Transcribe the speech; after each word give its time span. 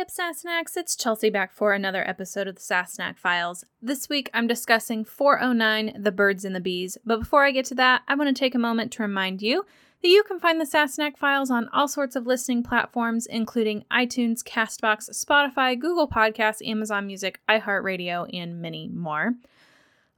Hey 0.00 0.04
up, 0.04 0.34
Sassenachs, 0.34 0.78
it's 0.78 0.96
Chelsea 0.96 1.28
back 1.28 1.52
for 1.52 1.74
another 1.74 2.08
episode 2.08 2.48
of 2.48 2.54
the 2.54 2.62
Sassenach 2.62 3.18
Files. 3.18 3.66
This 3.82 4.08
week 4.08 4.30
I'm 4.32 4.46
discussing 4.46 5.04
409 5.04 6.02
The 6.02 6.10
Birds 6.10 6.46
and 6.46 6.56
the 6.56 6.60
Bees, 6.60 6.96
but 7.04 7.18
before 7.18 7.44
I 7.44 7.50
get 7.50 7.66
to 7.66 7.74
that, 7.74 8.00
I 8.08 8.14
want 8.14 8.34
to 8.34 8.40
take 8.40 8.54
a 8.54 8.58
moment 8.58 8.92
to 8.92 9.02
remind 9.02 9.42
you 9.42 9.66
that 10.02 10.08
you 10.08 10.22
can 10.22 10.40
find 10.40 10.58
the 10.58 10.64
Sassenach 10.64 11.18
Files 11.18 11.50
on 11.50 11.68
all 11.68 11.86
sorts 11.86 12.16
of 12.16 12.26
listening 12.26 12.62
platforms, 12.62 13.26
including 13.26 13.84
iTunes, 13.92 14.42
Castbox, 14.42 15.10
Spotify, 15.10 15.78
Google 15.78 16.08
Podcasts, 16.08 16.66
Amazon 16.66 17.06
Music, 17.06 17.38
iHeartRadio, 17.46 18.26
and 18.34 18.62
many 18.62 18.88
more. 18.88 19.34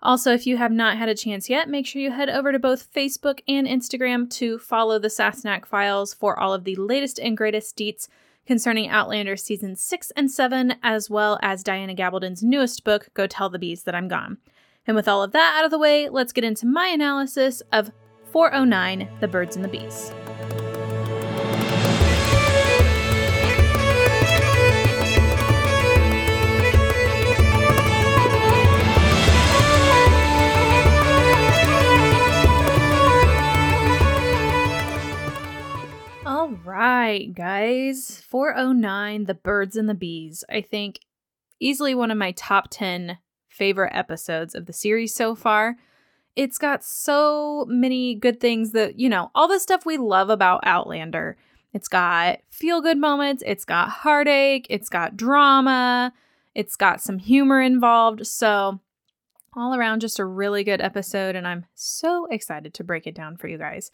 Also, 0.00 0.32
if 0.32 0.46
you 0.46 0.58
have 0.58 0.70
not 0.70 0.96
had 0.96 1.08
a 1.08 1.16
chance 1.16 1.50
yet, 1.50 1.68
make 1.68 1.88
sure 1.88 2.00
you 2.00 2.12
head 2.12 2.30
over 2.30 2.52
to 2.52 2.58
both 2.60 2.92
Facebook 2.94 3.40
and 3.48 3.66
Instagram 3.66 4.30
to 4.30 4.60
follow 4.60 5.00
the 5.00 5.08
Sassenach 5.08 5.66
Files 5.66 6.14
for 6.14 6.38
all 6.38 6.54
of 6.54 6.62
the 6.62 6.76
latest 6.76 7.18
and 7.18 7.36
greatest 7.36 7.76
deets 7.76 8.06
concerning 8.46 8.88
Outlander 8.88 9.36
season 9.36 9.76
6 9.76 10.10
and 10.12 10.30
7, 10.30 10.74
as 10.82 11.08
well 11.08 11.38
as 11.42 11.62
Diana 11.62 11.94
Gabaldon's 11.94 12.42
newest 12.42 12.84
book, 12.84 13.08
Go 13.14 13.26
Tell 13.26 13.50
the 13.50 13.58
Bees 13.58 13.84
That 13.84 13.94
I'm 13.94 14.08
Gone. 14.08 14.38
And 14.86 14.96
with 14.96 15.08
all 15.08 15.22
of 15.22 15.32
that 15.32 15.56
out 15.58 15.64
of 15.64 15.70
the 15.70 15.78
way, 15.78 16.08
let's 16.08 16.32
get 16.32 16.44
into 16.44 16.66
my 16.66 16.86
analysis 16.86 17.62
of 17.72 17.92
409 18.32 19.08
The 19.20 19.28
Birds 19.28 19.56
and 19.56 19.64
the 19.64 19.68
Bees. 19.68 20.12
All 36.42 36.58
right, 36.64 37.32
guys. 37.32 38.20
409 38.28 39.26
The 39.26 39.34
Birds 39.34 39.76
and 39.76 39.88
the 39.88 39.94
Bees. 39.94 40.42
I 40.50 40.60
think 40.60 40.98
easily 41.60 41.94
one 41.94 42.10
of 42.10 42.18
my 42.18 42.32
top 42.32 42.66
10 42.68 43.18
favorite 43.48 43.92
episodes 43.94 44.56
of 44.56 44.66
the 44.66 44.72
series 44.72 45.14
so 45.14 45.36
far. 45.36 45.76
It's 46.34 46.58
got 46.58 46.82
so 46.82 47.64
many 47.68 48.16
good 48.16 48.40
things 48.40 48.72
that, 48.72 48.98
you 48.98 49.08
know, 49.08 49.30
all 49.36 49.46
the 49.46 49.60
stuff 49.60 49.86
we 49.86 49.96
love 49.96 50.30
about 50.30 50.66
Outlander. 50.66 51.36
It's 51.72 51.86
got 51.86 52.40
feel 52.50 52.80
good 52.80 52.98
moments, 52.98 53.44
it's 53.46 53.64
got 53.64 53.90
heartache, 53.90 54.66
it's 54.68 54.88
got 54.88 55.16
drama, 55.16 56.12
it's 56.56 56.74
got 56.74 57.00
some 57.00 57.18
humor 57.18 57.60
involved. 57.60 58.26
So, 58.26 58.80
all 59.54 59.76
around, 59.76 60.00
just 60.00 60.18
a 60.18 60.24
really 60.24 60.64
good 60.64 60.80
episode, 60.80 61.36
and 61.36 61.46
I'm 61.46 61.66
so 61.76 62.26
excited 62.32 62.74
to 62.74 62.82
break 62.82 63.06
it 63.06 63.14
down 63.14 63.36
for 63.36 63.46
you 63.46 63.58
guys. 63.58 63.92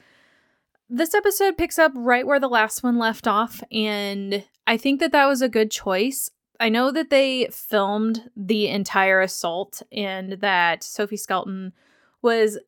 This 0.91 1.15
episode 1.15 1.59
picks 1.59 1.79
up 1.79 1.93
right 1.95 2.27
where 2.27 2.41
the 2.41 2.49
last 2.49 2.83
one 2.83 2.99
left 2.99 3.27
off, 3.27 3.63
and 3.71 4.43
I 4.67 4.79
think 4.79 5.01
that 5.01 5.13
that 5.13 5.27
was 5.27 5.43
a 5.43 5.49
good 5.49 5.71
choice. 5.71 6.31
I 6.59 6.71
know 6.71 6.91
that 6.91 7.11
they 7.11 7.49
filmed 7.53 8.31
the 8.35 8.69
entire 8.69 9.21
assault 9.21 9.83
and 9.93 10.33
that 10.41 10.83
Sophie 10.83 11.19
Skelton 11.19 11.75
was 12.23 12.59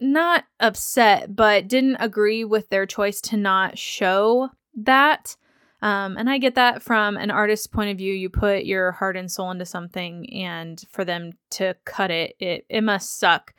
not 0.00 0.44
upset, 0.58 1.36
but 1.36 1.68
didn't 1.68 1.96
agree 2.00 2.44
with 2.44 2.70
their 2.70 2.86
choice 2.86 3.20
to 3.22 3.36
not 3.36 3.78
show 3.78 4.50
that. 4.74 5.36
Um, 5.80 6.16
and 6.16 6.28
I 6.28 6.38
get 6.38 6.56
that 6.56 6.82
from 6.82 7.16
an 7.16 7.30
artist's 7.30 7.68
point 7.68 7.90
of 7.90 7.98
view. 7.98 8.12
You 8.12 8.30
put 8.30 8.64
your 8.64 8.90
heart 8.90 9.16
and 9.16 9.30
soul 9.30 9.52
into 9.52 9.64
something, 9.64 10.28
and 10.34 10.82
for 10.90 11.04
them 11.04 11.34
to 11.50 11.76
cut 11.84 12.10
it, 12.10 12.34
it, 12.40 12.66
it 12.68 12.82
must 12.82 13.18
suck. 13.18 13.54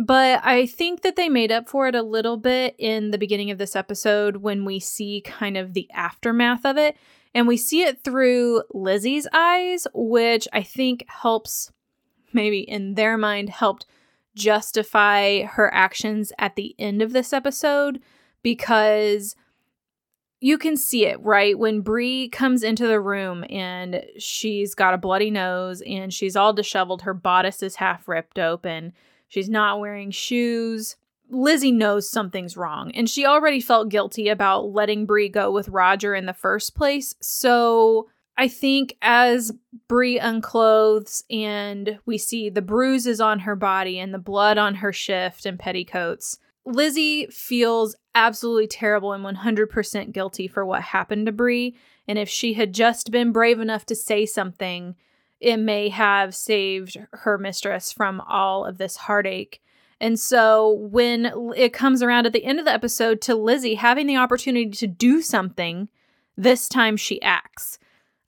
But 0.00 0.40
I 0.44 0.66
think 0.66 1.02
that 1.02 1.16
they 1.16 1.28
made 1.28 1.50
up 1.50 1.68
for 1.68 1.88
it 1.88 1.96
a 1.96 2.02
little 2.02 2.36
bit 2.36 2.76
in 2.78 3.10
the 3.10 3.18
beginning 3.18 3.50
of 3.50 3.58
this 3.58 3.74
episode 3.74 4.36
when 4.36 4.64
we 4.64 4.78
see 4.78 5.20
kind 5.22 5.56
of 5.56 5.74
the 5.74 5.90
aftermath 5.92 6.64
of 6.64 6.76
it. 6.78 6.96
And 7.34 7.48
we 7.48 7.56
see 7.56 7.82
it 7.82 8.04
through 8.04 8.62
Lizzie's 8.72 9.26
eyes, 9.32 9.88
which 9.92 10.46
I 10.52 10.62
think 10.62 11.04
helps, 11.08 11.72
maybe 12.32 12.60
in 12.60 12.94
their 12.94 13.18
mind, 13.18 13.50
helped 13.50 13.86
justify 14.36 15.42
her 15.42 15.72
actions 15.74 16.32
at 16.38 16.54
the 16.54 16.76
end 16.78 17.02
of 17.02 17.12
this 17.12 17.32
episode 17.32 18.00
because 18.42 19.34
you 20.40 20.58
can 20.58 20.76
see 20.76 21.06
it, 21.06 21.20
right? 21.22 21.58
When 21.58 21.80
Bree 21.80 22.28
comes 22.28 22.62
into 22.62 22.86
the 22.86 23.00
room 23.00 23.44
and 23.50 24.04
she's 24.16 24.76
got 24.76 24.94
a 24.94 24.98
bloody 24.98 25.32
nose 25.32 25.82
and 25.84 26.14
she's 26.14 26.36
all 26.36 26.52
disheveled, 26.52 27.02
her 27.02 27.14
bodice 27.14 27.64
is 27.64 27.74
half 27.76 28.06
ripped 28.06 28.38
open, 28.38 28.92
she's 29.28 29.48
not 29.48 29.80
wearing 29.80 30.10
shoes. 30.10 30.96
Lizzie 31.30 31.72
knows 31.72 32.08
something's 32.08 32.56
wrong, 32.56 32.90
and 32.92 33.08
she 33.08 33.26
already 33.26 33.60
felt 33.60 33.90
guilty 33.90 34.28
about 34.28 34.72
letting 34.72 35.06
Bree 35.06 35.28
go 35.28 35.52
with 35.52 35.68
Roger 35.68 36.14
in 36.14 36.26
the 36.26 36.32
first 36.32 36.74
place. 36.74 37.14
So 37.20 38.08
I 38.38 38.48
think 38.48 38.96
as 39.02 39.52
Bree 39.88 40.18
unclothes 40.18 41.24
and 41.28 41.98
we 42.06 42.18
see 42.18 42.48
the 42.48 42.62
bruises 42.62 43.20
on 43.20 43.40
her 43.40 43.56
body 43.56 43.98
and 43.98 44.14
the 44.14 44.18
blood 44.18 44.58
on 44.58 44.76
her 44.76 44.92
shift 44.92 45.44
and 45.44 45.58
petticoats, 45.58 46.38
Lizzie 46.64 47.26
feels 47.26 47.96
absolutely 48.14 48.66
terrible 48.66 49.12
and 49.12 49.24
100% 49.24 50.12
guilty 50.12 50.46
for 50.46 50.64
what 50.64 50.82
happened 50.82 51.26
to 51.26 51.32
Bree. 51.32 51.76
And 52.06 52.18
if 52.18 52.28
she 52.28 52.54
had 52.54 52.72
just 52.72 53.10
been 53.10 53.32
brave 53.32 53.58
enough 53.58 53.84
to 53.86 53.94
say 53.94 54.24
something, 54.24 54.94
it 55.40 55.56
may 55.56 55.88
have 55.88 56.34
saved 56.34 56.96
her 57.12 57.38
mistress 57.38 57.92
from 57.92 58.20
all 58.22 58.64
of 58.64 58.78
this 58.78 58.96
heartache. 58.96 59.62
And 60.00 60.18
so 60.18 60.72
when 60.72 61.32
it 61.56 61.72
comes 61.72 62.02
around 62.02 62.26
at 62.26 62.32
the 62.32 62.44
end 62.44 62.58
of 62.58 62.64
the 62.64 62.72
episode 62.72 63.20
to 63.22 63.34
Lizzie 63.34 63.74
having 63.74 64.06
the 64.06 64.16
opportunity 64.16 64.70
to 64.70 64.86
do 64.86 65.20
something, 65.22 65.88
this 66.36 66.68
time 66.68 66.96
she 66.96 67.20
acts. 67.22 67.78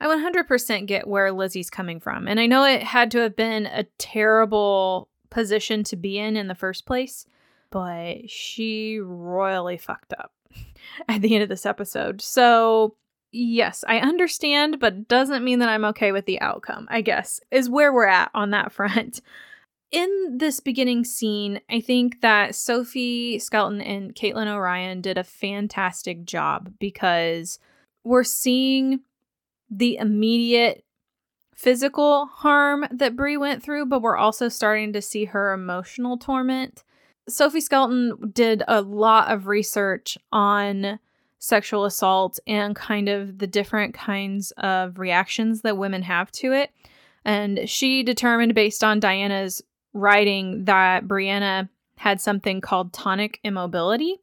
I 0.00 0.06
100% 0.06 0.86
get 0.86 1.06
where 1.06 1.30
Lizzie's 1.30 1.70
coming 1.70 2.00
from. 2.00 2.26
And 2.26 2.40
I 2.40 2.46
know 2.46 2.64
it 2.64 2.82
had 2.82 3.10
to 3.12 3.18
have 3.18 3.36
been 3.36 3.66
a 3.66 3.84
terrible 3.98 5.08
position 5.28 5.84
to 5.84 5.96
be 5.96 6.18
in 6.18 6.36
in 6.36 6.48
the 6.48 6.54
first 6.54 6.86
place, 6.86 7.26
but 7.70 8.28
she 8.28 8.98
royally 8.98 9.76
fucked 9.76 10.12
up 10.14 10.32
at 11.08 11.20
the 11.20 11.34
end 11.34 11.42
of 11.42 11.48
this 11.48 11.66
episode. 11.66 12.20
So, 12.20 12.96
yes, 13.32 13.84
I 13.86 13.98
understand, 13.98 14.80
but 14.80 15.08
doesn't 15.08 15.44
mean 15.44 15.58
that 15.60 15.68
I'm 15.68 15.84
okay 15.86 16.12
with 16.12 16.26
the 16.26 16.40
outcome, 16.40 16.86
I 16.90 17.00
guess, 17.00 17.40
is 17.50 17.70
where 17.70 17.92
we're 17.92 18.06
at 18.06 18.30
on 18.34 18.50
that 18.50 18.72
front 18.72 19.20
in 19.90 20.38
this 20.38 20.60
beginning 20.60 21.04
scene, 21.04 21.60
I 21.68 21.80
think 21.80 22.20
that 22.20 22.54
Sophie 22.54 23.38
Skelton 23.38 23.80
and 23.80 24.14
Caitlin 24.14 24.46
O'Ryan 24.46 25.00
did 25.00 25.18
a 25.18 25.24
fantastic 25.24 26.24
job 26.24 26.72
because 26.78 27.58
we're 28.04 28.24
seeing 28.24 29.00
the 29.68 29.96
immediate 29.96 30.84
physical 31.54 32.26
harm 32.26 32.86
that 32.90 33.16
Bree 33.16 33.36
went 33.36 33.62
through, 33.62 33.86
but 33.86 34.00
we're 34.00 34.16
also 34.16 34.48
starting 34.48 34.92
to 34.92 35.02
see 35.02 35.26
her 35.26 35.52
emotional 35.52 36.16
torment. 36.16 36.84
Sophie 37.28 37.60
Skelton 37.60 38.30
did 38.32 38.62
a 38.66 38.80
lot 38.80 39.30
of 39.30 39.46
research 39.46 40.16
on 40.32 40.98
sexual 41.40 41.86
assault 41.86 42.38
and 42.46 42.76
kind 42.76 43.08
of 43.08 43.38
the 43.38 43.46
different 43.46 43.94
kinds 43.94 44.52
of 44.58 44.98
reactions 44.98 45.62
that 45.62 45.78
women 45.78 46.02
have 46.02 46.30
to 46.30 46.52
it. 46.52 46.70
And 47.24 47.68
she 47.68 48.02
determined, 48.02 48.54
based 48.54 48.84
on 48.84 49.00
Diana's 49.00 49.62
writing 49.92 50.66
that 50.66 51.08
Brianna 51.08 51.68
had 51.96 52.20
something 52.20 52.60
called 52.60 52.92
tonic 52.92 53.40
immobility, 53.42 54.18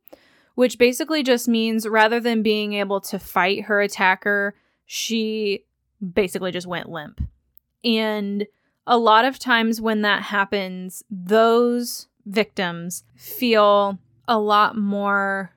which 0.55 0.77
basically 0.77 1.23
just 1.23 1.47
means 1.47 1.87
rather 1.87 2.19
than 2.19 2.41
being 2.43 2.73
able 2.73 3.01
to 3.01 3.19
fight 3.19 3.63
her 3.63 3.81
attacker, 3.81 4.55
she 4.85 5.65
basically 6.13 6.51
just 6.51 6.67
went 6.67 6.89
limp. 6.89 7.21
And 7.83 8.45
a 8.85 8.97
lot 8.97 9.25
of 9.25 9.39
times 9.39 9.81
when 9.81 10.01
that 10.03 10.23
happens, 10.23 11.03
those 11.09 12.07
victims 12.25 13.03
feel 13.15 13.97
a 14.27 14.39
lot 14.39 14.77
more 14.77 15.51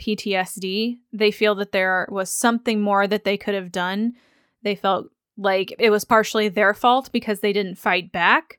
PTSD. 0.00 0.98
They 1.12 1.30
feel 1.30 1.54
that 1.56 1.72
there 1.72 2.08
was 2.10 2.30
something 2.30 2.80
more 2.80 3.06
that 3.06 3.24
they 3.24 3.36
could 3.36 3.54
have 3.54 3.72
done. 3.72 4.14
They 4.62 4.74
felt 4.74 5.08
like 5.36 5.74
it 5.78 5.90
was 5.90 6.04
partially 6.04 6.48
their 6.48 6.74
fault 6.74 7.10
because 7.12 7.40
they 7.40 7.52
didn't 7.52 7.76
fight 7.78 8.12
back. 8.12 8.58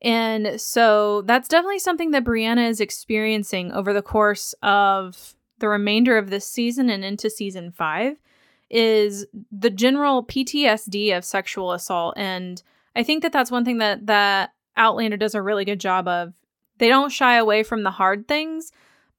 And 0.00 0.60
so 0.60 1.22
that's 1.22 1.48
definitely 1.48 1.78
something 1.78 2.10
that 2.10 2.24
Brianna 2.24 2.68
is 2.68 2.80
experiencing 2.80 3.72
over 3.72 3.92
the 3.92 4.02
course 4.02 4.54
of 4.62 5.34
the 5.58 5.68
remainder 5.68 6.18
of 6.18 6.30
this 6.30 6.46
season 6.46 6.90
and 6.90 7.04
into 7.04 7.30
season 7.30 7.72
5 7.72 8.16
is 8.70 9.26
the 9.52 9.70
general 9.70 10.24
PTSD 10.24 11.16
of 11.16 11.24
sexual 11.24 11.72
assault 11.72 12.14
and 12.16 12.62
I 12.96 13.02
think 13.02 13.22
that 13.22 13.32
that's 13.32 13.50
one 13.50 13.64
thing 13.64 13.78
that 13.78 14.06
that 14.06 14.52
Outlander 14.76 15.16
does 15.16 15.34
a 15.34 15.42
really 15.42 15.64
good 15.64 15.80
job 15.80 16.08
of. 16.08 16.34
They 16.78 16.88
don't 16.88 17.12
shy 17.12 17.36
away 17.36 17.62
from 17.62 17.82
the 17.82 17.90
hard 17.90 18.26
things, 18.26 18.72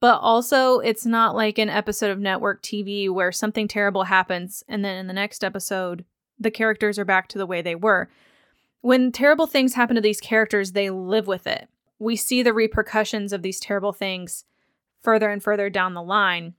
but 0.06 0.20
also 0.22 0.78
it's 0.82 1.04
not 1.04 1.36
like 1.36 1.58
an 1.58 1.68
episode 1.68 2.12
of 2.12 2.20
network 2.20 2.62
TV 2.62 3.10
where 3.10 3.32
something 3.32 3.68
terrible 3.68 4.04
happens 4.04 4.64
and 4.68 4.86
then 4.86 4.98
in 4.98 5.08
the 5.08 5.14
next 5.14 5.44
episode 5.44 6.06
the 6.40 6.52
characters 6.52 7.00
are 7.00 7.06
back 7.06 7.28
to 7.28 7.40
the 7.40 7.46
way 7.48 7.60
they 7.60 7.74
were. 7.74 8.08
When 8.82 9.12
terrible 9.12 9.48
things 9.48 9.74
happen 9.74 9.96
to 9.96 10.04
these 10.04 10.22
characters, 10.22 10.74
they 10.74 10.92
live 10.92 11.26
with 11.26 11.48
it. 11.48 11.70
We 11.98 12.18
see 12.18 12.44
the 12.44 12.54
repercussions 12.54 13.34
of 13.34 13.42
these 13.42 13.60
terrible 13.60 13.94
things 13.94 14.46
further 15.02 15.32
and 15.32 15.42
further 15.42 15.72
down 15.72 15.96
the 15.96 16.04
line. 16.04 16.54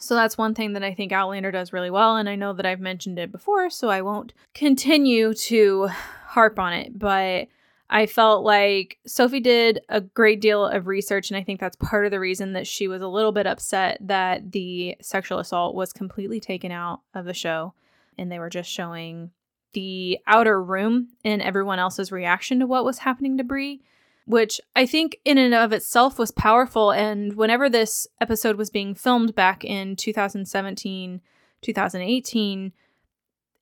So 0.00 0.16
that's 0.16 0.36
one 0.36 0.56
thing 0.56 0.72
that 0.72 0.82
I 0.82 0.92
think 0.92 1.12
Outlander 1.12 1.52
does 1.52 1.72
really 1.72 1.90
well. 1.90 2.16
And 2.16 2.28
I 2.28 2.34
know 2.34 2.52
that 2.54 2.66
I've 2.66 2.80
mentioned 2.80 3.20
it 3.20 3.30
before, 3.30 3.70
so 3.70 3.88
I 3.88 4.02
won't 4.02 4.34
continue 4.52 5.32
to 5.32 5.86
harp 6.26 6.58
on 6.58 6.72
it. 6.72 6.98
But 6.98 7.46
I 7.92 8.06
felt 8.06 8.44
like 8.44 8.98
Sophie 9.06 9.40
did 9.40 9.80
a 9.88 10.00
great 10.00 10.40
deal 10.40 10.64
of 10.64 10.86
research. 10.86 11.28
And 11.28 11.36
I 11.36 11.42
think 11.42 11.58
that's 11.58 11.76
part 11.76 12.04
of 12.04 12.12
the 12.12 12.20
reason 12.20 12.52
that 12.52 12.66
she 12.66 12.86
was 12.86 13.02
a 13.02 13.08
little 13.08 13.32
bit 13.32 13.46
upset 13.46 13.98
that 14.00 14.52
the 14.52 14.96
sexual 15.02 15.40
assault 15.40 15.74
was 15.74 15.92
completely 15.92 16.38
taken 16.38 16.70
out 16.70 17.00
of 17.14 17.24
the 17.24 17.34
show. 17.34 17.74
And 18.16 18.30
they 18.30 18.38
were 18.38 18.50
just 18.50 18.70
showing 18.70 19.32
the 19.72 20.18
outer 20.26 20.62
room 20.62 21.08
and 21.24 21.42
everyone 21.42 21.78
else's 21.78 22.12
reaction 22.12 22.60
to 22.60 22.66
what 22.66 22.84
was 22.84 22.98
happening 22.98 23.36
to 23.38 23.44
Bree 23.44 23.82
which 24.30 24.60
I 24.76 24.86
think 24.86 25.18
in 25.24 25.38
and 25.38 25.54
of 25.54 25.72
itself 25.72 26.16
was 26.16 26.30
powerful. 26.30 26.92
And 26.92 27.34
whenever 27.34 27.68
this 27.68 28.06
episode 28.20 28.56
was 28.56 28.70
being 28.70 28.94
filmed 28.94 29.34
back 29.34 29.64
in 29.64 29.96
2017, 29.96 31.20
2018, 31.62 32.72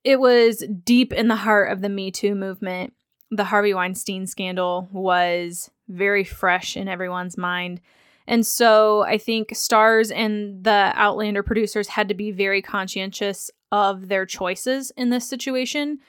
it 0.03 0.19
was 0.19 0.63
deep 0.83 1.11
in 1.11 1.27
the 1.27 1.37
heart 1.37 1.71
of 1.71 1.81
the 1.81 1.89
Me 1.89 2.11
Too 2.11 2.35
movement. 2.35 2.93
The 3.31 3.45
Harvey 3.45 3.73
Weinstein 3.73 4.25
scandal 4.27 4.89
was 4.91 5.69
very 5.87 6.23
fresh 6.23 6.75
in 6.75 6.87
everyone's 6.87 7.37
mind. 7.37 7.81
And 8.27 8.45
so 8.45 9.03
I 9.03 9.17
think 9.17 9.55
stars 9.55 10.11
and 10.11 10.63
the 10.63 10.91
Outlander 10.95 11.43
producers 11.43 11.87
had 11.87 12.07
to 12.09 12.13
be 12.13 12.31
very 12.31 12.61
conscientious 12.61 13.49
of 13.71 14.07
their 14.07 14.25
choices 14.25 14.91
in 14.97 15.09
this 15.09 15.27
situation 15.27 15.99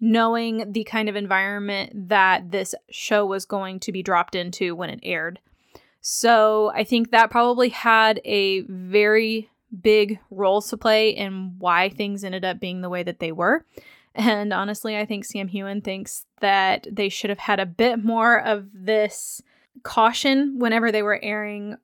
knowing 0.00 0.72
the 0.72 0.84
kind 0.84 1.08
of 1.08 1.16
environment 1.16 2.08
that 2.08 2.50
this 2.50 2.74
show 2.90 3.24
was 3.24 3.44
going 3.44 3.80
to 3.80 3.92
be 3.92 4.02
dropped 4.02 4.34
into 4.34 4.74
when 4.74 4.90
it 4.90 5.00
aired. 5.02 5.40
So 6.00 6.70
I 6.74 6.84
think 6.84 7.10
that 7.10 7.30
probably 7.30 7.70
had 7.70 8.20
a 8.24 8.60
very 8.62 9.50
big 9.80 10.18
role 10.30 10.60
to 10.62 10.76
play 10.76 11.10
in 11.10 11.54
why 11.58 11.88
things 11.88 12.24
ended 12.24 12.44
up 12.44 12.60
being 12.60 12.82
the 12.82 12.90
way 12.90 13.02
that 13.02 13.18
they 13.18 13.32
were. 13.32 13.64
And 14.14 14.52
honestly, 14.52 14.96
I 14.96 15.04
think 15.04 15.24
Sam 15.24 15.48
Heughan 15.48 15.82
thinks 15.82 16.26
that 16.40 16.86
they 16.90 17.08
should 17.08 17.30
have 17.30 17.38
had 17.40 17.58
a 17.58 17.66
bit 17.66 18.02
more 18.02 18.40
of 18.40 18.68
this 18.72 19.42
caution 19.82 20.58
whenever 20.58 20.92
they 20.92 21.02
were 21.02 21.18
airing 21.22 21.76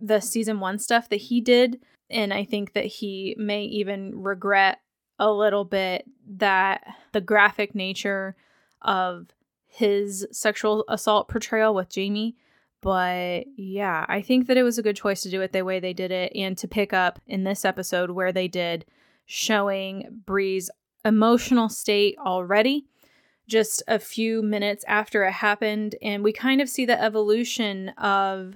the 0.00 0.20
season 0.20 0.60
one 0.60 0.78
stuff 0.78 1.08
that 1.08 1.16
he 1.16 1.40
did. 1.40 1.80
And 2.10 2.32
I 2.32 2.44
think 2.44 2.74
that 2.74 2.86
he 2.86 3.34
may 3.38 3.64
even 3.64 4.22
regret 4.22 4.80
a 5.18 5.32
little 5.32 5.64
bit 5.64 6.04
that 6.36 6.84
the 7.12 7.20
graphic 7.20 7.74
nature 7.74 8.36
of 8.82 9.28
his 9.66 10.26
sexual 10.30 10.84
assault 10.88 11.28
portrayal 11.28 11.74
with 11.74 11.88
Jamie. 11.88 12.36
But 12.80 13.44
yeah, 13.56 14.06
I 14.08 14.22
think 14.22 14.46
that 14.46 14.56
it 14.56 14.62
was 14.62 14.78
a 14.78 14.82
good 14.82 14.96
choice 14.96 15.22
to 15.22 15.30
do 15.30 15.40
it 15.40 15.52
the 15.52 15.64
way 15.64 15.80
they 15.80 15.92
did 15.92 16.12
it 16.12 16.32
and 16.34 16.56
to 16.58 16.68
pick 16.68 16.92
up 16.92 17.18
in 17.26 17.44
this 17.44 17.64
episode 17.64 18.10
where 18.10 18.32
they 18.32 18.46
did, 18.46 18.84
showing 19.26 20.22
Bree's 20.24 20.70
emotional 21.08 21.68
state 21.68 22.16
already 22.18 22.86
just 23.48 23.82
a 23.88 23.98
few 23.98 24.42
minutes 24.42 24.84
after 24.86 25.24
it 25.24 25.32
happened. 25.32 25.96
And 26.02 26.22
we 26.22 26.32
kind 26.32 26.60
of 26.60 26.68
see 26.68 26.84
the 26.84 27.00
evolution 27.02 27.88
of 27.90 28.54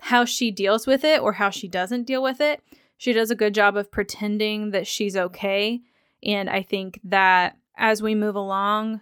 how 0.00 0.24
she 0.24 0.50
deals 0.50 0.86
with 0.86 1.04
it 1.04 1.20
or 1.20 1.32
how 1.34 1.50
she 1.50 1.68
doesn't 1.68 2.04
deal 2.04 2.22
with 2.22 2.40
it. 2.40 2.60
She 2.98 3.12
does 3.12 3.30
a 3.30 3.36
good 3.36 3.54
job 3.54 3.76
of 3.76 3.90
pretending 3.90 4.70
that 4.72 4.86
she's 4.86 5.16
okay 5.16 5.80
and 6.22 6.48
I 6.48 6.62
think 6.62 7.00
that 7.04 7.56
as 7.76 8.02
we 8.02 8.14
move 8.14 8.36
along, 8.36 9.00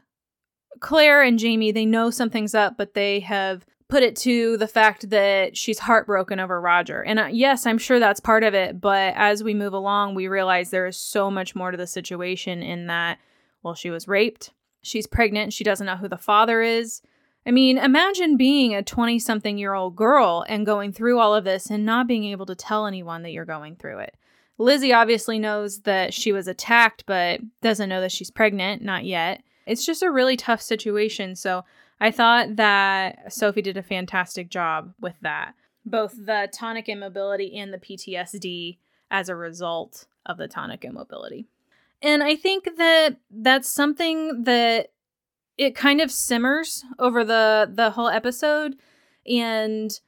Claire 0.81 1.23
and 1.23 1.39
Jamie, 1.39 1.73
they 1.73 1.85
know 1.85 2.11
something's 2.11 2.55
up, 2.55 2.77
but 2.77 2.95
they 2.95 3.21
have 3.21 3.67
put 3.91 4.03
it 4.03 4.17
to 4.17 4.57
the 4.57 4.69
fact 4.69 5.11
that 5.11 5.57
she's 5.57 5.81
heartbroken 5.81 6.41
over 6.41 6.61
Roger. 6.61 7.03
And 7.03 7.19
uh, 7.19 7.29
yes, 7.31 7.67
I'm 7.67 7.79
sure 7.79 7.99
that's 7.99 8.21
part 8.21 8.45
of 8.45 8.55
it, 8.55 8.81
but 8.81 9.15
as 9.17 9.43
we 9.43 9.53
move 9.53 9.73
along, 9.73 10.15
we 10.15 10.29
realize 10.29 10.71
there 10.71 10.87
is 10.87 10.97
so 10.97 11.31
much 11.31 11.55
more 11.55 11.71
to 11.71 11.77
the 11.77 11.87
situation 11.87 12.63
in 12.63 12.87
that, 12.87 13.19
well, 13.63 13.75
she 13.75 13.91
was 13.91 14.09
raped, 14.09 14.53
she's 14.81 15.07
pregnant, 15.07 15.53
she 15.53 15.65
doesn't 15.65 15.87
know 15.87 15.97
who 15.97 16.09
the 16.09 16.17
father 16.17 16.63
is. 16.63 17.03
I 17.47 17.51
mean, 17.51 17.79
imagine 17.79 18.37
being 18.37 18.75
a 18.75 18.83
20 18.83 19.19
something 19.19 19.59
year 19.59 19.75
old 19.75 19.97
girl 19.97 20.45
and 20.49 20.67
going 20.67 20.93
through 20.93 21.19
all 21.19 21.35
of 21.35 21.45
this 21.45 21.71
and 21.71 21.85
not 21.85 22.07
being 22.07 22.25
able 22.25 22.47
to 22.47 22.55
tell 22.55 22.87
anyone 22.87 23.23
that 23.23 23.33
you're 23.33 23.45
going 23.45 23.77
through 23.77 23.99
it. 24.01 24.17
Lizzie 24.59 24.93
obviously 24.93 25.39
knows 25.39 25.81
that 25.81 26.13
she 26.13 26.33
was 26.33 26.47
attacked, 26.47 27.05
but 27.07 27.41
doesn't 27.63 27.89
know 27.89 28.03
that 28.03 28.13
she's 28.13 28.31
pregnant, 28.31 28.83
not 28.83 29.05
yet. 29.05 29.43
It's 29.67 29.87
just 29.87 30.03
a 30.03 30.11
really 30.11 30.37
tough 30.37 30.61
situation. 30.61 31.35
So 31.35 31.65
I 32.01 32.11
thought 32.11 32.57
that 32.57 33.33
Sophie 33.33 33.63
did 33.63 33.77
a 33.77 33.83
fantastic 33.83 34.49
job 34.49 34.95
with 35.01 35.15
that. 35.21 35.55
Both 35.85 36.15
the 36.17 36.49
tonic 36.53 36.89
immobility 36.89 37.57
and 37.57 37.73
the 37.73 37.79
PTSD 37.79 38.79
as 39.11 39.29
a 39.29 39.37
result 39.37 40.07
of 40.25 40.39
the 40.39 40.49
tonic 40.49 40.85
immobility. 40.85 41.47
And 42.03 42.23
I 42.23 42.37
think 42.37 42.77
that 42.77 43.17
that's 43.31 43.69
something 43.69 44.45
that 44.45 44.89
it 45.59 45.75
kind 45.75 46.01
of 46.01 46.11
simmers 46.11 46.85
over 46.99 47.23
the 47.23 47.71
the 47.71 47.91
whole 47.91 48.09
episode 48.09 48.77
and 49.27 50.01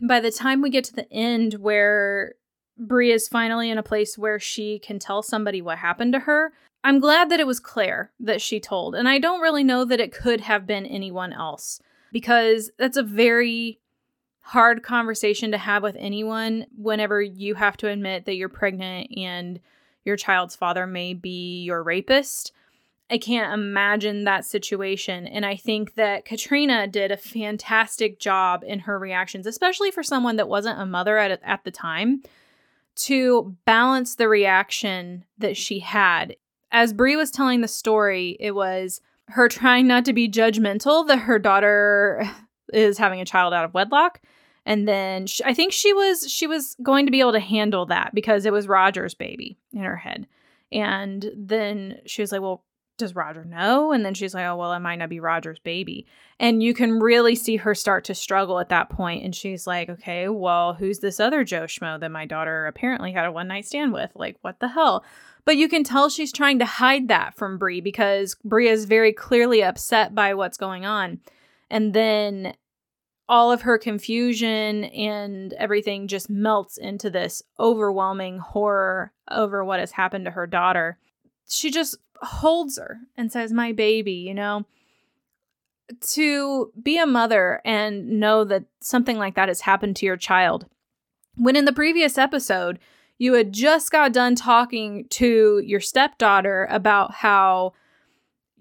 by 0.00 0.20
the 0.20 0.30
time 0.30 0.62
we 0.62 0.70
get 0.70 0.84
to 0.84 0.94
the 0.94 1.12
end 1.12 1.54
where 1.54 2.34
Bree 2.78 3.12
is 3.12 3.28
finally 3.28 3.70
in 3.70 3.76
a 3.76 3.82
place 3.82 4.16
where 4.16 4.38
she 4.38 4.78
can 4.78 4.98
tell 4.98 5.22
somebody 5.22 5.60
what 5.60 5.78
happened 5.78 6.14
to 6.14 6.20
her. 6.20 6.52
I'm 6.82 7.00
glad 7.00 7.30
that 7.30 7.40
it 7.40 7.46
was 7.46 7.60
Claire 7.60 8.10
that 8.20 8.40
she 8.40 8.58
told, 8.58 8.94
and 8.94 9.08
I 9.08 9.18
don't 9.18 9.40
really 9.40 9.64
know 9.64 9.84
that 9.84 10.00
it 10.00 10.12
could 10.12 10.40
have 10.40 10.66
been 10.66 10.86
anyone 10.86 11.32
else 11.32 11.80
because 12.12 12.70
that's 12.78 12.96
a 12.96 13.02
very 13.02 13.78
hard 14.40 14.82
conversation 14.82 15.52
to 15.52 15.58
have 15.58 15.82
with 15.82 15.96
anyone 15.98 16.66
whenever 16.76 17.20
you 17.20 17.54
have 17.54 17.76
to 17.76 17.88
admit 17.88 18.24
that 18.24 18.36
you're 18.36 18.48
pregnant 18.48 19.08
and 19.16 19.60
your 20.04 20.16
child's 20.16 20.56
father 20.56 20.86
may 20.86 21.14
be 21.14 21.62
your 21.62 21.82
rapist. 21.82 22.52
I 23.10 23.18
can't 23.18 23.52
imagine 23.52 24.24
that 24.24 24.44
situation. 24.44 25.26
And 25.26 25.44
I 25.44 25.56
think 25.56 25.94
that 25.94 26.24
Caitriona 26.24 26.86
did 26.86 27.10
a 27.10 27.16
fantastic 27.16 28.18
job 28.18 28.62
in 28.64 28.80
her 28.80 28.98
reactions, 28.98 29.46
especially 29.46 29.90
for 29.90 30.02
someone 30.02 30.36
that 30.36 30.48
wasn't 30.48 30.80
a 30.80 30.86
mother 30.86 31.18
at, 31.18 31.40
at 31.42 31.64
the 31.64 31.70
time 31.70 32.22
to 32.96 33.56
balance 33.64 34.14
the 34.14 34.28
reaction 34.28 35.24
that 35.38 35.56
she 35.56 35.80
had. 35.80 36.36
As 36.72 36.92
Bree 36.92 37.16
was 37.16 37.30
telling 37.30 37.60
the 37.60 37.68
story, 37.68 38.36
it 38.40 38.52
was 38.52 39.00
her 39.28 39.48
trying 39.48 39.86
not 39.86 40.04
to 40.04 40.12
be 40.12 40.28
judgmental 40.28 41.06
that 41.06 41.20
her 41.20 41.38
daughter 41.38 42.28
is 42.72 42.98
having 42.98 43.20
a 43.20 43.24
child 43.24 43.54
out 43.54 43.64
of 43.64 43.74
wedlock 43.74 44.20
and 44.66 44.86
then 44.86 45.26
she, 45.26 45.42
i 45.44 45.54
think 45.54 45.72
she 45.72 45.92
was 45.92 46.30
she 46.30 46.46
was 46.46 46.76
going 46.82 47.06
to 47.06 47.12
be 47.12 47.20
able 47.20 47.32
to 47.32 47.40
handle 47.40 47.86
that 47.86 48.14
because 48.14 48.44
it 48.44 48.52
was 48.52 48.68
roger's 48.68 49.14
baby 49.14 49.58
in 49.72 49.82
her 49.82 49.96
head 49.96 50.26
and 50.72 51.30
then 51.34 51.98
she 52.06 52.22
was 52.22 52.32
like 52.32 52.40
well 52.40 52.64
does 53.00 53.16
Roger 53.16 53.44
know? 53.44 53.92
And 53.92 54.04
then 54.04 54.14
she's 54.14 54.34
like, 54.34 54.44
oh, 54.44 54.56
well, 54.56 54.72
it 54.74 54.78
might 54.78 54.96
not 54.96 55.08
be 55.08 55.18
Roger's 55.18 55.58
baby. 55.58 56.06
And 56.38 56.62
you 56.62 56.74
can 56.74 57.00
really 57.00 57.34
see 57.34 57.56
her 57.56 57.74
start 57.74 58.04
to 58.04 58.14
struggle 58.14 58.60
at 58.60 58.68
that 58.68 58.90
point. 58.90 59.24
And 59.24 59.34
she's 59.34 59.66
like, 59.66 59.88
okay, 59.88 60.28
well, 60.28 60.74
who's 60.74 61.00
this 61.00 61.18
other 61.18 61.42
Joe 61.42 61.62
Schmo 61.62 61.98
that 61.98 62.10
my 62.10 62.26
daughter 62.26 62.66
apparently 62.66 63.10
had 63.12 63.24
a 63.24 63.32
one 63.32 63.48
night 63.48 63.64
stand 63.64 63.92
with? 63.92 64.10
Like, 64.14 64.36
what 64.42 64.60
the 64.60 64.68
hell? 64.68 65.02
But 65.44 65.56
you 65.56 65.68
can 65.68 65.84
tell 65.84 66.08
she's 66.08 66.32
trying 66.32 66.58
to 66.58 66.64
hide 66.64 67.08
that 67.08 67.34
from 67.34 67.58
Bree 67.58 67.80
because 67.80 68.36
Bree 68.44 68.68
is 68.68 68.84
very 68.84 69.12
clearly 69.12 69.62
upset 69.62 70.14
by 70.14 70.34
what's 70.34 70.58
going 70.58 70.84
on. 70.84 71.20
And 71.70 71.94
then 71.94 72.54
all 73.28 73.52
of 73.52 73.62
her 73.62 73.78
confusion 73.78 74.84
and 74.84 75.52
everything 75.52 76.08
just 76.08 76.28
melts 76.28 76.76
into 76.76 77.08
this 77.10 77.42
overwhelming 77.60 78.38
horror 78.38 79.12
over 79.30 79.64
what 79.64 79.78
has 79.78 79.92
happened 79.92 80.24
to 80.24 80.32
her 80.32 80.48
daughter. 80.48 80.98
She 81.48 81.70
just 81.70 81.96
holds 82.20 82.76
her 82.76 82.98
and 83.16 83.30
says, 83.30 83.52
My 83.52 83.72
baby, 83.72 84.14
you 84.14 84.34
know, 84.34 84.66
to 86.00 86.72
be 86.80 86.98
a 86.98 87.06
mother 87.06 87.60
and 87.64 88.20
know 88.20 88.44
that 88.44 88.64
something 88.80 89.16
like 89.16 89.36
that 89.36 89.48
has 89.48 89.60
happened 89.60 89.96
to 89.96 90.06
your 90.06 90.16
child. 90.16 90.66
When 91.36 91.56
in 91.56 91.64
the 91.64 91.72
previous 91.72 92.18
episode, 92.18 92.78
you 93.20 93.34
had 93.34 93.52
just 93.52 93.92
got 93.92 94.14
done 94.14 94.34
talking 94.34 95.06
to 95.10 95.62
your 95.62 95.78
stepdaughter 95.78 96.66
about 96.70 97.12
how 97.12 97.74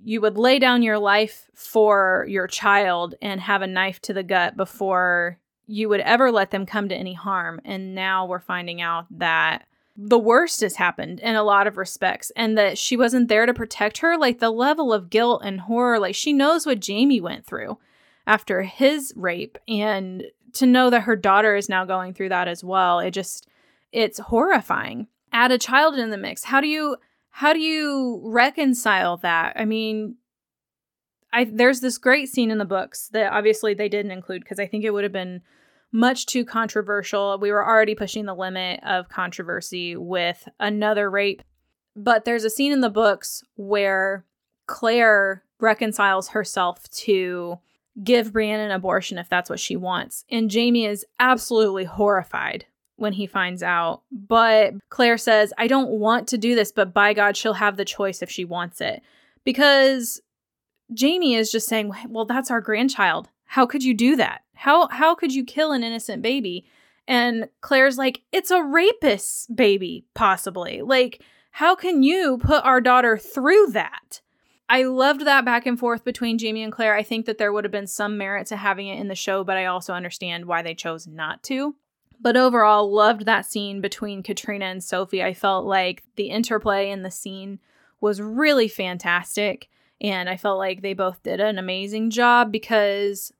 you 0.03 0.19
would 0.19 0.37
lay 0.37 0.59
down 0.59 0.83
your 0.83 0.99
life 0.99 1.49
for 1.53 2.25
your 2.27 2.45
child 2.45 3.15
and 3.21 3.39
have 3.39 3.61
a 3.61 3.67
knife 3.67 4.01
to 4.01 4.13
the 4.13 4.21
gut 4.21 4.57
before 4.57 5.39
you 5.65 5.87
would 5.87 6.01
ever 6.01 6.29
let 6.29 6.51
them 6.51 6.65
come 6.65 6.89
to 6.89 6.95
any 6.95 7.13
harm. 7.13 7.61
And 7.63 7.95
now 7.95 8.25
we're 8.25 8.41
finding 8.41 8.81
out 8.81 9.05
that 9.11 9.65
the 9.95 10.19
worst 10.19 10.59
has 10.59 10.75
happened 10.75 11.21
in 11.21 11.37
a 11.37 11.43
lot 11.43 11.65
of 11.65 11.77
respects 11.77 12.29
and 12.35 12.57
that 12.57 12.77
she 12.77 12.97
wasn't 12.97 13.29
there 13.29 13.45
to 13.45 13.53
protect 13.53 13.99
her 13.99 14.17
like 14.17 14.39
the 14.39 14.51
level 14.51 14.91
of 14.91 15.09
guilt 15.09 15.41
and 15.45 15.61
horror 15.61 15.99
like 15.99 16.15
she 16.15 16.33
knows 16.33 16.65
what 16.65 16.81
Jamie 16.81 17.21
went 17.21 17.45
through 17.45 17.77
after 18.27 18.63
his 18.63 19.13
rape 19.15 19.57
and 19.69 20.25
to 20.53 20.65
know 20.65 20.89
that 20.89 21.03
her 21.03 21.15
daughter 21.15 21.55
is 21.55 21.69
now 21.69 21.83
going 21.85 22.13
through 22.13 22.29
that 22.29 22.47
as 22.47 22.63
well 22.63 22.99
it 22.99 23.11
just 23.11 23.48
it's 23.91 24.19
horrifying 24.19 25.07
add 25.31 25.51
a 25.51 25.57
child 25.57 25.97
in 25.97 26.09
the 26.09 26.17
mix 26.17 26.45
how 26.45 26.61
do 26.61 26.67
you 26.67 26.97
how 27.31 27.53
do 27.53 27.59
you 27.59 28.21
reconcile 28.23 29.17
that 29.17 29.53
i 29.55 29.65
mean 29.65 30.15
I 31.31 31.45
there's 31.45 31.81
this 31.81 31.97
great 31.97 32.29
scene 32.29 32.51
in 32.51 32.57
the 32.57 32.65
books 32.65 33.09
that 33.09 33.31
obviously 33.31 33.73
they 33.73 33.89
didn't 33.89 34.11
include 34.11 34.41
because 34.41 34.59
I 34.59 34.67
think 34.67 34.83
it 34.83 34.91
would 34.91 35.03
have 35.03 35.13
been 35.13 35.41
much 35.91 36.25
too 36.25 36.45
controversial. 36.45 37.37
We 37.39 37.51
were 37.51 37.65
already 37.65 37.95
pushing 37.95 38.25
the 38.25 38.35
limit 38.35 38.81
of 38.83 39.09
controversy 39.09 39.95
with 39.95 40.47
another 40.59 41.09
rape. 41.09 41.41
But 41.95 42.25
there's 42.25 42.43
a 42.43 42.49
scene 42.49 42.71
in 42.71 42.81
the 42.81 42.89
books 42.89 43.43
where 43.55 44.25
Claire 44.67 45.43
reconciles 45.59 46.29
herself 46.29 46.89
to 46.91 47.59
give 48.03 48.31
Brianna 48.31 48.65
an 48.65 48.71
abortion 48.71 49.17
if 49.17 49.27
that's 49.29 49.49
what 49.49 49.59
she 49.59 49.75
wants. 49.75 50.23
And 50.29 50.49
Jamie 50.49 50.85
is 50.85 51.05
absolutely 51.19 51.85
horrified 51.85 52.65
when 52.99 53.13
he 53.13 53.27
finds 53.27 53.63
out. 53.63 54.01
But 54.11 54.73
Claire 54.89 55.17
says, 55.17 55.53
I 55.57 55.67
don't 55.67 55.89
want 55.89 56.27
to 56.29 56.37
do 56.37 56.55
this, 56.55 56.71
but 56.71 56.93
by 56.93 57.13
God, 57.13 57.37
she'll 57.37 57.53
have 57.53 57.77
the 57.77 57.85
choice 57.85 58.21
if 58.21 58.29
she 58.29 58.45
wants 58.45 58.81
it. 58.81 59.01
Because 59.43 60.21
Jamie 60.93 61.35
is 61.35 61.51
just 61.51 61.67
saying, 61.67 61.93
Well, 62.07 62.25
that's 62.25 62.51
our 62.51 62.61
grandchild. 62.61 63.29
How 63.45 63.65
could 63.65 63.83
you 63.83 63.93
do 63.93 64.15
that? 64.15 64.41
How 64.53 64.87
how 64.89 65.15
could 65.15 65.33
you 65.33 65.43
kill 65.43 65.71
an 65.71 65.83
innocent 65.83 66.21
baby? 66.21 66.65
And 67.07 67.49
Claire's 67.61 67.97
like, 67.97 68.21
It's 68.31 68.51
a 68.51 68.63
rapist's 68.63 69.47
baby, 69.47 70.05
possibly. 70.13 70.81
Like, 70.81 71.21
how 71.51 71.75
can 71.75 72.03
you 72.03 72.37
put 72.37 72.63
our 72.63 72.81
daughter 72.81 73.17
through 73.17 73.67
that? 73.67 74.21
I 74.69 74.83
loved 74.83 75.25
that 75.25 75.45
back 75.45 75.65
and 75.65 75.79
forth 75.79 76.03
between 76.03 76.37
Jamie 76.37 76.61
and 76.61 76.71
Claire. 76.71 76.95
I 76.95 77.01
think 77.01 77.25
that 77.25 77.39
there 77.39 77.51
would 77.51 77.63
have 77.63 77.71
been 77.71 77.87
some 77.87 78.19
merit 78.19 78.45
to 78.47 78.55
having 78.55 78.87
it 78.87 78.99
in 78.99 79.07
the 79.07 79.15
show, 79.15 79.43
but 79.43 79.57
I 79.57 79.65
also 79.65 79.93
understand 79.93 80.45
why 80.45 80.61
they 80.61 80.75
chose 80.75 81.07
not 81.07 81.41
to. 81.43 81.75
But 82.21 82.35
overall, 82.35 82.93
loved 82.93 83.25
that 83.25 83.45
scene 83.45 83.79
between 83.79 84.23
Caitriona 84.23 84.65
and 84.65 84.83
Sophie. 84.83 85.23
I 85.23 85.33
felt 85.33 85.65
like 85.65 86.03
the 86.15 86.29
interplay 86.29 86.89
in 86.89 87.03
the 87.03 87.11
scene 87.11 87.59
was 88.01 88.21
really 88.21 88.67
fantastic. 88.67 89.69
And 90.01 90.29
I 90.29 90.37
felt 90.37 90.57
like 90.57 90.81
they 90.81 90.93
both 90.93 91.23
did 91.23 91.39
an 91.39 91.57
amazing 91.57 92.09
job 92.09 92.51
because 92.51 93.33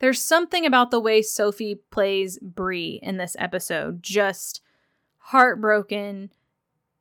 there's 0.00 0.20
something 0.20 0.64
about 0.64 0.90
the 0.90 1.00
way 1.00 1.22
Sophie 1.22 1.80
plays 1.90 2.38
Bree 2.40 3.00
in 3.02 3.16
this 3.16 3.36
episode. 3.38 4.02
Just 4.02 4.60
heartbroken, 5.18 6.30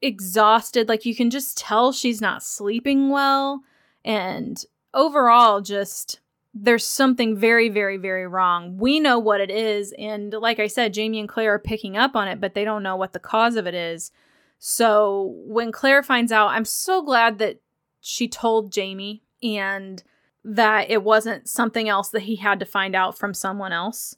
exhausted. 0.01 0.89
Like 0.89 1.05
you 1.05 1.15
can 1.15 1.29
just 1.29 1.57
tell 1.57 1.91
she's 1.91 2.21
not 2.21 2.43
sleeping 2.43 3.09
well. 3.09 3.61
And 4.03 4.63
overall, 4.93 5.61
just 5.61 6.19
there's 6.61 6.85
something 6.85 7.37
very, 7.37 7.69
very, 7.69 7.97
very 7.97 8.27
wrong. 8.27 8.77
We 8.77 8.99
know 8.99 9.17
what 9.17 9.39
it 9.39 9.49
is. 9.49 9.93
And 9.97 10.33
like 10.33 10.59
I 10.59 10.67
said, 10.67 10.93
Jamie 10.93 11.19
and 11.19 11.29
Claire 11.29 11.53
are 11.53 11.59
picking 11.59 11.95
up 11.95 12.15
on 12.15 12.27
it, 12.27 12.41
but 12.41 12.53
they 12.53 12.65
don't 12.65 12.83
know 12.83 12.97
what 12.97 13.13
the 13.13 13.19
cause 13.19 13.55
of 13.55 13.65
it 13.65 13.73
is. 13.73 14.11
So 14.57 15.35
when 15.45 15.71
Claire 15.71 16.03
finds 16.03 16.33
out, 16.33 16.49
I'm 16.49 16.65
so 16.65 17.01
glad 17.01 17.39
that 17.39 17.61
she 18.01 18.27
told 18.27 18.73
Jamie 18.73 19.23
and 19.41 20.03
that 20.43 20.89
it 20.89 21.03
wasn't 21.03 21.47
something 21.47 21.87
else 21.87 22.09
that 22.09 22.23
he 22.23 22.35
had 22.35 22.59
to 22.59 22.65
find 22.65 22.93
out 22.93 23.17
from 23.17 23.33
someone 23.33 23.71
else. 23.71 24.15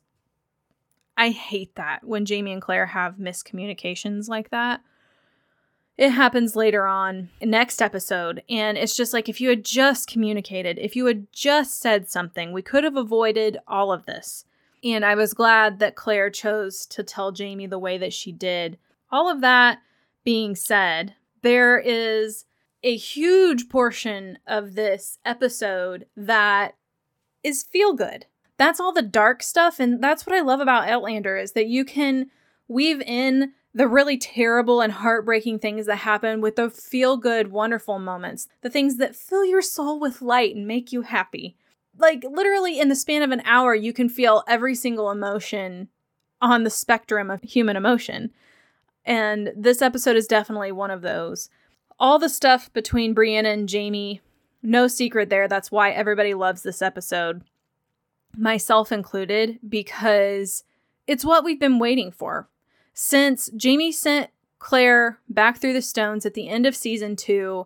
I 1.16 1.30
hate 1.30 1.76
that 1.76 2.04
when 2.04 2.26
Jamie 2.26 2.54
and 2.54 2.62
Claire 2.62 2.88
have 2.88 3.18
miscommunications 3.18 4.28
like 4.28 4.50
that 4.50 4.82
it 5.98 6.10
happens 6.12 6.56
later 6.56 6.86
on 6.86 7.30
next 7.42 7.82
episode. 7.82 8.42
And 8.50 8.78
it's 8.78 8.96
just 8.96 9.14
like 9.14 9.30
if 9.30 9.40
you 9.42 9.50
had 9.50 9.64
just 9.64 10.10
communicated 10.10 10.80
if 10.80 10.96
you 10.96 11.06
had 11.06 11.32
just 11.32 11.80
said 11.80 12.10
something 12.10 12.52
we 12.52 12.62
could 12.62 12.84
have 12.84 12.98
avoided 12.98 13.58
all 13.68 13.92
of 13.92 14.06
this. 14.06 14.46
And 14.84 15.06
i 15.06 15.16
was 15.16 15.34
glad 15.34 15.80
that 15.80 15.96
claire 15.96 16.30
chose 16.30 16.86
to 16.88 17.04
tell 17.04 17.32
jamie 17.32 17.68
the 17.68 17.80
way 17.80 17.98
that 17.98 18.14
she 18.14 18.32
did. 18.32 18.78
All 19.12 19.30
of 19.30 19.42
that 19.42 19.80
being 20.24 20.56
said 20.56 21.16
there 21.42 21.80
is 21.80 22.46
a 22.84 22.96
huge 22.96 23.70
portion 23.70 24.40
of 24.48 24.74
this 24.74 25.20
episode 25.24 26.08
that 26.16 26.76
is 27.44 27.64
feel 27.64 27.94
good. 27.94 28.26
That's 28.58 28.80
all 28.80 28.92
the 28.92 29.02
dark 29.02 29.44
stuff. 29.44 29.80
And 29.80 30.04
that's 30.04 30.26
what 30.26 30.36
i 30.36 30.42
love 30.42 30.60
about 30.60 30.88
outlander 30.88 31.38
is 31.38 31.52
that 31.54 31.68
you 31.68 31.86
can 31.86 32.32
weave 32.68 33.02
in 33.02 33.54
the 33.74 33.88
really 33.88 34.18
terrible 34.18 34.82
and 34.82 34.92
heartbreaking 34.92 35.60
things 35.60 35.86
that 35.86 35.98
happen 35.98 36.42
with 36.42 36.58
the 36.58 36.70
feel 36.70 37.18
good, 37.18 37.52
wonderful 37.52 38.00
moments, 38.00 38.48
the 38.62 38.70
things 38.70 38.98
that 38.98 39.16
fill 39.16 39.46
your 39.46 39.62
soul 39.62 40.00
with 40.00 40.22
light 40.22 40.56
and 40.56 40.68
make 40.68 40.92
you 40.92 41.04
happy. 41.04 41.56
Like, 41.98 42.24
literally, 42.30 42.80
in 42.80 42.90
the 42.90 42.96
span 42.96 43.22
of 43.22 43.32
an 43.32 43.42
hour, 43.46 43.74
you 43.74 43.94
can 43.94 44.10
feel 44.10 44.44
every 44.48 44.76
single 44.76 45.10
emotion 45.10 45.90
on 46.42 46.64
the 46.64 46.70
spectrum 46.70 47.30
of 47.30 47.42
human 47.44 47.76
emotion. 47.76 48.32
And 49.06 49.52
this 49.56 49.82
episode 49.82 50.16
is 50.16 50.28
definitely 50.28 50.72
one 50.72 50.92
of 50.92 51.02
those. 51.02 51.50
All 52.00 52.20
the 52.20 52.30
stuff 52.30 52.72
between 52.74 53.16
Brianna 53.16 53.54
and 53.54 53.70
Jamie, 53.70 54.22
no 54.64 54.88
secret 54.88 55.30
there. 55.30 55.48
That's 55.48 55.72
why 55.72 55.92
everybody 55.92 56.34
loves 56.34 56.64
this 56.64 56.82
episode, 56.82 57.44
myself 58.36 58.92
included, 58.92 59.60
because 59.68 60.64
it's 61.08 61.26
what 61.26 61.44
we've 61.44 61.60
been 61.60 61.80
waiting 61.80 62.12
for 62.12 62.48
since 62.94 63.50
Jamie 63.56 63.92
sent 63.92 64.30
Claire 64.60 65.20
back 65.30 65.58
through 65.58 65.74
the 65.74 65.82
stones 65.82 66.26
at 66.26 66.34
the 66.34 66.48
end 66.48 66.66
of 66.66 66.76
season 66.76 67.16
two, 67.16 67.66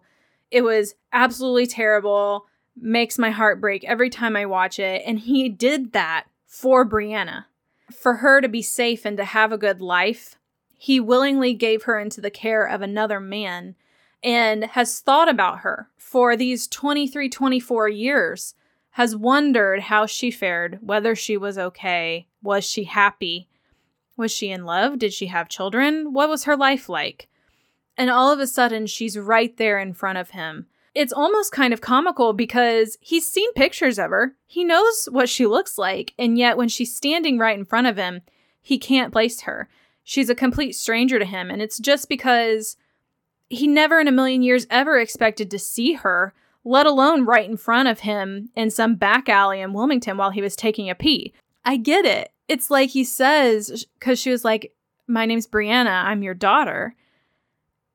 it 0.52 0.62
was 0.62 0.96
absolutely 1.12 1.68
terrible, 1.68 2.46
makes 2.80 3.18
my 3.18 3.32
heart 3.32 3.60
break 3.60 3.84
every 3.84 4.10
time 4.10 4.36
I 4.36 4.46
watch 4.46 4.80
it. 4.80 5.02
And 5.06 5.20
he 5.20 5.50
did 5.50 5.92
that 5.94 6.26
for 6.46 6.88
Brianna. 6.88 7.46
For 7.92 8.16
her 8.16 8.42
to 8.42 8.48
be 8.48 8.62
safe 8.62 9.06
and 9.06 9.18
to 9.18 9.26
have 9.26 9.52
a 9.52 9.58
good 9.58 9.82
life, 9.82 10.38
he 10.78 11.00
willingly 11.00 11.54
gave 11.54 11.84
her 11.84 12.00
into 12.00 12.22
the 12.22 12.32
care 12.32 12.66
of 12.66 12.82
another 12.82 13.20
man 13.20 13.76
and 14.24 14.64
has 14.66 15.00
thought 15.00 15.30
about 15.30 15.60
her 15.60 15.90
for 15.98 16.36
these 16.36 16.68
23, 16.68 17.30
24 17.30 17.90
years, 17.90 18.56
has 18.92 19.16
wondered 19.16 19.82
how 19.82 20.06
she 20.06 20.32
fared, 20.32 20.80
whether 20.82 21.16
she 21.16 21.36
was 21.36 21.58
okay, 21.58 22.28
was 22.42 22.64
she 22.64 22.86
happy, 22.86 23.48
was 24.18 24.32
she 24.32 24.50
in 24.50 24.66
love? 24.66 25.00
Did 25.00 25.14
she 25.14 25.28
have 25.28 25.50
children? 25.50 26.14
What 26.14 26.30
was 26.30 26.46
her 26.46 26.56
life 26.56 26.90
like? 26.90 27.28
And 27.98 28.10
all 28.10 28.32
of 28.32 28.40
a 28.40 28.48
sudden, 28.48 28.88
she's 28.88 29.18
right 29.18 29.56
there 29.58 29.80
in 29.80 29.94
front 29.94 30.18
of 30.18 30.32
him. 30.32 30.68
It's 30.94 31.14
almost 31.14 31.52
kind 31.52 31.74
of 31.74 31.82
comical 31.82 32.34
because 32.34 32.98
he's 33.02 33.30
seen 33.30 33.52
pictures 33.54 34.00
of 34.00 34.12
her. 34.12 34.36
He 34.48 34.64
knows 34.64 35.10
what 35.12 35.28
she 35.28 35.46
looks 35.46 35.78
like. 35.78 36.14
And 36.18 36.38
yet, 36.38 36.58
when 36.58 36.70
she's 36.70 36.96
standing 36.96 37.38
right 37.38 37.58
in 37.58 37.66
front 37.66 37.88
of 37.88 37.98
him, 37.98 38.22
he 38.62 38.78
can't 38.78 39.12
place 39.12 39.42
her. 39.42 39.70
She's 40.04 40.30
a 40.30 40.36
complete 40.36 40.74
stranger 40.74 41.20
to 41.20 41.26
him. 41.26 41.50
And 41.50 41.62
it's 41.62 41.80
just 41.80 42.08
because 42.08 42.78
he 43.50 43.68
never 43.68 44.00
in 44.00 44.08
a 44.08 44.14
million 44.14 44.42
years 44.42 44.68
ever 44.70 44.98
expected 45.00 45.52
to 45.52 45.60
see 45.60 45.94
her, 45.94 46.34
let 46.64 46.86
alone 46.86 47.26
right 47.26 47.50
in 47.50 47.58
front 47.58 47.90
of 47.90 48.02
him 48.02 48.50
in 48.56 48.72
some 48.72 48.96
back 48.96 49.28
alley 49.28 49.62
in 49.62 49.74
Wilmington 49.74 50.18
while 50.18 50.32
he 50.32 50.42
was 50.42 50.56
taking 50.56 50.90
a 50.90 50.96
pee. 50.96 51.34
I 51.64 51.78
get 51.78 52.06
it 52.06 52.32
it's 52.48 52.70
like 52.70 52.90
he 52.90 53.04
says, 53.04 53.86
because 54.00 54.20
she 54.20 54.30
was 54.30 54.46
like, 54.46 54.74
My 55.08 55.26
name's 55.26 55.48
Brianna, 55.48 56.04
I'm 56.06 56.24
your 56.24 56.34
daughter. 56.34 56.96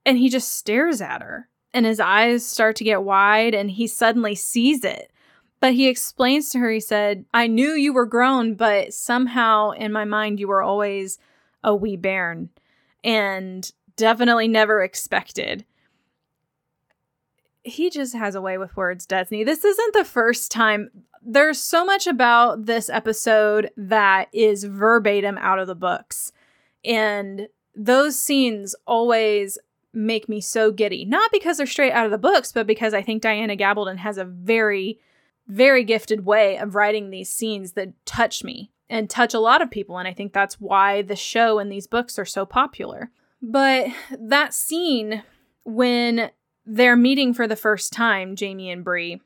And 0.04 0.18
he 0.18 0.28
just 0.28 0.56
stares 0.56 1.00
at 1.00 1.22
her, 1.22 1.48
and 1.74 1.84
his 1.84 2.00
eyes 2.00 2.44
start 2.44 2.76
to 2.76 2.84
get 2.84 3.02
wide, 3.02 3.54
and 3.54 3.70
he 3.70 3.86
suddenly 3.86 4.34
sees 4.34 4.84
it. 4.84 5.12
But 5.60 5.74
he 5.74 5.88
explains 5.88 6.50
to 6.50 6.58
her, 6.58 6.70
he 6.70 6.80
said, 6.80 7.26
I 7.34 7.46
knew 7.46 7.72
you 7.72 7.92
were 7.92 8.06
grown, 8.06 8.54
but 8.54 8.94
somehow 8.94 9.70
in 9.72 9.92
my 9.92 10.06
mind, 10.06 10.40
you 10.40 10.48
were 10.48 10.62
always 10.62 11.18
a 11.62 11.74
wee 11.74 11.96
bairn, 11.96 12.48
and 13.04 13.70
definitely 13.96 14.48
never 14.48 14.82
expected 14.82 15.66
he 17.70 17.90
just 17.90 18.14
has 18.14 18.34
a 18.34 18.40
way 18.40 18.58
with 18.58 18.76
words, 18.76 19.06
he? 19.38 19.44
This 19.44 19.64
isn't 19.64 19.94
the 19.94 20.04
first 20.04 20.50
time 20.50 20.90
there's 21.22 21.60
so 21.60 21.84
much 21.84 22.06
about 22.06 22.66
this 22.66 22.88
episode 22.88 23.70
that 23.76 24.28
is 24.32 24.64
verbatim 24.64 25.38
out 25.38 25.58
of 25.58 25.66
the 25.66 25.74
books. 25.74 26.32
And 26.84 27.48
those 27.74 28.18
scenes 28.18 28.74
always 28.86 29.58
make 29.92 30.28
me 30.28 30.40
so 30.40 30.70
giddy. 30.70 31.04
Not 31.04 31.30
because 31.32 31.56
they're 31.56 31.66
straight 31.66 31.92
out 31.92 32.06
of 32.06 32.10
the 32.10 32.18
books, 32.18 32.52
but 32.52 32.66
because 32.66 32.94
I 32.94 33.02
think 33.02 33.22
Diana 33.22 33.56
Gabaldon 33.56 33.98
has 33.98 34.18
a 34.18 34.24
very, 34.24 34.98
very 35.46 35.84
gifted 35.84 36.24
way 36.24 36.56
of 36.56 36.74
writing 36.74 37.10
these 37.10 37.30
scenes 37.30 37.72
that 37.72 37.92
touch 38.06 38.42
me 38.42 38.70
and 38.88 39.10
touch 39.10 39.34
a 39.34 39.40
lot 39.40 39.62
of 39.62 39.70
people. 39.70 39.98
And 39.98 40.08
I 40.08 40.14
think 40.14 40.32
that's 40.32 40.60
why 40.60 41.02
the 41.02 41.16
show 41.16 41.58
and 41.58 41.70
these 41.70 41.86
books 41.86 42.18
are 42.18 42.24
so 42.24 42.46
popular. 42.46 43.10
But 43.42 43.88
that 44.18 44.54
scene 44.54 45.22
when 45.64 46.30
they're 46.66 46.96
meeting 46.96 47.34
for 47.34 47.46
the 47.46 47.56
first 47.56 47.92
time, 47.92 48.36
Jamie 48.36 48.70
and 48.70 48.84
Bree, 48.84 49.20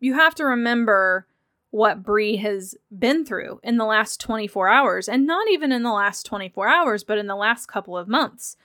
you 0.00 0.14
have 0.14 0.34
to 0.36 0.44
remember 0.44 1.26
what 1.70 2.02
Bree 2.02 2.36
has 2.36 2.76
been 2.96 3.24
through 3.24 3.58
in 3.64 3.78
the 3.78 3.84
last 3.84 4.20
24 4.20 4.68
hours, 4.68 5.08
and 5.08 5.26
not 5.26 5.48
even 5.50 5.72
in 5.72 5.82
the 5.82 5.92
last 5.92 6.24
24 6.24 6.68
hours, 6.68 7.02
but 7.02 7.18
in 7.18 7.26
the 7.26 7.34
last 7.34 7.66
couple 7.66 7.98
of 7.98 8.06
months. 8.06 8.56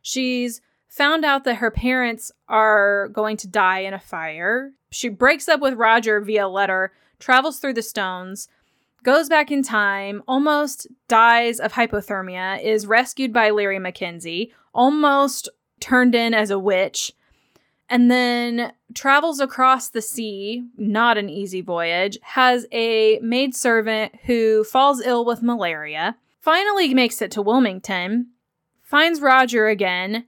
She's 0.00 0.60
found 0.88 1.24
out 1.24 1.44
that 1.44 1.56
her 1.56 1.70
parents 1.70 2.32
are 2.48 3.08
going 3.08 3.36
to 3.38 3.48
die 3.48 3.80
in 3.80 3.92
a 3.92 3.98
fire. 3.98 4.72
She 4.90 5.08
breaks 5.08 5.48
up 5.48 5.60
with 5.60 5.74
Roger 5.74 6.20
via 6.20 6.48
letter, 6.48 6.92
travels 7.18 7.58
through 7.58 7.74
the 7.74 7.82
stones, 7.82 8.48
goes 9.02 9.28
back 9.28 9.50
in 9.50 9.62
time, 9.62 10.22
almost 10.26 10.86
dies 11.08 11.60
of 11.60 11.72
hypothermia, 11.72 12.62
is 12.62 12.86
rescued 12.86 13.32
by 13.32 13.50
Laoghaire 13.50 13.80
Mackenzie, 13.80 14.52
almost 14.72 15.48
turned 15.80 16.14
in 16.14 16.32
as 16.32 16.50
a 16.50 16.58
witch, 16.58 17.12
and 17.88 18.10
then 18.10 18.72
travels 18.94 19.40
across 19.40 19.88
the 19.88 20.02
sea, 20.02 20.66
not 20.76 21.18
an 21.18 21.28
easy 21.28 21.60
voyage, 21.60 22.18
has 22.22 22.66
a 22.72 23.18
maidservant 23.20 24.14
who 24.24 24.64
falls 24.64 25.00
ill 25.00 25.24
with 25.24 25.42
malaria, 25.42 26.16
finally 26.40 26.94
makes 26.94 27.20
it 27.20 27.30
to 27.32 27.42
Wilmington, 27.42 28.28
finds 28.82 29.20
Roger 29.20 29.68
again, 29.68 30.26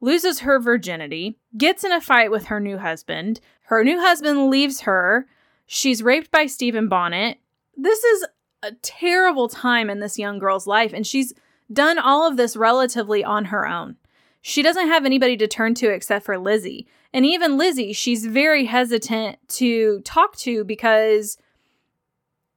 loses 0.00 0.40
her 0.40 0.58
virginity, 0.58 1.38
gets 1.56 1.84
in 1.84 1.92
a 1.92 2.00
fight 2.00 2.30
with 2.30 2.46
her 2.46 2.60
new 2.60 2.78
husband. 2.78 3.40
Her 3.64 3.84
new 3.84 4.00
husband 4.00 4.48
leaves 4.50 4.80
her. 4.82 5.26
She's 5.66 6.02
raped 6.02 6.30
by 6.30 6.46
Stephen 6.46 6.88
Bonnet. 6.88 7.38
This 7.76 8.02
is 8.02 8.26
a 8.62 8.72
terrible 8.82 9.48
time 9.48 9.88
in 9.88 10.00
this 10.00 10.18
young 10.18 10.38
girl's 10.38 10.66
life, 10.66 10.92
and 10.92 11.06
she's 11.06 11.32
done 11.72 11.98
all 11.98 12.26
of 12.26 12.36
this 12.36 12.56
relatively 12.56 13.22
on 13.22 13.46
her 13.46 13.66
own. 13.66 13.96
She 14.42 14.62
doesn't 14.62 14.88
have 14.88 15.04
anybody 15.04 15.36
to 15.36 15.46
turn 15.46 15.74
to 15.74 15.90
except 15.90 16.24
for 16.24 16.38
Lizzie. 16.38 16.86
And 17.12 17.26
even 17.26 17.58
Lizzie, 17.58 17.92
she's 17.92 18.24
very 18.26 18.64
hesitant 18.64 19.38
to 19.48 20.00
talk 20.00 20.36
to 20.38 20.64
because 20.64 21.36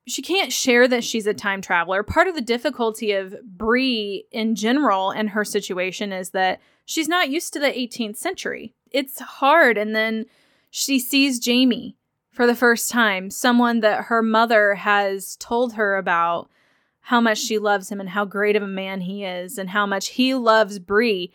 she 0.05 0.21
can't 0.21 0.51
share 0.51 0.87
that 0.87 1.03
she's 1.03 1.27
a 1.27 1.33
time 1.33 1.61
traveler. 1.61 2.03
Part 2.03 2.27
of 2.27 2.35
the 2.35 2.41
difficulty 2.41 3.13
of 3.13 3.35
Bree 3.43 4.25
in 4.31 4.55
general 4.55 5.11
and 5.11 5.29
her 5.29 5.45
situation 5.45 6.11
is 6.11 6.31
that 6.31 6.59
she's 6.85 7.07
not 7.07 7.29
used 7.29 7.53
to 7.53 7.59
the 7.59 7.67
18th 7.67 8.17
century. 8.17 8.73
It's 8.91 9.19
hard. 9.19 9.77
And 9.77 9.95
then 9.95 10.25
she 10.69 10.99
sees 10.99 11.39
Jamie 11.39 11.95
for 12.31 12.47
the 12.47 12.55
first 12.55 12.89
time, 12.89 13.29
someone 13.29 13.81
that 13.81 14.05
her 14.05 14.21
mother 14.21 14.75
has 14.75 15.35
told 15.37 15.73
her 15.73 15.97
about 15.97 16.49
how 17.01 17.21
much 17.21 17.37
she 17.37 17.59
loves 17.59 17.89
him 17.89 17.99
and 17.99 18.09
how 18.09 18.25
great 18.25 18.55
of 18.55 18.63
a 18.63 18.67
man 18.67 19.01
he 19.01 19.23
is 19.23 19.57
and 19.57 19.69
how 19.69 19.85
much 19.85 20.09
he 20.09 20.33
loves 20.33 20.79
Bree 20.79 21.31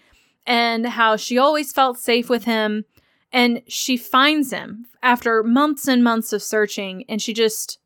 and 0.49 0.87
how 0.87 1.14
she 1.14 1.37
always 1.37 1.73
felt 1.73 1.99
safe 1.99 2.31
with 2.31 2.45
him 2.45 2.87
and 3.31 3.61
she 3.69 3.99
finds 3.99 4.50
him 4.50 4.87
after 5.02 5.43
months 5.43 5.87
and 5.87 6.02
months 6.02 6.33
of 6.33 6.43
searching 6.43 7.05
and 7.07 7.21
she 7.21 7.35
just 7.35 7.78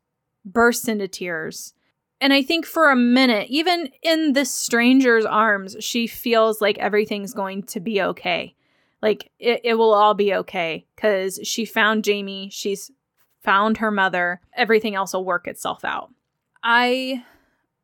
bursts 0.45 0.87
into 0.87 1.09
tears. 1.09 1.73
And 2.21 2.31
I 2.31 2.41
think 2.41 2.65
for 2.65 2.89
a 2.89 2.95
minute, 2.95 3.47
even 3.49 3.89
in 4.01 4.31
this 4.31 4.49
stranger's 4.49 5.25
arms, 5.25 5.75
she 5.81 6.07
feels 6.07 6.61
like 6.61 6.77
everything's 6.77 7.33
going 7.33 7.63
to 7.63 7.81
be 7.81 8.01
okay. 8.01 8.55
Like 9.01 9.29
it, 9.39 9.59
it 9.65 9.73
will 9.73 9.93
all 9.93 10.13
be 10.13 10.33
okay 10.33 10.85
because 10.95 11.41
she 11.43 11.65
found 11.65 12.05
Jamie, 12.05 12.49
she's 12.49 12.89
found 13.41 13.77
her 13.77 13.91
mother, 13.91 14.39
everything 14.55 14.95
else 14.95 15.11
will 15.11 15.25
work 15.25 15.49
itself 15.49 15.83
out. 15.83 16.11
I 16.63 17.25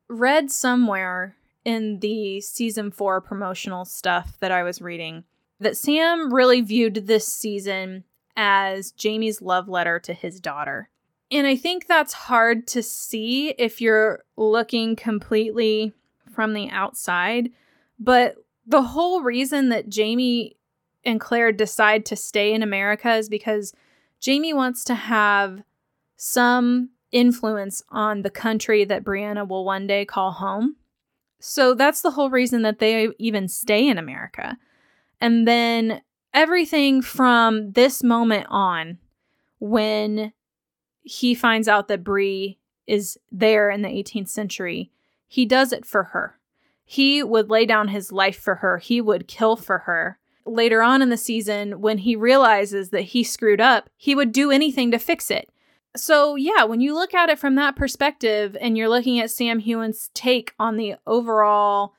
read 0.08 0.50
somewhere 0.52 1.36
in 1.66 2.00
the 2.00 2.42
season 2.42 2.92
four 2.92 3.22
promotional 3.22 3.86
stuff 3.86 4.38
that 4.40 4.52
I 4.52 4.64
was 4.64 4.82
reading 4.82 5.24
that 5.60 5.78
Sam 5.78 6.34
really 6.34 6.62
viewed 6.62 6.96
this 6.96 7.28
season 7.28 8.06
as 8.36 8.92
Jamie's 8.92 9.42
love 9.42 9.68
letter 9.68 10.00
to 10.00 10.14
his 10.14 10.40
daughter. 10.40 10.90
And 11.32 11.46
I 11.46 11.56
think 11.56 11.86
that's 11.86 12.14
hard 12.14 12.66
to 12.68 12.82
see 12.82 13.50
if 13.50 13.82
you're 13.82 14.24
looking 14.38 14.96
completely 14.96 15.94
from 16.32 16.54
the 16.54 16.70
outside. 16.70 17.52
But 18.00 18.36
the 18.66 18.82
whole 18.82 19.22
reason 19.22 19.70
that 19.70 19.90
Jamie 19.90 20.56
and 21.04 21.20
Claire 21.20 21.52
decide 21.52 22.06
to 22.08 22.16
stay 22.16 22.54
in 22.54 22.64
America 22.64 23.14
is 23.16 23.30
because 23.30 23.74
Jamie 24.20 24.54
wants 24.54 24.84
to 24.86 24.96
have 24.96 25.62
some 26.16 26.90
influence 27.12 27.82
on 27.90 28.22
the 28.22 28.30
country 28.30 28.84
that 28.86 29.04
Brianna 29.04 29.48
will 29.48 29.66
one 29.66 29.88
day 29.88 30.06
call 30.06 30.32
home. 30.32 30.76
So 31.40 31.74
that's 31.74 32.02
the 32.02 32.12
whole 32.12 32.30
reason 32.30 32.62
that 32.64 32.80
they 32.80 33.10
even 33.18 33.48
stay 33.48 33.88
in 33.88 33.98
America. 33.98 34.58
And 35.22 35.48
then 35.48 36.02
everything 36.34 37.02
from 37.02 37.72
this 37.72 38.04
moment 38.04 38.48
on, 38.50 38.98
when 39.60 40.34
he 41.02 41.34
finds 41.34 41.68
out 41.68 41.88
that 41.88 42.04
Bree 42.04 42.60
is 42.88 43.18
there 43.32 43.70
in 43.70 43.82
the 43.82 43.90
18th 43.90 44.30
century, 44.30 44.92
he 45.28 45.46
does 45.46 45.72
it 45.72 45.86
for 45.86 46.06
her. 46.06 46.38
He 46.86 47.22
would 47.22 47.50
lay 47.50 47.66
down 47.66 47.90
his 47.90 48.12
life 48.12 48.40
for 48.40 48.56
her, 48.56 48.78
he 48.78 49.00
would 49.00 49.28
kill 49.28 49.56
for 49.56 49.80
her. 49.80 50.18
Later 50.46 50.82
on 50.82 51.02
in 51.02 51.10
the 51.10 51.18
season, 51.18 51.82
when 51.82 52.00
he 52.00 52.16
realizes 52.16 52.90
that 52.90 53.02
he 53.02 53.24
screwed 53.24 53.62
up, 53.62 53.90
he 53.96 54.16
would 54.16 54.32
do 54.32 54.50
anything 54.50 54.90
to 54.92 54.98
fix 54.98 55.30
it. 55.30 55.50
So, 55.98 56.36
yeah, 56.36 56.64
when 56.66 56.82
you 56.82 56.94
look 56.94 57.14
at 57.14 57.30
it 57.30 57.40
from 57.40 57.56
that 57.56 57.76
perspective 57.76 58.56
and 58.62 58.78
you're 58.78 58.90
looking 58.90 59.20
at 59.20 59.32
Sam 59.32 59.60
Heughan's 59.60 60.12
take 60.14 60.54
on 60.60 60.78
the 60.78 60.96
overall 61.08 61.94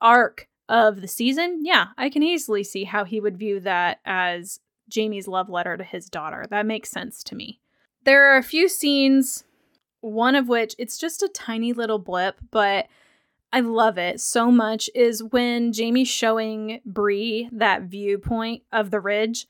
arc 0.00 0.48
of 0.68 1.00
the 1.00 1.08
season, 1.08 1.60
yeah, 1.62 1.88
I 1.96 2.10
can 2.10 2.22
easily 2.22 2.64
see 2.64 2.84
how 2.84 3.04
he 3.04 3.20
would 3.20 3.38
view 3.38 3.60
that 3.60 4.00
as 4.04 4.60
Jamie's 4.88 5.28
love 5.28 5.48
letter 5.48 5.76
to 5.76 5.84
his 5.84 6.08
daughter. 6.10 6.46
That 6.50 6.66
makes 6.66 6.90
sense 6.90 7.22
to 7.24 7.34
me. 7.34 7.60
There 8.04 8.32
are 8.32 8.38
a 8.38 8.42
few 8.42 8.68
scenes, 8.68 9.44
one 10.00 10.34
of 10.34 10.48
which 10.48 10.74
it's 10.78 10.98
just 10.98 11.22
a 11.22 11.28
tiny 11.28 11.72
little 11.72 11.98
blip, 11.98 12.40
but 12.50 12.88
I 13.52 13.60
love 13.60 13.98
it 13.98 14.20
so 14.20 14.50
much 14.50 14.90
is 14.94 15.22
when 15.22 15.72
Jamie's 15.72 16.08
showing 16.08 16.80
Bree 16.84 17.48
that 17.52 17.82
viewpoint 17.82 18.62
of 18.72 18.90
the 18.90 19.00
ridge 19.00 19.46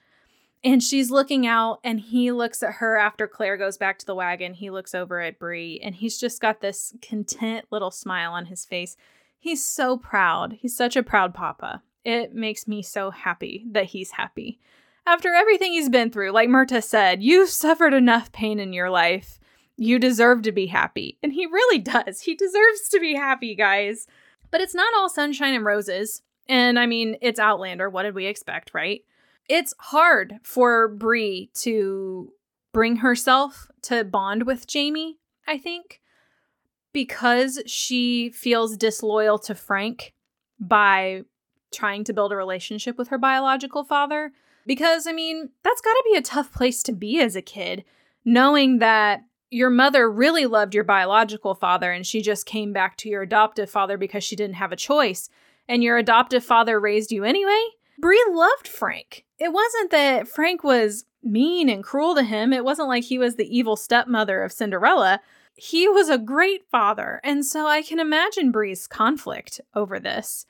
and 0.65 0.83
she's 0.83 1.11
looking 1.11 1.47
out 1.47 1.79
and 1.85 2.01
he 2.01 2.33
looks 2.33 2.63
at 2.63 2.75
her 2.75 2.97
after 2.97 3.27
Claire 3.27 3.57
goes 3.57 3.79
back 3.79 3.99
to 3.99 4.07
the 4.07 4.15
wagon. 4.15 4.55
He 4.55 4.71
looks 4.71 4.95
over 4.95 5.21
at 5.21 5.39
Bree 5.39 5.81
and 5.83 5.95
he's 5.95 6.19
just 6.19 6.41
got 6.41 6.61
this 6.61 6.95
content 7.01 7.67
little 7.71 7.91
smile 7.91 8.33
on 8.33 8.47
his 8.47 8.65
face. 8.65 8.97
He's 9.39 9.65
so 9.65 9.97
proud. 9.97 10.55
He's 10.55 10.77
such 10.77 10.97
a 10.97 11.03
proud 11.03 11.33
papa. 11.33 11.83
It 12.05 12.35
makes 12.35 12.67
me 12.67 12.83
so 12.83 13.11
happy 13.11 13.65
that 13.71 13.87
he's 13.87 14.13
happy. 14.13 14.59
After 15.07 15.33
everything 15.33 15.73
he's 15.73 15.89
been 15.89 16.11
through, 16.11 16.33
like 16.33 16.49
Murtagh 16.49 16.85
said, 16.85 17.23
you've 17.23 17.49
suffered 17.49 17.95
enough 17.95 18.33
pain 18.33 18.59
in 18.59 18.73
your 18.73 18.91
life. 18.91 19.39
You 19.77 19.99
deserve 19.99 20.43
to 20.43 20.53
be 20.53 20.67
happy. 20.67 21.19
And 21.23 21.33
he 21.33 21.47
really 21.47 21.79
does. 21.79 22.23
He 22.23 22.35
deserves 22.35 22.89
to 22.91 23.01
be 23.01 23.15
happy, 23.15 23.55
guys. 23.55 24.07
But 24.51 24.61
it's 24.61 24.75
not 24.75 24.93
all 24.97 25.09
sunshine 25.09 25.55
and 25.55 25.65
roses. 25.65 26.23
And 26.49 26.79
I 26.79 26.87
mean, 26.87 27.17
it's 27.23 27.39
Outlander. 27.39 27.89
What 27.89 28.03
did 28.03 28.15
we 28.15 28.27
expect, 28.27 28.73
right? 28.75 29.03
It's 29.49 29.75
hard 29.79 30.39
for 30.43 30.89
Bree 30.89 31.51
to 31.55 32.33
bring 32.73 32.97
herself 32.97 33.69
to 33.83 34.05
bond 34.05 34.45
with 34.45 34.67
Jamie, 34.67 35.19
I 35.47 35.59
think, 35.59 36.01
because 36.93 37.63
she 37.67 38.31
feels 38.31 38.77
disloyal 38.77 39.39
to 39.41 39.55
Frank 39.55 40.13
by 40.61 41.23
trying 41.73 42.05
to 42.05 42.13
build 42.13 42.33
a 42.33 42.37
relationship 42.37 42.99
with 42.99 43.09
her 43.09 43.19
biological 43.19 43.85
father. 43.85 44.33
Because, 44.67 45.07
I 45.07 45.13
mean, 45.13 45.49
that's 45.63 45.81
got 45.81 45.95
to 45.95 46.09
be 46.13 46.19
a 46.19 46.23
tough 46.23 46.53
place 46.53 46.83
to 46.83 46.93
be 46.93 47.21
as 47.21 47.35
a 47.35 47.43
kid, 47.43 47.85
knowing 48.25 48.81
that 48.81 49.23
your 49.51 49.71
mother 49.71 50.11
really 50.11 50.45
loved 50.45 50.75
your 50.75 50.85
biological 50.85 51.55
father 51.55 51.91
and 51.91 52.07
she 52.07 52.21
just 52.21 52.45
came 52.45 52.73
back 52.75 52.99
to 52.99 53.09
your 53.09 53.23
adoptive 53.23 53.71
father 53.71 53.97
because 53.97 54.23
she 54.23 54.37
didn't 54.37 54.57
have 54.57 54.73
a 54.73 54.77
choice, 54.77 55.31
and 55.67 55.83
your 55.83 55.97
adoptive 55.97 56.45
father 56.45 56.79
raised 56.79 57.11
you 57.11 57.25
anyway. 57.25 57.65
Bree 57.99 58.25
loved 58.31 58.69
Frank 58.69 59.25
it 59.39 59.53
wasn't 59.53 59.91
that 59.91 60.29
Frank 60.29 60.65
was 60.65 61.05
mean 61.23 61.69
and 61.69 61.85
cruel 61.85 62.15
to 62.15 62.23
him. 62.23 62.53
It 62.53 62.65
wasn't 62.65 62.89
like 62.89 63.05
he 63.05 63.19
was 63.19 63.37
the 63.37 63.57
evil 63.57 63.77
stepmother 63.77 64.43
of 64.43 64.53
Cinderella. 64.53 65.21
He 65.55 65.89
was 65.89 66.09
a 66.09 66.19
great 66.19 66.65
father. 66.71 67.21
And 67.25 67.45
so 67.45 67.67
I 67.67 67.83
can 67.83 67.99
imagine 67.99 68.51
Bree's 68.51 68.87
conflict 68.87 69.61
over 69.75 69.99
this. 69.99 70.47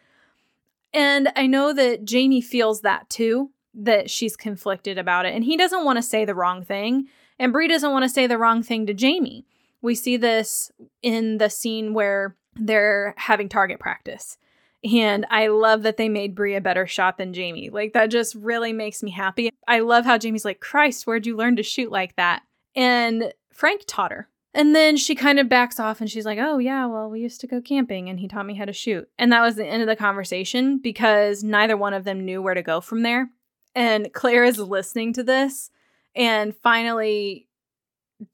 And 0.92 1.30
I 1.36 1.46
know 1.46 1.72
that 1.74 2.04
Jamie 2.04 2.40
feels 2.40 2.80
that 2.80 3.10
too, 3.10 3.50
that 3.74 4.10
she's 4.10 4.36
conflicted 4.36 4.96
about 4.98 5.26
it. 5.26 5.34
And 5.34 5.44
he 5.44 5.56
doesn't 5.56 5.84
want 5.84 5.96
to 5.96 6.02
say 6.02 6.24
the 6.24 6.34
wrong 6.34 6.64
thing. 6.64 7.08
And 7.38 7.52
Bree 7.52 7.68
doesn't 7.68 7.92
want 7.92 8.04
to 8.04 8.08
say 8.08 8.26
the 8.26 8.38
wrong 8.38 8.62
thing 8.62 8.86
to 8.86 8.94
Jamie. 8.94 9.46
We 9.82 9.94
see 9.94 10.16
this 10.16 10.72
in 11.02 11.38
the 11.38 11.50
scene 11.50 11.94
where 11.94 12.36
they're 12.56 13.14
having 13.16 13.48
target 13.48 13.78
practice. 13.78 14.38
And 14.84 15.26
I 15.30 15.48
love 15.48 15.82
that 15.82 15.96
they 15.96 16.08
made 16.08 16.34
Bree 16.34 16.54
a 16.54 16.60
better 16.60 16.86
shot 16.86 17.18
than 17.18 17.32
Jamie. 17.32 17.70
Like, 17.70 17.94
that 17.94 18.10
just 18.10 18.34
really 18.36 18.72
makes 18.72 19.02
me 19.02 19.10
happy. 19.10 19.50
I 19.66 19.80
love 19.80 20.04
how 20.04 20.18
Jamie's 20.18 20.44
like, 20.44 20.60
Christ, 20.60 21.06
where'd 21.06 21.26
you 21.26 21.36
learn 21.36 21.56
to 21.56 21.62
shoot 21.62 21.90
like 21.90 22.16
that? 22.16 22.42
And 22.76 23.32
Frank 23.52 23.82
taught 23.86 24.12
her. 24.12 24.28
And 24.54 24.74
then 24.74 24.96
she 24.96 25.14
kind 25.14 25.38
of 25.38 25.48
backs 25.48 25.78
off 25.78 26.00
and 26.00 26.10
she's 26.10 26.24
like, 26.24 26.38
Oh, 26.40 26.58
yeah, 26.58 26.86
well, 26.86 27.10
we 27.10 27.20
used 27.20 27.40
to 27.42 27.46
go 27.46 27.60
camping 27.60 28.08
and 28.08 28.18
he 28.18 28.28
taught 28.28 28.46
me 28.46 28.54
how 28.54 28.64
to 28.64 28.72
shoot. 28.72 29.08
And 29.18 29.30
that 29.30 29.42
was 29.42 29.56
the 29.56 29.66
end 29.66 29.82
of 29.82 29.88
the 29.88 29.96
conversation 29.96 30.78
because 30.78 31.44
neither 31.44 31.76
one 31.76 31.92
of 31.92 32.04
them 32.04 32.24
knew 32.24 32.40
where 32.40 32.54
to 32.54 32.62
go 32.62 32.80
from 32.80 33.02
there. 33.02 33.30
And 33.74 34.12
Claire 34.12 34.44
is 34.44 34.58
listening 34.58 35.12
to 35.14 35.22
this 35.22 35.70
and 36.14 36.56
finally 36.56 37.46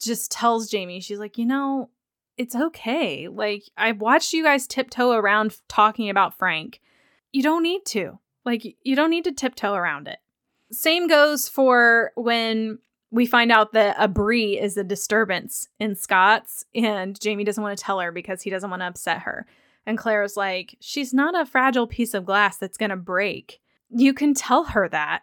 just 0.01 0.31
tells 0.31 0.71
Jamie, 0.71 1.01
She's 1.01 1.19
like, 1.19 1.37
You 1.37 1.47
know, 1.47 1.91
it's 2.37 2.55
okay. 2.55 3.29
Like, 3.29 3.65
I've 3.77 4.01
watched 4.01 4.33
you 4.33 4.43
guys 4.43 4.67
tiptoe 4.67 5.13
around 5.13 5.57
talking 5.69 6.11
about 6.11 6.39
Frank. 6.39 6.81
You 7.33 7.43
don't 7.43 7.63
need 7.63 7.85
to. 7.87 8.19
Like, 8.45 8.77
you 8.83 8.97
don't 8.97 9.11
need 9.11 9.25
to 9.25 9.33
tiptoe 9.33 9.75
around 9.75 10.09
it. 10.09 10.19
Same 10.73 11.07
goes 11.09 11.49
for 11.49 12.13
when 12.17 12.79
we 13.11 13.27
find 13.27 13.53
out 13.53 13.73
that 13.73 13.95
a 13.99 14.09
Bree 14.09 14.59
is 14.59 14.77
a 14.77 14.83
disturbance 14.83 15.69
in 15.79 15.95
Scott's, 15.95 16.65
and 16.75 17.21
Jamie 17.21 17.45
doesn't 17.45 17.63
want 17.63 17.79
to 17.79 17.85
tell 17.85 18.01
her 18.01 18.11
because 18.11 18.43
he 18.43 18.51
doesn't 18.51 18.71
want 18.71 18.83
to 18.83 18.87
upset 18.87 19.21
her. 19.21 19.47
And 19.87 19.97
Claire's 19.97 20.37
like, 20.37 20.77
she's 20.81 21.15
not 21.15 21.39
a 21.39 21.47
fragile 21.47 21.87
piece 21.87 22.15
of 22.15 22.25
glass 22.25 22.57
that's 22.57 22.77
going 22.77 22.91
to 22.91 22.97
break. 22.97 23.61
You 23.91 24.13
can 24.15 24.35
tell 24.35 24.65
her 24.65 24.89
that. 24.89 25.23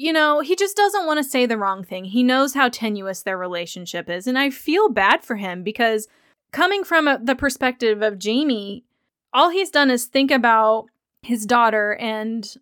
you 0.00 0.14
know, 0.14 0.40
he 0.40 0.56
just 0.56 0.78
doesn't 0.78 1.04
want 1.04 1.18
to 1.18 1.22
say 1.24 1.44
the 1.44 1.58
wrong 1.58 1.84
thing. 1.84 2.06
He 2.06 2.22
knows 2.22 2.54
how 2.54 2.70
tenuous 2.70 3.22
their 3.22 3.36
relationship 3.36 4.08
is. 4.08 4.26
And 4.26 4.38
I 4.38 4.48
feel 4.48 4.88
bad 4.88 5.22
for 5.22 5.36
him 5.36 5.62
because 5.62 6.08
coming 6.52 6.84
from 6.84 7.08
a, 7.08 7.18
the 7.22 7.34
perspective 7.34 8.02
of 8.02 8.18
Jamie, 8.18 8.84
all 9.32 9.50
he's 9.50 9.70
done 9.70 9.90
is 9.90 10.06
think 10.06 10.30
about 10.30 10.86
his 11.22 11.46
daughter 11.46 11.94
and 11.94 12.54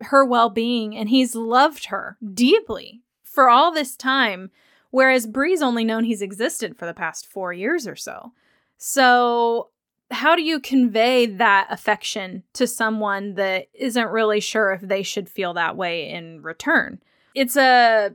her 0.00 0.24
well 0.24 0.50
being, 0.50 0.96
and 0.96 1.08
he's 1.08 1.34
loved 1.34 1.86
her 1.86 2.16
deeply 2.32 3.02
for 3.22 3.48
all 3.48 3.72
this 3.72 3.96
time. 3.96 4.50
Whereas 4.90 5.26
Bree's 5.26 5.62
only 5.62 5.84
known 5.84 6.04
he's 6.04 6.22
existed 6.22 6.76
for 6.76 6.86
the 6.86 6.94
past 6.94 7.26
four 7.26 7.52
years 7.52 7.88
or 7.88 7.96
so. 7.96 8.32
So, 8.78 9.70
how 10.10 10.36
do 10.36 10.42
you 10.42 10.60
convey 10.60 11.26
that 11.26 11.66
affection 11.70 12.44
to 12.52 12.66
someone 12.66 13.34
that 13.34 13.68
isn't 13.74 14.10
really 14.10 14.38
sure 14.38 14.72
if 14.72 14.82
they 14.82 15.02
should 15.02 15.28
feel 15.28 15.54
that 15.54 15.76
way 15.76 16.10
in 16.10 16.42
return? 16.42 17.00
It's 17.34 17.56
a 17.56 18.12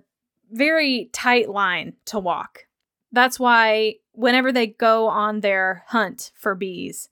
very 0.51 1.09
tight 1.11 1.49
line 1.49 1.93
to 2.05 2.19
walk. 2.19 2.65
That's 3.11 3.39
why 3.39 3.95
whenever 4.19 4.51
they 4.51 4.67
go 4.67 5.07
on 5.07 5.39
their 5.39 5.85
hunt 5.87 6.31
for 6.35 6.53
bees, 6.53 7.07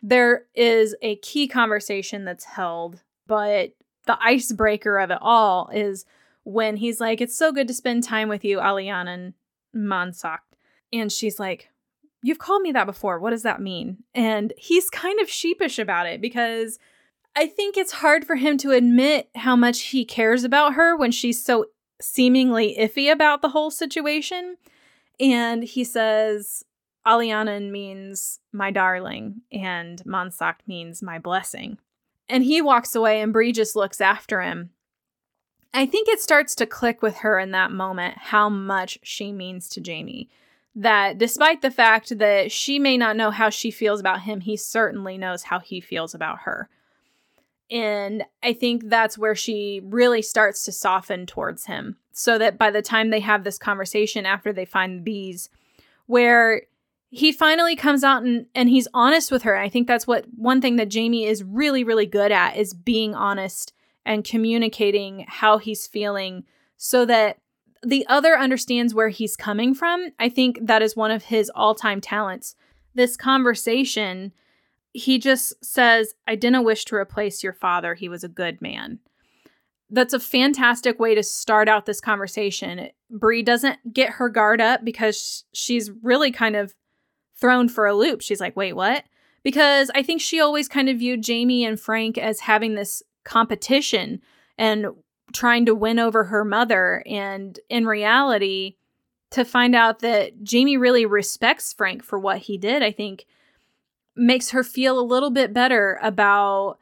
there 0.00 0.46
is 0.54 0.96
a 1.02 1.16
key 1.16 1.46
conversation 1.46 2.24
that's 2.24 2.44
held, 2.44 3.02
but 3.26 3.72
the 4.06 4.16
icebreaker 4.22 4.96
of 4.96 5.10
it 5.10 5.18
all 5.20 5.68
is 5.74 6.06
when 6.44 6.78
he's 6.78 7.00
like, 7.00 7.20
It's 7.20 7.36
so 7.36 7.52
good 7.52 7.68
to 7.68 7.74
spend 7.74 8.02
time 8.02 8.30
with 8.30 8.46
you, 8.46 8.58
Alianan 8.58 9.34
m'annsachd. 9.76 10.38
And 10.90 11.12
she's 11.12 11.38
like, 11.38 11.68
You've 12.22 12.38
called 12.38 12.62
me 12.62 12.72
that 12.72 12.86
before. 12.86 13.18
What 13.18 13.30
does 13.30 13.42
that 13.42 13.60
mean? 13.60 13.98
And 14.14 14.54
he's 14.56 14.88
kind 14.88 15.20
of 15.20 15.28
sheepish 15.28 15.78
about 15.78 16.06
it 16.06 16.18
because 16.18 16.78
I 17.36 17.46
think 17.46 17.76
it's 17.76 17.92
hard 17.92 18.24
for 18.24 18.36
him 18.36 18.56
to 18.58 18.70
admit 18.70 19.28
how 19.34 19.54
much 19.54 19.80
he 19.82 20.06
cares 20.06 20.44
about 20.44 20.74
her 20.74 20.96
when 20.96 21.12
she's 21.12 21.44
so 21.44 21.66
seemingly 22.00 22.74
iffy 22.78 23.12
about 23.12 23.42
the 23.42 23.50
whole 23.50 23.70
situation. 23.70 24.56
And 25.20 25.64
he 25.64 25.84
says, 25.84 26.64
a 27.04 27.12
leannan 27.12 27.70
means 27.70 28.40
my 28.52 28.70
darling, 28.70 29.42
and 29.50 30.02
m'annsachd 30.04 30.60
means 30.66 31.02
my 31.02 31.18
blessing. 31.18 31.78
And 32.28 32.44
he 32.44 32.60
walks 32.60 32.94
away, 32.94 33.20
and 33.20 33.32
Bree 33.32 33.52
just 33.52 33.74
looks 33.74 34.00
after 34.00 34.42
him. 34.42 34.70
I 35.72 35.86
think 35.86 36.08
it 36.08 36.20
starts 36.20 36.54
to 36.56 36.66
click 36.66 37.02
with 37.02 37.18
her 37.18 37.38
in 37.38 37.50
that 37.52 37.72
moment 37.72 38.18
how 38.18 38.48
much 38.48 38.98
she 39.02 39.32
means 39.32 39.68
to 39.70 39.80
Jamie. 39.80 40.28
That 40.74 41.18
despite 41.18 41.62
the 41.62 41.70
fact 41.70 42.18
that 42.18 42.52
she 42.52 42.78
may 42.78 42.96
not 42.96 43.16
know 43.16 43.30
how 43.30 43.50
she 43.50 43.70
feels 43.70 44.00
about 44.00 44.22
him, 44.22 44.40
he 44.40 44.56
certainly 44.56 45.18
knows 45.18 45.44
how 45.44 45.60
he 45.60 45.80
feels 45.80 46.14
about 46.14 46.40
her. 46.40 46.68
And 47.70 48.24
I 48.42 48.52
think 48.52 48.88
that's 48.88 49.18
where 49.18 49.34
she 49.34 49.80
really 49.84 50.22
starts 50.22 50.64
to 50.64 50.72
soften 50.72 51.26
towards 51.26 51.66
him. 51.66 51.96
So 52.12 52.38
that 52.38 52.58
by 52.58 52.70
the 52.70 52.82
time 52.82 53.10
they 53.10 53.20
have 53.20 53.44
this 53.44 53.58
conversation 53.58 54.26
after 54.26 54.52
they 54.52 54.64
find 54.64 54.98
the 54.98 55.02
bees, 55.02 55.50
where 56.06 56.62
he 57.10 57.32
finally 57.32 57.76
comes 57.76 58.04
out 58.04 58.22
and, 58.22 58.46
and 58.54 58.68
he's 58.68 58.88
honest 58.92 59.30
with 59.30 59.42
her. 59.42 59.56
I 59.56 59.68
think 59.68 59.86
that's 59.86 60.06
what 60.06 60.26
one 60.36 60.60
thing 60.60 60.76
that 60.76 60.88
Jamie 60.90 61.24
is 61.24 61.42
really, 61.42 61.84
really 61.84 62.06
good 62.06 62.32
at 62.32 62.56
is 62.56 62.74
being 62.74 63.14
honest 63.14 63.72
and 64.04 64.24
communicating 64.24 65.24
how 65.28 65.58
he's 65.58 65.86
feeling 65.86 66.44
so 66.76 67.04
that 67.06 67.38
the 67.82 68.06
other 68.08 68.36
understands 68.36 68.94
where 68.94 69.08
he's 69.08 69.36
coming 69.36 69.74
from. 69.74 70.10
I 70.18 70.28
think 70.28 70.58
that 70.62 70.82
is 70.82 70.96
one 70.96 71.10
of 71.10 71.24
his 71.24 71.50
all 71.54 71.74
time 71.74 72.00
talents. 72.00 72.56
This 72.94 73.16
conversation, 73.16 74.32
he 74.92 75.18
just 75.18 75.64
says, 75.64 76.14
I 76.26 76.34
didn't 76.34 76.64
wish 76.64 76.84
to 76.86 76.96
replace 76.96 77.42
your 77.42 77.52
father. 77.52 77.94
He 77.94 78.08
was 78.08 78.24
a 78.24 78.28
good 78.28 78.60
man. 78.60 78.98
That's 79.90 80.12
a 80.12 80.20
fantastic 80.20 80.98
way 80.98 81.14
to 81.14 81.22
start 81.22 81.68
out 81.68 81.86
this 81.86 82.00
conversation. 82.00 82.90
Bree 83.10 83.42
doesn't 83.42 83.94
get 83.94 84.10
her 84.10 84.28
guard 84.28 84.60
up 84.60 84.84
because 84.84 85.44
she's 85.52 85.90
really 86.02 86.30
kind 86.30 86.56
of 86.56 86.74
thrown 87.36 87.68
for 87.68 87.86
a 87.86 87.94
loop. 87.94 88.20
She's 88.20 88.40
like, 88.40 88.56
wait, 88.56 88.74
what? 88.74 89.04
Because 89.42 89.90
I 89.94 90.02
think 90.02 90.20
she 90.20 90.40
always 90.40 90.68
kind 90.68 90.88
of 90.88 90.98
viewed 90.98 91.22
Jamie 91.22 91.64
and 91.64 91.80
Frank 91.80 92.18
as 92.18 92.40
having 92.40 92.74
this 92.74 93.02
competition 93.24 94.20
and 94.58 94.86
trying 95.32 95.66
to 95.66 95.74
win 95.74 95.98
over 95.98 96.24
her 96.24 96.44
mother. 96.44 97.02
And 97.06 97.58
in 97.68 97.86
reality, 97.86 98.76
to 99.30 99.44
find 99.44 99.74
out 99.74 100.00
that 100.00 100.42
Jamie 100.42 100.76
really 100.76 101.06
respects 101.06 101.72
Frank 101.72 102.02
for 102.02 102.18
what 102.18 102.38
he 102.38 102.58
did, 102.58 102.82
I 102.82 102.90
think 102.90 103.26
makes 104.18 104.50
her 104.50 104.64
feel 104.64 104.98
a 104.98 105.00
little 105.00 105.30
bit 105.30 105.52
better 105.52 105.98
about 106.02 106.78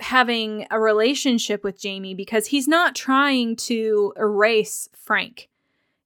having 0.00 0.66
a 0.70 0.80
relationship 0.80 1.64
with 1.64 1.80
Jamie 1.80 2.14
because 2.14 2.46
he's 2.46 2.68
not 2.68 2.94
trying 2.94 3.56
to 3.56 4.12
erase 4.16 4.88
Frank. 4.94 5.48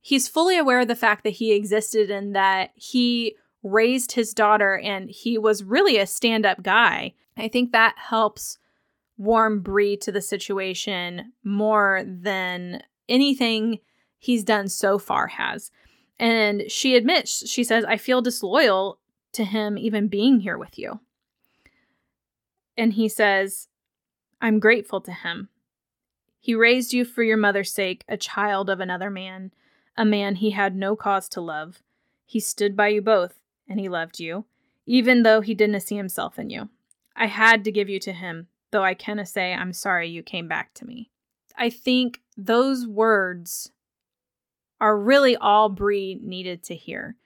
He's 0.01 0.29
fully 0.29 0.59
aware 0.59 0.81
of 0.81 0.89
the 0.89 0.97
fact 0.97 1.25
that 1.25 1.31
he 1.31 1.53
existed 1.53 2.11
and 2.11 2.35
that 2.35 2.71
he 2.75 3.37
raised 3.63 4.13
his 4.13 4.35
daughter 4.35 4.79
and 4.79 5.11
he 5.11 5.39
was 5.39 5.63
really 5.63 5.99
a 5.99 6.07
stand 6.07 6.45
up 6.45 6.63
guy. 6.63 7.13
I 7.37 7.49
think 7.49 7.73
that 7.73 7.95
helps 7.97 8.59
warm 9.17 9.61
Bree 9.61 9.97
to 9.99 10.11
the 10.11 10.21
situation 10.21 11.33
more 11.45 12.03
than 12.05 12.83
anything 13.09 13.79
he's 14.19 14.43
done 14.43 14.69
so 14.69 14.99
far 14.99 15.29
has. 15.29 15.71
And 16.19 16.65
she 16.69 16.97
admits, 16.97 17.49
she 17.49 17.63
says, 17.63 17.85
I 17.85 17.97
feel 17.97 18.23
disloyal 18.23 18.99
to 19.33 19.45
him 19.45 19.79
even 19.79 20.09
being 20.09 20.41
here 20.41 20.59
with 20.59 20.79
you. 20.79 21.01
And 22.77 22.95
he 22.95 23.09
says, 23.09 23.69
I'm 24.41 24.59
grateful 24.59 25.01
to 25.03 25.13
him. 25.13 25.49
He 26.41 26.55
raised 26.55 26.93
you 26.93 27.05
for 27.05 27.23
your 27.23 27.37
mother's 27.37 27.73
sake, 27.73 28.05
a 28.09 28.17
child 28.17 28.69
of 28.69 28.81
another 28.81 29.11
man, 29.11 29.53
a 29.97 30.05
man 30.05 30.37
he 30.37 30.51
had 30.51 30.75
no 30.75 30.97
cause 30.97 31.29
to 31.31 31.41
love. 31.41 31.83
He 32.27 32.41
stood 32.41 32.77
by 32.77 32.89
you 32.89 33.03
both, 33.03 33.41
and 33.69 33.79
he 33.79 33.89
loved 33.89 34.19
you, 34.19 34.47
even 34.87 35.23
though 35.23 35.41
he 35.41 35.55
didn't 35.55 35.81
see 35.81 35.97
himself 35.97 36.39
in 36.39 36.51
you. 36.51 36.69
I 37.15 37.27
had 37.27 37.63
to 37.65 37.73
give 37.73 37.89
you 37.89 38.01
to 38.01 38.13
him, 38.13 38.49
though 38.71 38.83
I 38.83 38.95
cannot 38.95 39.29
say 39.29 39.55
I'm 39.55 39.73
sorry 39.73 40.09
you 40.09 40.23
came 40.23 40.49
back 40.49 40.75
to 40.75 40.87
me. 40.87 41.11
I 41.57 41.71
think 41.71 42.21
those 42.37 42.87
words 42.87 43.71
are 44.81 44.99
really 44.99 45.37
all 45.37 45.69
Bree 45.69 46.19
needed 46.21 46.65
to 46.65 46.75
hear 46.75 47.17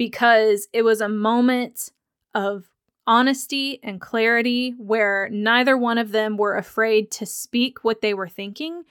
because 0.00 0.66
it 0.72 0.80
was 0.80 1.02
a 1.02 1.10
moment 1.10 1.90
of 2.34 2.70
honesty 3.06 3.78
and 3.82 4.00
clarity 4.00 4.74
where 4.78 5.28
neither 5.30 5.76
one 5.76 5.98
of 5.98 6.10
them 6.10 6.38
were 6.38 6.56
afraid 6.56 7.10
to 7.10 7.26
speak 7.26 7.84
what 7.84 8.00
they 8.00 8.14
were 8.14 8.26
thinking. 8.26 8.84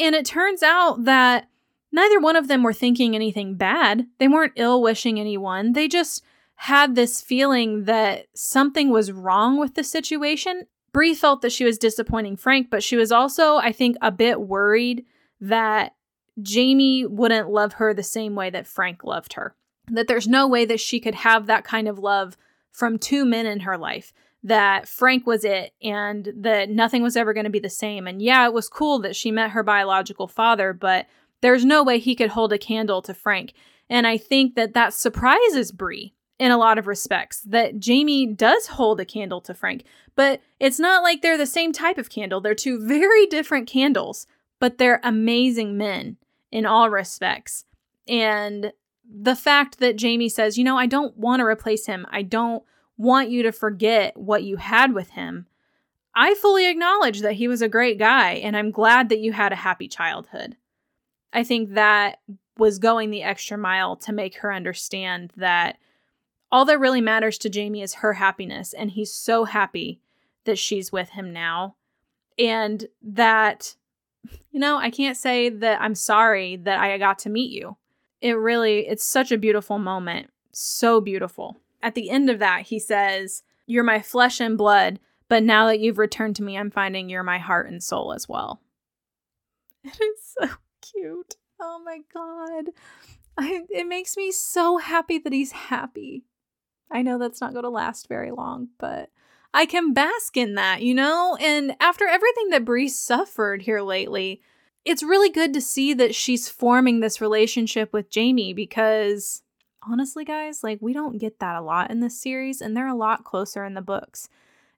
And 0.00 0.12
it 0.16 0.26
turns 0.26 0.64
out 0.64 1.04
that 1.04 1.48
neither 1.92 2.18
one 2.18 2.34
of 2.34 2.48
them 2.48 2.64
were 2.64 2.72
thinking 2.72 3.14
anything 3.14 3.54
bad. 3.54 4.08
They 4.18 4.26
weren't 4.26 4.54
ill 4.56 4.82
wishing 4.82 5.20
anyone. 5.20 5.72
They 5.72 5.86
just 5.86 6.24
had 6.56 6.96
this 6.96 7.20
feeling 7.20 7.84
that 7.84 8.26
something 8.34 8.90
was 8.90 9.12
wrong 9.12 9.60
with 9.60 9.76
the 9.76 9.84
situation. 9.84 10.66
Bree 10.92 11.14
felt 11.14 11.42
that 11.42 11.52
she 11.52 11.64
was 11.64 11.78
disappointing 11.78 12.36
Frank, 12.36 12.70
but 12.70 12.82
she 12.82 12.96
was 12.96 13.12
also, 13.12 13.54
I 13.58 13.70
think, 13.70 13.98
a 14.02 14.10
bit 14.10 14.40
worried 14.40 15.04
that 15.40 15.94
Jamie 16.42 17.06
wouldn't 17.06 17.50
love 17.50 17.74
her 17.74 17.94
the 17.94 18.02
same 18.02 18.34
way 18.34 18.50
that 18.50 18.66
Frank 18.66 19.04
loved 19.04 19.34
her. 19.34 19.54
That 19.88 20.08
there's 20.08 20.26
no 20.26 20.48
way 20.48 20.64
that 20.64 20.80
she 20.80 21.00
could 21.00 21.14
have 21.14 21.46
that 21.46 21.64
kind 21.64 21.88
of 21.88 21.98
love 21.98 22.36
from 22.72 22.98
two 22.98 23.24
men 23.24 23.46
in 23.46 23.60
her 23.60 23.78
life. 23.78 24.12
That 24.42 24.88
Frank 24.88 25.26
was 25.26 25.44
it 25.44 25.72
and 25.82 26.32
that 26.36 26.70
nothing 26.70 27.02
was 27.02 27.16
ever 27.16 27.32
going 27.32 27.44
to 27.44 27.50
be 27.50 27.58
the 27.58 27.70
same. 27.70 28.06
And 28.06 28.20
yeah, 28.22 28.46
it 28.46 28.52
was 28.52 28.68
cool 28.68 29.00
that 29.00 29.16
she 29.16 29.30
met 29.30 29.50
her 29.50 29.62
biological 29.62 30.28
father, 30.28 30.72
but 30.72 31.06
there's 31.40 31.64
no 31.64 31.82
way 31.82 31.98
he 31.98 32.14
could 32.14 32.30
hold 32.30 32.52
a 32.52 32.58
candle 32.58 33.02
to 33.02 33.14
Frank. 33.14 33.54
And 33.88 34.06
I 34.06 34.18
think 34.18 34.54
that 34.54 34.74
that 34.74 34.92
surprises 34.94 35.72
Bree 35.72 36.14
in 36.38 36.50
a 36.50 36.58
lot 36.58 36.78
of 36.78 36.86
respects 36.86 37.40
that 37.42 37.78
Jamie 37.78 38.26
does 38.26 38.66
hold 38.66 39.00
a 39.00 39.04
candle 39.04 39.40
to 39.40 39.54
Frank, 39.54 39.84
but 40.14 40.40
it's 40.60 40.78
not 40.78 41.02
like 41.02 41.22
they're 41.22 41.38
the 41.38 41.46
same 41.46 41.72
type 41.72 41.98
of 41.98 42.10
candle. 42.10 42.40
They're 42.40 42.54
two 42.54 42.86
very 42.86 43.26
different 43.26 43.68
candles, 43.68 44.26
but 44.60 44.78
they're 44.78 45.00
amazing 45.02 45.78
men 45.78 46.18
in 46.52 46.66
all 46.66 46.90
respects. 46.90 47.64
And 48.06 48.72
the 49.08 49.36
fact 49.36 49.78
that 49.78 49.96
Jamie 49.96 50.28
says, 50.28 50.58
you 50.58 50.64
know, 50.64 50.76
I 50.76 50.86
don't 50.86 51.16
want 51.16 51.40
to 51.40 51.46
replace 51.46 51.86
him, 51.86 52.06
I 52.10 52.22
don't 52.22 52.62
want 52.96 53.30
you 53.30 53.42
to 53.42 53.52
forget 53.52 54.16
what 54.16 54.42
you 54.42 54.56
had 54.56 54.94
with 54.94 55.10
him. 55.10 55.46
I 56.14 56.34
fully 56.34 56.68
acknowledge 56.68 57.20
that 57.20 57.34
he 57.34 57.46
was 57.46 57.60
a 57.60 57.68
great 57.68 57.98
guy, 57.98 58.32
and 58.32 58.56
I'm 58.56 58.70
glad 58.70 59.10
that 59.10 59.18
you 59.18 59.32
had 59.32 59.52
a 59.52 59.56
happy 59.56 59.86
childhood. 59.86 60.56
I 61.32 61.44
think 61.44 61.74
that 61.74 62.20
was 62.56 62.78
going 62.78 63.10
the 63.10 63.22
extra 63.22 63.58
mile 63.58 63.96
to 63.96 64.12
make 64.12 64.36
her 64.36 64.52
understand 64.52 65.32
that 65.36 65.76
all 66.50 66.64
that 66.64 66.80
really 66.80 67.02
matters 67.02 67.36
to 67.38 67.50
Jamie 67.50 67.82
is 67.82 67.94
her 67.94 68.14
happiness, 68.14 68.72
and 68.72 68.90
he's 68.90 69.12
so 69.12 69.44
happy 69.44 70.00
that 70.44 70.58
she's 70.58 70.90
with 70.90 71.10
him 71.10 71.32
now. 71.32 71.76
And 72.38 72.86
that, 73.02 73.74
you 74.50 74.60
know, 74.60 74.78
I 74.78 74.90
can't 74.90 75.16
say 75.16 75.48
that 75.50 75.80
I'm 75.82 75.94
sorry 75.94 76.56
that 76.56 76.78
I 76.80 76.96
got 76.98 77.18
to 77.20 77.30
meet 77.30 77.50
you. 77.50 77.76
It 78.26 78.32
really, 78.32 78.88
it's 78.88 79.04
such 79.04 79.30
a 79.30 79.38
beautiful 79.38 79.78
moment. 79.78 80.30
So 80.50 81.00
beautiful. 81.00 81.58
At 81.80 81.94
the 81.94 82.10
end 82.10 82.28
of 82.28 82.40
that, 82.40 82.62
he 82.62 82.80
says, 82.80 83.44
You're 83.68 83.84
my 83.84 84.02
flesh 84.02 84.40
and 84.40 84.58
blood, 84.58 84.98
but 85.28 85.44
now 85.44 85.66
that 85.66 85.78
you've 85.78 85.96
returned 85.96 86.34
to 86.36 86.42
me, 86.42 86.58
I'm 86.58 86.72
finding 86.72 87.08
you're 87.08 87.22
my 87.22 87.38
heart 87.38 87.70
and 87.70 87.80
soul 87.80 88.12
as 88.12 88.28
well. 88.28 88.60
It 89.84 90.00
is 90.00 90.34
so 90.40 90.48
cute. 90.82 91.36
Oh 91.60 91.80
my 91.84 92.00
god. 92.12 92.70
I, 93.38 93.62
it 93.70 93.86
makes 93.86 94.16
me 94.16 94.32
so 94.32 94.78
happy 94.78 95.18
that 95.18 95.32
he's 95.32 95.52
happy. 95.52 96.24
I 96.90 97.02
know 97.02 97.20
that's 97.20 97.40
not 97.40 97.52
going 97.52 97.62
to 97.62 97.70
last 97.70 98.08
very 98.08 98.32
long, 98.32 98.70
but 98.78 99.10
I 99.54 99.66
can 99.66 99.92
bask 99.92 100.36
in 100.36 100.56
that, 100.56 100.82
you 100.82 100.96
know? 100.96 101.36
And 101.40 101.76
after 101.78 102.08
everything 102.08 102.48
that 102.50 102.64
Bree 102.64 102.88
suffered 102.88 103.62
here 103.62 103.82
lately, 103.82 104.42
it's 104.86 105.02
really 105.02 105.28
good 105.28 105.52
to 105.52 105.60
see 105.60 105.92
that 105.94 106.14
she's 106.14 106.48
forming 106.48 107.00
this 107.00 107.20
relationship 107.20 107.92
with 107.92 108.08
Jamie 108.08 108.54
because 108.54 109.42
honestly, 109.82 110.24
guys, 110.24 110.62
like 110.62 110.78
we 110.80 110.92
don't 110.92 111.18
get 111.18 111.40
that 111.40 111.56
a 111.56 111.60
lot 111.60 111.90
in 111.90 111.98
this 112.00 112.18
series, 112.18 112.60
and 112.62 112.76
they're 112.76 112.86
a 112.86 112.94
lot 112.94 113.24
closer 113.24 113.64
in 113.64 113.74
the 113.74 113.82
books. 113.82 114.28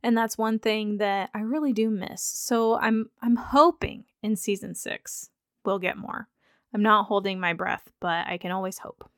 And 0.03 0.17
that's 0.17 0.39
one 0.39 0.59
thing 0.59 0.97
that 0.99 1.29
I 1.35 1.41
really 1.41 1.73
do 1.75 1.91
miss. 1.91 2.23
So 2.23 2.79
I'm 2.79 3.11
I'm 3.21 3.37
hoping 3.37 4.05
in 4.23 4.35
season 4.35 4.75
six 4.75 5.31
we'll 5.65 5.79
get 5.79 5.99
more. 5.99 6.29
I'm 6.73 6.83
not 6.83 7.07
holding 7.07 7.39
my 7.39 7.53
breath, 7.53 7.91
but 8.01 8.27
I 8.27 8.39
can 8.39 8.51
always 8.51 8.79
hope. 8.79 9.11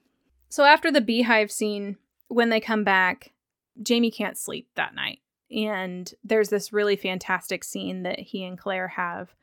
So 0.48 0.64
after 0.64 0.90
the 0.90 1.00
beehive 1.00 1.52
scene, 1.52 1.96
when 2.26 2.48
they 2.48 2.58
come 2.58 2.82
back, 2.82 3.32
Jamie 3.80 4.10
can't 4.10 4.36
sleep 4.36 4.68
that 4.74 4.94
night. 4.94 5.20
And 5.50 6.12
there's 6.24 6.48
this 6.48 6.72
really 6.72 6.96
fantastic 6.96 7.62
scene 7.62 8.02
that 8.02 8.18
he 8.18 8.42
and 8.44 8.58
Claire 8.58 8.88
have 8.88 9.34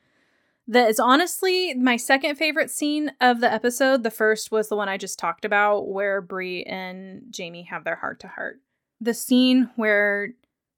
that 0.67 0.89
is 0.89 0.99
honestly 0.99 1.73
my 1.73 1.95
second 1.95 2.35
favorite 2.35 2.69
scene 2.69 3.11
of 3.21 3.39
the 3.39 3.51
episode. 3.51 4.03
The 4.03 4.11
first 4.11 4.51
was 4.51 4.69
the 4.69 4.75
one 4.75 4.89
I 4.89 4.97
just 4.97 5.17
talked 5.17 5.45
about 5.45 5.87
where 5.87 6.21
Bree 6.21 6.63
and 6.63 7.23
Jamie 7.29 7.63
have 7.63 7.83
their 7.83 7.95
heart 7.95 8.19
to 8.21 8.27
heart. 8.27 8.59
The 8.99 9.13
scene 9.13 9.69
where 9.75 10.33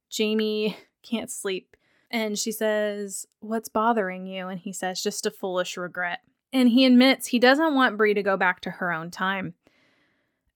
Jamie 0.10 0.78
can't 1.02 1.32
sleep 1.32 1.76
and 2.12 2.38
she 2.38 2.52
says, 2.52 3.26
What's 3.40 3.70
bothering 3.70 4.26
you? 4.26 4.48
And 4.48 4.60
he 4.60 4.74
says, 4.74 5.02
Just 5.02 5.26
a 5.26 5.32
foolish 5.32 5.78
regret. 5.78 6.20
And 6.52 6.70
he 6.70 6.86
admits 6.86 7.28
he 7.28 7.40
doesn't 7.40 7.76
want 7.76 7.98
Bree 7.98 8.14
to 8.14 8.24
go 8.24 8.38
back 8.38 8.62
to 8.62 8.72
her 8.72 8.92
own 8.92 9.12
time. 9.12 9.54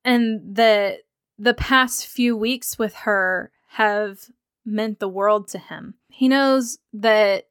And 0.04 0.56
that 0.56 1.00
the 1.38 1.54
past 1.54 2.08
few 2.08 2.36
weeks 2.36 2.78
with 2.78 2.93
her 2.96 3.52
have 3.69 4.19
meant 4.65 5.00
the 5.00 5.08
world 5.08 5.48
to 5.50 5.60
him. 5.60 5.96
He 6.10 6.28
knows 6.28 6.78
that 6.93 7.48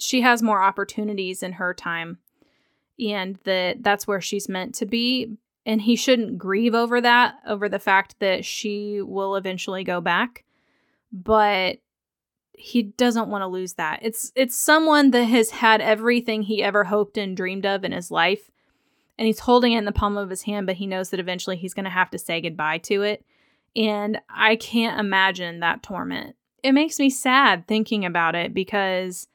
she 0.00 0.20
has 0.22 0.42
more 0.42 0.62
opportunities 0.62 1.42
in 1.42 1.52
her 1.52 1.74
time 1.74 2.18
and 2.98 3.38
that 3.44 3.82
that's 3.82 4.06
where 4.06 4.20
she's 4.20 4.48
meant 4.48 4.74
to 4.74 4.86
be 4.86 5.36
and 5.66 5.82
he 5.82 5.96
shouldn't 5.96 6.38
grieve 6.38 6.74
over 6.74 7.00
that 7.00 7.34
over 7.46 7.68
the 7.68 7.78
fact 7.78 8.16
that 8.18 8.44
she 8.44 9.00
will 9.02 9.36
eventually 9.36 9.84
go 9.84 10.00
back 10.00 10.44
but 11.12 11.78
he 12.60 12.82
doesn't 12.82 13.28
want 13.28 13.42
to 13.42 13.46
lose 13.46 13.74
that. 13.74 14.00
It's 14.02 14.32
it's 14.34 14.54
someone 14.54 15.12
that 15.12 15.24
has 15.24 15.50
had 15.50 15.80
everything 15.80 16.42
he 16.42 16.62
ever 16.62 16.84
hoped 16.84 17.16
and 17.16 17.36
dreamed 17.36 17.64
of 17.64 17.84
in 17.84 17.92
his 17.92 18.10
life 18.10 18.50
and 19.18 19.26
he's 19.26 19.40
holding 19.40 19.72
it 19.72 19.78
in 19.78 19.86
the 19.86 19.92
palm 19.92 20.16
of 20.16 20.30
his 20.30 20.42
hand 20.42 20.66
but 20.66 20.76
he 20.76 20.86
knows 20.86 21.10
that 21.10 21.20
eventually 21.20 21.56
he's 21.56 21.74
going 21.74 21.84
to 21.84 21.90
have 21.90 22.10
to 22.10 22.18
say 22.18 22.40
goodbye 22.40 22.78
to 22.78 23.02
it 23.02 23.24
and 23.74 24.18
i 24.28 24.56
can't 24.56 25.00
imagine 25.00 25.60
that 25.60 25.82
torment. 25.82 26.36
It 26.62 26.72
makes 26.72 26.98
me 26.98 27.08
sad 27.08 27.66
thinking 27.66 28.04
about 28.04 28.34
it 28.34 28.52
because 28.52 29.26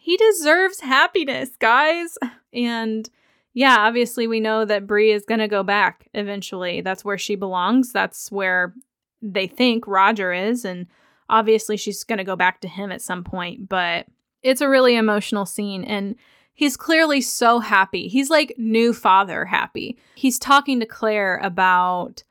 he 0.00 0.16
deserves 0.16 0.80
happiness, 0.80 1.50
guys. 1.58 2.16
And 2.52 3.10
yeah, 3.52 3.76
obviously 3.80 4.28
we 4.28 4.38
know 4.38 4.64
that 4.64 4.86
Bree 4.86 5.10
is 5.10 5.24
going 5.26 5.40
to 5.40 5.48
go 5.48 5.64
back 5.64 6.08
eventually. 6.14 6.80
That's 6.80 7.04
where 7.04 7.18
she 7.18 7.34
belongs. 7.34 7.92
That's 7.92 8.30
where 8.30 8.72
they 9.20 9.48
think 9.48 9.86
Roger 9.88 10.32
is 10.32 10.64
and 10.64 10.86
obviously 11.28 11.76
she's 11.76 12.04
going 12.04 12.18
to 12.18 12.24
go 12.24 12.36
back 12.36 12.60
to 12.60 12.68
him 12.68 12.92
at 12.92 13.02
some 13.02 13.24
point, 13.24 13.68
but 13.68 14.06
it's 14.42 14.60
a 14.60 14.68
really 14.68 14.94
emotional 14.94 15.44
scene 15.44 15.82
and 15.82 16.14
he's 16.54 16.76
clearly 16.76 17.20
so 17.20 17.58
happy. 17.58 18.06
He's 18.06 18.30
like 18.30 18.54
new 18.56 18.94
father 18.94 19.44
happy. 19.44 19.98
He's 20.14 20.38
talking 20.38 20.78
to 20.78 20.86
Claire 20.86 21.38
about 21.42 22.22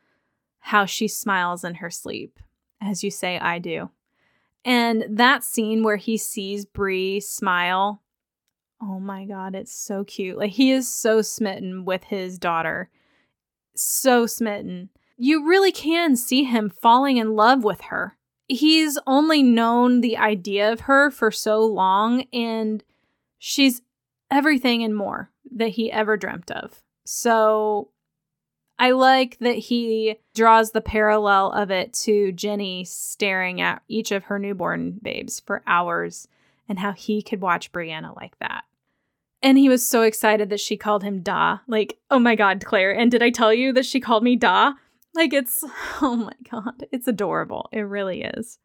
how 0.60 0.86
she 0.86 1.10
smiles 1.10 1.66
in 1.66 1.76
her 1.76 1.90
sleep. 1.90 2.40
As 2.82 3.04
you 3.04 3.12
say, 3.12 3.38
I 3.38 3.60
do. 3.60 3.90
And 4.68 5.06
that 5.10 5.46
scene 5.46 5.82
where 5.82 5.96
he 5.96 6.18
sees 6.18 6.66
Bree 6.66 7.22
smile, 7.22 8.04
oh 8.82 9.00
my 9.00 9.24
god, 9.24 9.56
it's 9.56 9.74
so 9.74 10.04
cute. 10.04 10.38
Like 10.38 10.52
he 10.52 10.72
is 10.72 10.94
so 10.94 11.22
smitten 11.22 11.86
with 11.86 12.04
his 12.04 12.38
daughter. 12.38 12.90
So 13.78 14.26
smitten. 14.26 14.90
You 15.16 15.48
really 15.48 15.72
can 15.72 16.18
see 16.18 16.44
him 16.44 16.70
falling 16.70 17.16
in 17.16 17.34
love 17.34 17.64
with 17.64 17.80
her. 17.82 18.18
He's 18.50 19.00
only 19.08 19.42
known 19.42 20.02
the 20.02 20.18
idea 20.18 20.70
of 20.72 20.82
her 20.82 21.12
for 21.12 21.32
so 21.32 21.66
long, 21.66 22.26
and 22.34 22.84
she's 23.38 23.82
everything 24.30 24.84
and 24.84 24.96
more 24.96 25.32
that 25.56 25.70
he 25.70 25.90
ever 25.92 26.18
dreamt 26.18 26.52
of. 26.52 26.84
So 27.06 27.92
I 28.80 28.92
like 28.92 29.38
that 29.40 29.58
he 29.58 30.18
draws 30.36 30.72
the 30.72 30.82
parallel 30.82 31.52
of 31.52 31.72
it 31.72 31.94
to 31.94 32.32
Jenny 32.32 32.84
staring 32.84 33.60
at 33.60 33.82
each 33.88 34.12
of 34.12 34.26
her 34.26 34.38
newborn 34.38 35.00
babes 35.02 35.40
for 35.40 35.63
hours 35.66 36.28
and 36.70 36.80
how 36.80 36.92
he 36.92 37.22
could 37.22 37.42
watch 37.42 37.72
Brianna 37.72 38.16
like 38.16 38.38
that. 38.40 38.66
And 39.42 39.58
he 39.58 39.70
was 39.70 39.88
so 39.88 40.02
excited 40.02 40.50
that 40.50 40.60
she 40.60 40.78
called 40.78 41.04
him 41.04 41.22
Da. 41.22 41.60
Like, 41.68 41.98
oh 42.12 42.20
my 42.20 42.36
God, 42.36 42.63
Claire. 42.66 42.92
And 42.96 43.10
did 43.10 43.24
I 43.24 43.30
tell 43.30 43.54
you 43.54 43.74
that 43.74 43.86
she 43.86 44.00
called 44.00 44.24
me 44.24 44.36
Da? 44.36 44.74
Like, 45.16 45.34
it's, 45.34 45.63
oh 46.02 46.16
my 46.16 46.34
God, 46.50 46.86
it's 46.92 47.08
adorable. 47.08 47.70
It 47.72 47.82
really 47.82 48.24
is. 48.24 48.60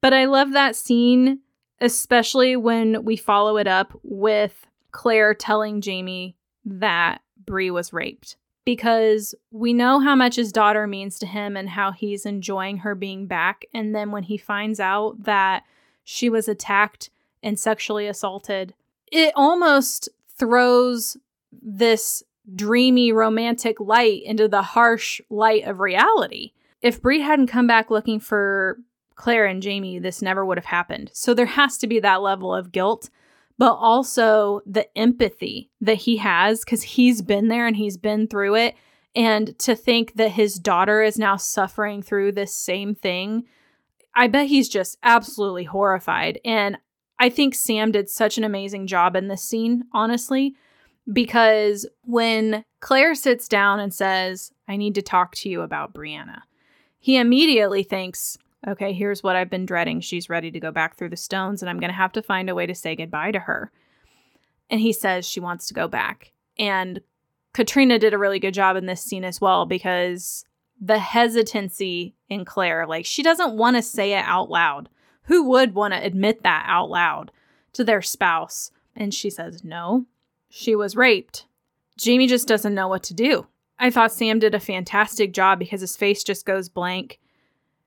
But 0.00 0.12
I 0.12 0.24
love 0.24 0.52
that 0.52 0.74
scene, 0.74 1.40
especially 1.80 2.56
when 2.56 3.04
we 3.04 3.16
follow 3.16 3.58
it 3.58 3.68
up 3.68 3.92
with 4.02 4.66
Claire 4.90 5.34
telling 5.34 5.80
Jamie 5.80 6.36
that 6.64 7.20
Bree 7.44 7.70
was 7.70 7.92
raped 7.92 8.36
because 8.70 9.34
we 9.50 9.72
know 9.72 9.98
how 9.98 10.14
much 10.14 10.36
his 10.36 10.52
daughter 10.52 10.86
means 10.86 11.18
to 11.18 11.26
him 11.26 11.56
and 11.56 11.70
how 11.70 11.90
he's 11.90 12.24
enjoying 12.24 12.76
her 12.76 12.94
being 12.94 13.26
back. 13.26 13.64
And 13.74 13.92
then 13.96 14.12
when 14.12 14.22
he 14.22 14.36
finds 14.36 14.78
out 14.78 15.24
that 15.24 15.64
she 16.04 16.30
was 16.30 16.46
attacked 16.46 17.10
and 17.42 17.58
sexually 17.58 18.06
assaulted, 18.06 18.72
it 19.10 19.32
almost 19.34 20.08
throws 20.38 21.16
this 21.50 22.22
dreamy 22.54 23.10
romantic 23.10 23.80
light 23.80 24.22
into 24.22 24.46
the 24.46 24.62
harsh 24.62 25.20
light 25.30 25.64
of 25.64 25.80
reality. 25.80 26.52
If 26.80 27.02
Bree 27.02 27.22
hadn't 27.22 27.48
come 27.48 27.66
back 27.66 27.90
looking 27.90 28.20
for 28.20 28.78
Claire 29.16 29.46
and 29.46 29.60
Jamie, 29.60 29.98
this 29.98 30.22
never 30.22 30.46
would 30.46 30.58
have 30.58 30.66
happened. 30.66 31.10
So 31.12 31.34
there 31.34 31.46
has 31.46 31.76
to 31.78 31.88
be 31.88 31.98
that 31.98 32.22
level 32.22 32.54
of 32.54 32.70
guilt 32.70 33.10
but 33.60 33.74
also 33.74 34.62
the 34.64 34.88
empathy 34.96 35.70
that 35.82 35.96
he 35.96 36.16
has 36.16 36.64
because 36.64 36.82
he's 36.82 37.20
been 37.20 37.48
there 37.48 37.66
and 37.66 37.76
he's 37.76 37.98
been 37.98 38.26
through 38.26 38.54
it. 38.54 38.74
And 39.14 39.56
to 39.58 39.76
think 39.76 40.14
that 40.14 40.30
his 40.30 40.54
daughter 40.54 41.02
is 41.02 41.18
now 41.18 41.36
suffering 41.36 42.00
through 42.00 42.32
this 42.32 42.54
same 42.54 42.94
thing, 42.94 43.44
I 44.14 44.28
bet 44.28 44.46
he's 44.46 44.70
just 44.70 44.96
absolutely 45.02 45.64
horrified. 45.64 46.40
And 46.42 46.78
I 47.18 47.28
think 47.28 47.54
Sam 47.54 47.92
did 47.92 48.08
such 48.08 48.38
an 48.38 48.44
amazing 48.44 48.86
job 48.86 49.14
in 49.14 49.28
this 49.28 49.42
scene, 49.42 49.84
honestly, 49.92 50.54
because 51.12 51.86
when 52.04 52.64
Claire 52.80 53.14
sits 53.14 53.46
down 53.46 53.78
and 53.78 53.92
says, 53.92 54.52
I 54.68 54.78
need 54.78 54.94
to 54.94 55.02
talk 55.02 55.34
to 55.34 55.50
you 55.50 55.60
about 55.60 55.92
Brianna, 55.92 56.40
he 56.98 57.18
immediately 57.18 57.82
thinks, 57.82 58.38
okay, 58.66 58.92
here's 58.92 59.22
what 59.22 59.36
I've 59.36 59.50
been 59.50 59.66
dreading. 59.66 60.00
She's 60.00 60.30
ready 60.30 60.50
to 60.50 60.60
go 60.60 60.70
back 60.70 60.96
through 60.96 61.10
the 61.10 61.16
stones, 61.16 61.62
and 61.62 61.70
I'm 61.70 61.80
going 61.80 61.90
to 61.90 61.96
have 61.96 62.12
to 62.12 62.22
find 62.22 62.50
a 62.50 62.54
way 62.54 62.66
to 62.66 62.74
say 62.74 62.94
goodbye 62.94 63.32
to 63.32 63.40
her. 63.40 63.72
And 64.68 64.80
he 64.80 64.92
says 64.92 65.26
she 65.26 65.40
wants 65.40 65.66
to 65.66 65.74
go 65.74 65.88
back. 65.88 66.32
And 66.58 67.00
Caitriona 67.52 67.98
did 67.98 68.14
a 68.14 68.18
really 68.18 68.38
good 68.38 68.54
job 68.54 68.76
in 68.76 68.86
this 68.86 69.02
scene 69.02 69.24
as 69.24 69.40
well 69.40 69.66
because 69.66 70.44
the 70.80 70.98
hesitancy 70.98 72.14
in 72.28 72.44
Claire, 72.44 72.86
like 72.86 73.04
she 73.04 73.22
doesn't 73.22 73.56
want 73.56 73.76
to 73.76 73.82
say 73.82 74.12
it 74.12 74.24
out 74.24 74.50
loud. 74.50 74.88
Who 75.24 75.48
would 75.48 75.74
want 75.74 75.94
to 75.94 76.02
admit 76.02 76.42
that 76.42 76.64
out 76.66 76.90
loud 76.90 77.30
to 77.74 77.84
their 77.84 78.02
spouse? 78.02 78.70
And 78.96 79.12
she 79.12 79.30
says, 79.30 79.64
no, 79.64 80.06
she 80.48 80.74
was 80.74 80.96
raped. 80.96 81.46
Jamie 81.96 82.26
just 82.26 82.48
doesn't 82.48 82.74
know 82.74 82.88
what 82.88 83.02
to 83.04 83.14
do. 83.14 83.46
I 83.78 83.90
thought 83.90 84.12
Sam 84.12 84.38
did 84.38 84.54
a 84.54 84.60
fantastic 84.60 85.32
job 85.32 85.58
because 85.58 85.80
his 85.80 85.96
face 85.96 86.22
just 86.22 86.46
goes 86.46 86.68
blank 86.68 87.18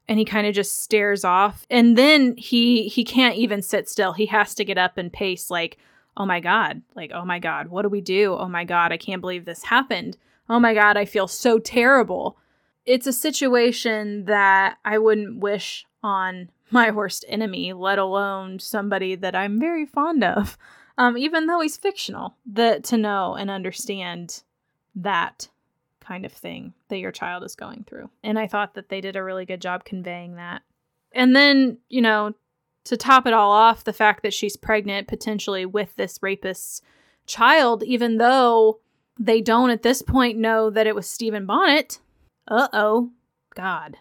and 0.08 0.20
he 0.20 0.26
kind 0.26 0.48
of 0.48 0.54
just 0.54 0.80
stares 0.80 1.24
off 1.24 1.66
and 1.70 1.98
then 1.98 2.36
he 2.38 2.88
he 2.88 3.04
can't 3.04 3.36
even 3.36 3.62
sit 3.62 3.90
still. 3.90 4.14
He 4.14 4.26
has 4.28 4.54
to 4.56 4.66
get 4.66 4.78
up 4.78 4.98
and 4.98 5.12
pace 5.12 5.50
like 5.50 5.78
oh 6.16 6.26
my 6.26 6.40
god 6.40 6.82
like 6.96 7.12
oh 7.14 7.26
my 7.26 7.40
god 7.40 7.68
what 7.68 7.84
do 7.84 7.90
we 7.90 8.02
do? 8.02 8.34
Oh 8.34 8.48
my 8.48 8.64
god 8.64 8.92
i 8.92 8.98
can't 8.98 9.22
believe 9.22 9.46
this 9.46 9.64
happened. 9.64 10.18
Oh 10.50 10.60
my 10.60 10.74
god 10.74 10.98
i 10.98 11.06
feel 11.06 11.28
so 11.28 11.60
terrible. 11.60 12.38
It's 12.86 13.08
a 13.08 13.14
situation 13.14 14.26
that 14.26 14.78
i 14.84 14.98
wouldn't 14.98 15.40
wish 15.40 15.86
on 16.04 16.50
my 16.70 16.92
worst 16.92 17.24
enemy 17.28 17.72
let 17.72 18.00
alone 18.00 18.60
somebody 18.60 19.16
that 19.16 19.36
i'm 19.36 19.60
very 19.60 19.86
fond 19.86 20.24
of 20.24 20.58
um, 20.98 21.18
even 21.18 21.48
though 21.48 21.62
he's 21.62 21.78
fictional 21.78 22.36
that 22.46 22.84
to 22.86 22.98
know 22.98 23.36
and 23.36 23.50
understand 23.50 24.44
that 24.96 25.48
kind 26.04 26.26
of 26.26 26.32
thing 26.32 26.74
that 26.90 27.00
your 27.00 27.12
child 27.12 27.44
is 27.44 27.56
going 27.56 27.86
through. 27.88 28.10
And 28.24 28.38
I 28.38 28.48
thought 28.48 28.76
that 28.76 28.90
they 28.90 29.02
did 29.02 29.16
a 29.16 29.24
really 29.24 29.46
good 29.46 29.62
job 29.62 29.86
conveying 29.86 30.36
that. 30.36 30.62
And 31.14 31.36
then, 31.36 31.78
you 31.90 32.02
know, 32.02 32.34
to 32.86 32.98
top 32.98 33.26
it 33.26 33.34
all 33.34 33.52
off, 33.52 33.84
the 33.84 33.94
fact 33.94 34.24
that 34.24 34.34
she's 34.34 34.58
pregnant 34.58 35.08
potentially 35.08 35.66
with 35.66 35.96
this 35.96 36.20
rapist's 36.22 36.82
child, 37.26 37.84
even 37.84 38.18
though 38.18 38.80
they 39.20 39.42
don't 39.42 39.70
at 39.70 39.84
this 39.84 40.02
point 40.02 40.38
know 40.38 40.70
that 40.70 40.88
it 40.88 40.96
was 40.96 41.10
Stephen 41.10 41.46
Bonnet. 41.46 42.00
Uh 42.48 42.68
oh. 42.74 43.12
God. 43.56 43.98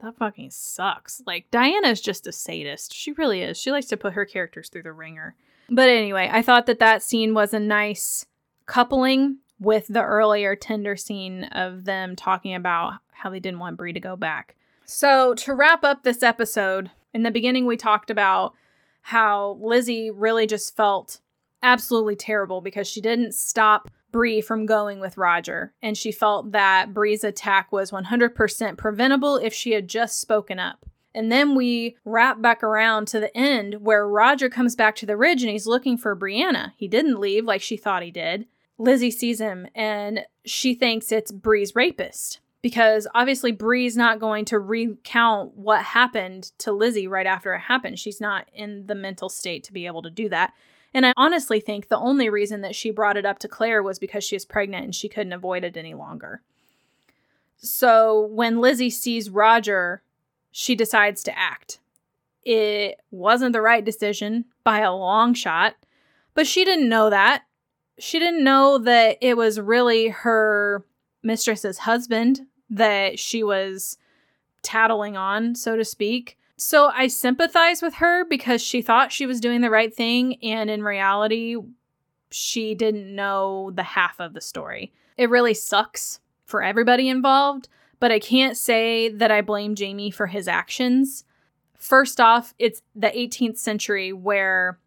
That 0.00 0.16
fucking 0.16 0.50
sucks. 0.50 1.22
Like, 1.26 1.50
Diana's 1.50 2.00
just 2.00 2.26
a 2.26 2.32
sadist. 2.32 2.92
She 2.92 3.12
really 3.12 3.40
is. 3.40 3.58
She 3.58 3.70
likes 3.70 3.86
to 3.86 3.96
put 3.96 4.12
her 4.12 4.26
characters 4.26 4.68
through 4.68 4.82
the 4.82 4.92
ringer. 4.92 5.34
But 5.70 5.88
anyway, 5.88 6.28
I 6.30 6.42
thought 6.42 6.66
that 6.66 6.80
that 6.80 7.02
scene 7.02 7.32
was 7.32 7.54
a 7.54 7.60
nice 7.60 8.26
coupling 8.66 9.38
with 9.64 9.86
the 9.88 10.02
earlier 10.02 10.54
tender 10.54 10.96
scene 10.96 11.44
of 11.44 11.84
them 11.84 12.14
talking 12.14 12.54
about 12.54 12.94
how 13.12 13.30
they 13.30 13.40
didn't 13.40 13.60
want 13.60 13.76
Bree 13.76 13.92
to 13.92 14.00
go 14.00 14.16
back. 14.16 14.56
So, 14.84 15.34
to 15.34 15.54
wrap 15.54 15.82
up 15.82 16.02
this 16.02 16.22
episode, 16.22 16.90
in 17.14 17.22
the 17.22 17.30
beginning, 17.30 17.64
we 17.64 17.76
talked 17.76 18.10
about 18.10 18.54
how 19.02 19.58
Lizzie 19.60 20.10
really 20.10 20.46
just 20.46 20.76
felt 20.76 21.20
absolutely 21.62 22.16
terrible 22.16 22.60
because 22.60 22.86
she 22.86 23.00
didn't 23.00 23.34
stop 23.34 23.90
Bree 24.12 24.40
from 24.40 24.66
going 24.66 25.00
with 25.00 25.16
Roger, 25.16 25.72
and 25.82 25.96
she 25.96 26.12
felt 26.12 26.52
that 26.52 26.94
Bree's 26.94 27.24
attack 27.24 27.72
was 27.72 27.90
100% 27.90 28.76
preventable 28.76 29.36
if 29.36 29.52
she 29.52 29.72
had 29.72 29.88
just 29.88 30.20
spoken 30.20 30.60
up. 30.60 30.86
And 31.14 31.30
then 31.30 31.54
we 31.54 31.96
wrap 32.04 32.40
back 32.40 32.62
around 32.62 33.08
to 33.08 33.20
the 33.20 33.36
end 33.36 33.76
where 33.80 34.06
Roger 34.06 34.48
comes 34.48 34.76
back 34.76 34.96
to 34.96 35.06
the 35.06 35.16
ridge 35.16 35.42
and 35.42 35.50
he's 35.50 35.66
looking 35.66 35.96
for 35.96 36.16
Brianna. 36.16 36.72
He 36.76 36.88
didn't 36.88 37.20
leave 37.20 37.44
like 37.44 37.62
she 37.62 37.76
thought 37.76 38.02
he 38.02 38.10
did. 38.10 38.46
Lizzie 38.78 39.10
sees 39.10 39.40
him 39.40 39.66
and 39.74 40.20
she 40.44 40.74
thinks 40.74 41.12
it's 41.12 41.30
Bree's 41.30 41.74
rapist 41.74 42.40
because 42.62 43.06
obviously 43.14 43.52
Bree's 43.52 43.96
not 43.96 44.18
going 44.18 44.44
to 44.46 44.58
recount 44.58 45.54
what 45.54 45.82
happened 45.82 46.50
to 46.58 46.72
Lizzie 46.72 47.06
right 47.06 47.26
after 47.26 47.54
it 47.54 47.60
happened. 47.60 47.98
She's 47.98 48.20
not 48.20 48.48
in 48.52 48.86
the 48.86 48.94
mental 48.94 49.28
state 49.28 49.64
to 49.64 49.72
be 49.72 49.86
able 49.86 50.02
to 50.02 50.10
do 50.10 50.28
that. 50.30 50.52
And 50.94 51.04
I 51.04 51.12
honestly 51.16 51.60
think 51.60 51.88
the 51.88 51.98
only 51.98 52.28
reason 52.28 52.62
that 52.62 52.74
she 52.74 52.90
brought 52.90 53.16
it 53.16 53.26
up 53.26 53.38
to 53.40 53.48
Claire 53.48 53.82
was 53.82 53.98
because 53.98 54.24
she 54.24 54.36
was 54.36 54.44
pregnant 54.44 54.84
and 54.84 54.94
she 54.94 55.08
couldn't 55.08 55.32
avoid 55.32 55.64
it 55.64 55.76
any 55.76 55.92
longer. 55.92 56.40
So 57.56 58.26
when 58.26 58.60
Lizzie 58.60 58.90
sees 58.90 59.30
Roger, 59.30 60.02
she 60.50 60.74
decides 60.74 61.22
to 61.24 61.38
act. 61.38 61.80
It 62.44 63.00
wasn't 63.10 63.52
the 63.52 63.62
right 63.62 63.84
decision 63.84 64.44
by 64.62 64.80
a 64.80 64.94
long 64.94 65.34
shot, 65.34 65.74
but 66.34 66.46
she 66.46 66.64
didn't 66.64 66.88
know 66.88 67.10
that 67.10 67.42
she 67.98 68.18
didn't 68.18 68.44
know 68.44 68.78
that 68.78 69.18
it 69.20 69.36
was 69.36 69.60
really 69.60 70.08
her 70.08 70.84
mistress's 71.22 71.78
husband 71.78 72.42
that 72.70 73.18
she 73.18 73.42
was 73.42 73.96
tattling 74.62 75.16
on, 75.16 75.54
so 75.54 75.76
to 75.76 75.84
speak. 75.84 76.38
So 76.56 76.90
I 76.94 77.08
sympathize 77.08 77.82
with 77.82 77.94
her 77.94 78.24
because 78.24 78.62
she 78.62 78.82
thought 78.82 79.12
she 79.12 79.26
was 79.26 79.40
doing 79.40 79.60
the 79.60 79.70
right 79.70 79.94
thing, 79.94 80.42
and 80.42 80.70
in 80.70 80.82
reality, 80.82 81.56
she 82.30 82.74
didn't 82.74 83.14
know 83.14 83.70
the 83.74 83.82
half 83.82 84.20
of 84.20 84.34
the 84.34 84.40
story. 84.40 84.92
It 85.16 85.30
really 85.30 85.54
sucks 85.54 86.20
for 86.44 86.62
everybody 86.62 87.08
involved, 87.08 87.68
but 88.00 88.12
I 88.12 88.18
can't 88.18 88.56
say 88.56 89.08
that 89.08 89.30
I 89.30 89.40
blame 89.40 89.74
Jamie 89.74 90.10
for 90.10 90.26
his 90.26 90.48
actions. 90.48 91.24
First 91.76 92.20
off, 92.20 92.54
it's 92.58 92.82
the 92.94 93.08
18th 93.08 93.58
century 93.58 94.12
where 94.12 94.78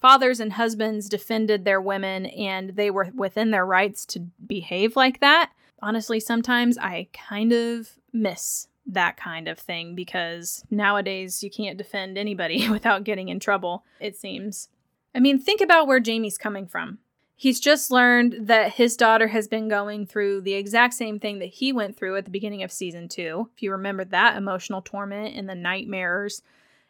fathers 0.00 0.40
and 0.40 0.52
husbands 0.52 1.08
defended 1.08 1.64
their 1.64 1.80
women 1.80 2.26
and 2.26 2.70
they 2.70 2.90
were 2.90 3.10
within 3.14 3.50
their 3.50 3.66
rights 3.66 4.04
to 4.06 4.20
behave 4.46 4.96
like 4.96 5.20
that. 5.20 5.50
Honestly, 5.82 6.20
sometimes 6.20 6.78
I 6.78 7.08
kind 7.12 7.52
of 7.52 7.90
miss 8.12 8.68
that 8.86 9.16
kind 9.16 9.48
of 9.48 9.58
thing 9.58 9.94
because 9.94 10.64
nowadays 10.70 11.42
you 11.42 11.50
can't 11.50 11.78
defend 11.78 12.16
anybody 12.16 12.68
without 12.70 13.04
getting 13.04 13.28
in 13.28 13.40
trouble, 13.40 13.84
it 14.00 14.16
seems. 14.16 14.68
I 15.14 15.20
mean, 15.20 15.38
think 15.38 15.60
about 15.60 15.86
where 15.86 16.00
Jamie's 16.00 16.38
coming 16.38 16.66
from. 16.66 16.98
He's 17.38 17.60
just 17.60 17.90
learned 17.90 18.36
that 18.40 18.74
his 18.74 18.96
daughter 18.96 19.28
has 19.28 19.46
been 19.46 19.68
going 19.68 20.06
through 20.06 20.40
the 20.40 20.54
exact 20.54 20.94
same 20.94 21.20
thing 21.20 21.38
that 21.40 21.46
he 21.46 21.70
went 21.70 21.96
through 21.96 22.16
at 22.16 22.24
the 22.24 22.30
beginning 22.30 22.62
of 22.62 22.72
season 22.72 23.08
two. 23.08 23.50
If 23.54 23.62
you 23.62 23.72
remember 23.72 24.04
that 24.06 24.38
emotional 24.38 24.80
torment 24.80 25.36
and 25.36 25.46
the 25.46 25.54
nightmares 25.54 26.40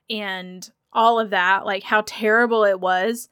and 0.08 0.70
all 0.96 1.20
of 1.20 1.30
that, 1.30 1.64
like 1.64 1.84
how 1.84 2.02
terrible 2.06 2.64
it 2.64 2.80
was. 2.80 3.28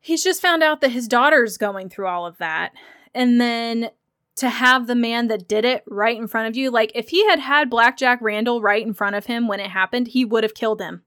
He's 0.00 0.24
just 0.24 0.42
found 0.42 0.62
out 0.62 0.80
that 0.80 0.90
his 0.90 1.06
daughter's 1.06 1.58
going 1.58 1.90
through 1.90 2.06
all 2.06 2.26
of 2.26 2.38
that. 2.38 2.72
And 3.14 3.40
then 3.40 3.90
to 4.36 4.48
have 4.48 4.86
the 4.86 4.94
man 4.94 5.28
that 5.28 5.46
did 5.46 5.64
it 5.64 5.84
right 5.86 6.16
in 6.16 6.26
front 6.26 6.48
of 6.48 6.56
you, 6.56 6.70
like 6.70 6.90
if 6.94 7.10
he 7.10 7.26
had 7.28 7.40
had 7.40 7.68
Black 7.68 7.96
Jack 7.98 8.20
Randall 8.22 8.62
right 8.62 8.84
in 8.84 8.94
front 8.94 9.16
of 9.16 9.26
him 9.26 9.46
when 9.46 9.60
it 9.60 9.70
happened, 9.70 10.08
he 10.08 10.24
would 10.24 10.44
have 10.44 10.54
killed 10.54 10.80
him 10.80 11.02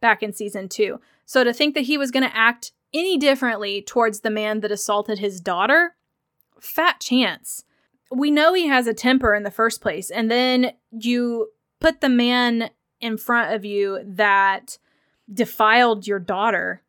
back 0.00 0.22
in 0.22 0.32
season 0.32 0.68
two. 0.68 1.00
So 1.26 1.42
to 1.42 1.52
think 1.52 1.74
that 1.74 1.82
he 1.82 1.98
was 1.98 2.10
going 2.10 2.28
to 2.28 2.36
act 2.36 2.72
any 2.92 3.18
differently 3.18 3.82
towards 3.82 4.20
the 4.20 4.30
man 4.30 4.60
that 4.60 4.70
assaulted 4.70 5.18
his 5.18 5.40
daughter, 5.40 5.96
fat 6.60 7.00
chance. 7.00 7.64
We 8.10 8.30
know 8.30 8.54
he 8.54 8.68
has 8.68 8.86
a 8.86 8.94
temper 8.94 9.34
in 9.34 9.42
the 9.42 9.50
first 9.50 9.80
place. 9.80 10.10
And 10.10 10.30
then 10.30 10.72
you 10.92 11.48
put 11.80 12.00
the 12.00 12.08
man 12.08 12.70
in 13.00 13.16
front 13.16 13.52
of 13.52 13.64
you 13.64 14.00
that 14.04 14.78
defiled 15.32 16.06
your 16.06 16.18
daughter. 16.18 16.82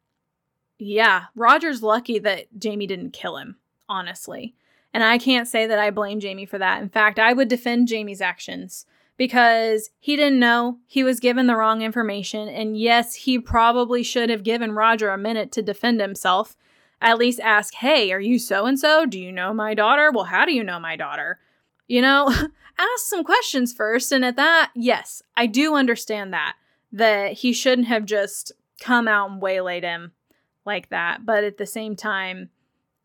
Yeah, 0.77 1.25
Roger's 1.35 1.81
lucky 1.81 2.19
that 2.19 2.47
Jamie 2.57 2.87
didn't 2.87 3.11
kill 3.11 3.37
him, 3.37 3.57
honestly. 3.87 4.55
And 4.93 5.03
I 5.03 5.17
can't 5.17 5.47
say 5.47 5.67
that 5.67 5.79
I 5.79 5.91
blame 5.91 6.19
Jamie 6.19 6.45
for 6.45 6.57
that. 6.57 6.81
In 6.81 6.89
fact, 6.89 7.19
I 7.19 7.33
would 7.33 7.47
defend 7.47 7.87
Jamie's 7.87 8.21
actions 8.21 8.85
because 9.17 9.89
he 9.99 10.15
didn't 10.15 10.39
know 10.39 10.79
he 10.87 11.03
was 11.03 11.19
given 11.19 11.47
the 11.47 11.55
wrong 11.55 11.81
information. 11.81 12.47
And 12.47 12.77
yes, 12.77 13.15
he 13.15 13.39
probably 13.39 14.03
should 14.03 14.29
have 14.29 14.43
given 14.43 14.73
Roger 14.73 15.09
a 15.09 15.17
minute 15.17 15.51
to 15.53 15.61
defend 15.61 15.99
himself. 15.99 16.55
At 17.01 17.17
least 17.17 17.39
ask, 17.41 17.73
hey, 17.75 18.11
are 18.11 18.19
you 18.19 18.39
so 18.39 18.65
and 18.65 18.79
so? 18.79 19.05
Do 19.05 19.19
you 19.19 19.31
know 19.31 19.53
my 19.53 19.73
daughter? 19.73 20.11
Well, 20.13 20.25
how 20.25 20.45
do 20.45 20.53
you 20.53 20.63
know 20.63 20.79
my 20.79 20.95
daughter? 20.95 21.39
You 21.87 22.01
know, 22.01 22.27
ask 22.77 23.05
some 23.05 23.23
questions 23.23 23.73
first. 23.73 24.11
And 24.11 24.23
at 24.23 24.37
that, 24.37 24.71
yes, 24.75 25.21
I 25.35 25.45
do 25.45 25.75
understand 25.75 26.33
that 26.33 26.55
that 26.95 27.33
he 27.33 27.51
shouldn't 27.51 27.89
have 27.89 28.05
just 28.05 28.53
come 28.79 29.05
out 29.05 29.29
and 29.29 29.41
waylaid 29.41 29.83
him 29.83 30.13
like 30.65 30.89
that. 30.89 31.25
But 31.25 31.43
at 31.43 31.57
the 31.57 31.65
same 31.65 31.97
time, 31.97 32.49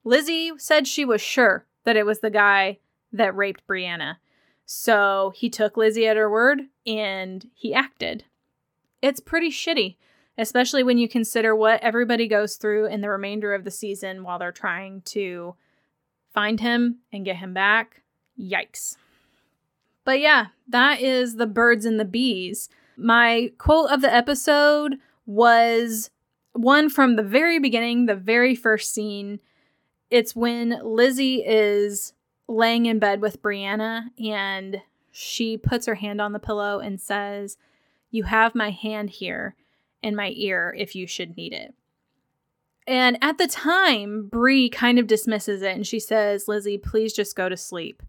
Lizzie 0.05 0.53
said 0.59 0.87
she 0.87 1.05
was 1.05 1.21
sure 1.21 1.67
that 1.85 1.97
it 1.97 2.07
was 2.07 2.21
the 2.21 2.31
guy 2.31 2.79
that 3.13 3.37
raped 3.37 3.67
Brianna. 3.67 4.17
So 4.65 5.33
he 5.35 5.51
took 5.51 5.77
Lizzie 5.77 6.07
at 6.07 6.17
her 6.17 6.31
word 6.31 6.61
and 6.87 7.51
he 7.53 7.75
acted. 7.75 8.25
It's 9.03 9.19
pretty 9.19 9.51
shitty, 9.51 9.97
especially 10.39 10.85
when 10.85 10.99
you 10.99 11.09
consider 11.09 11.57
what 11.57 11.83
everybody 11.83 12.29
goes 12.29 12.55
through 12.55 12.87
in 12.87 13.01
the 13.01 13.11
remainder 13.11 13.53
of 13.55 13.65
the 13.65 13.73
season 13.73 14.23
while 14.23 14.39
they're 14.39 14.53
trying 14.53 15.01
to 15.07 15.57
find 16.33 16.61
him 16.61 17.01
and 17.13 17.25
get 17.25 17.37
him 17.37 17.53
back. 17.53 18.03
Yikes. 18.39 18.97
But 20.05 20.21
yeah, 20.21 20.47
that 20.69 21.01
is 21.01 21.35
the 21.35 21.49
birds 21.49 21.85
and 21.85 21.99
the 21.99 22.05
bees. 22.05 22.69
My 23.01 23.51
quote 23.59 23.91
of 23.91 24.03
the 24.03 24.13
episode 24.13 24.97
was 25.25 26.11
one 26.53 26.91
from 26.91 27.17
the 27.17 27.23
very 27.23 27.59
beginning, 27.59 28.07
the 28.07 28.15
very 28.15 28.55
first 28.55 28.93
scene. 28.93 29.41
It's 30.11 30.37
when 30.37 30.79
Lizzie 30.83 31.43
is 31.45 32.13
laying 32.47 32.87
in 32.87 32.99
bed 32.99 33.23
with 33.23 33.43
Brianna 33.43 34.09
and 34.23 34.83
she 35.11 35.57
puts 35.57 35.87
her 35.87 35.95
hand 35.95 36.21
on 36.21 36.33
the 36.33 36.39
pillow 36.39 36.79
and 36.79 37.01
says, 37.01 37.57
You 38.11 38.25
have 38.25 38.55
my 38.55 38.71
hand 38.71 39.11
here 39.11 39.55
in 40.03 40.15
my 40.15 40.33
ear 40.35 40.75
if 40.77 40.95
you 40.95 41.07
should 41.07 41.37
need 41.37 41.53
it. 41.53 41.75
And 42.87 43.19
at 43.23 43.39
the 43.39 43.47
time, 43.47 44.29
Bree 44.29 44.69
kind 44.69 44.99
of 44.99 45.07
dismisses 45.07 45.63
it 45.63 45.75
and 45.75 45.87
she 45.87 46.01
says, 46.01 46.49
Lizzie, 46.49 46.79
please 46.79 47.13
just 47.13 47.37
go 47.37 47.49
to 47.49 47.57
sleep. 47.57 48.03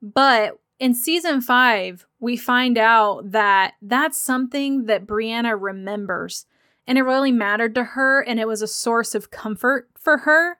But 0.00 0.58
in 0.78 0.94
season 0.94 1.40
five, 1.40 2.06
we 2.24 2.38
find 2.38 2.78
out 2.78 3.32
that 3.32 3.74
that's 3.82 4.18
something 4.18 4.86
that 4.86 5.06
Brianna 5.06 5.56
remembers. 5.60 6.46
And 6.86 6.96
it 6.96 7.02
really 7.02 7.32
mattered 7.32 7.74
to 7.74 7.84
her, 7.84 8.22
and 8.22 8.40
it 8.40 8.48
was 8.48 8.62
a 8.62 8.66
source 8.66 9.14
of 9.14 9.30
comfort 9.30 9.90
for 9.98 10.18
her, 10.18 10.56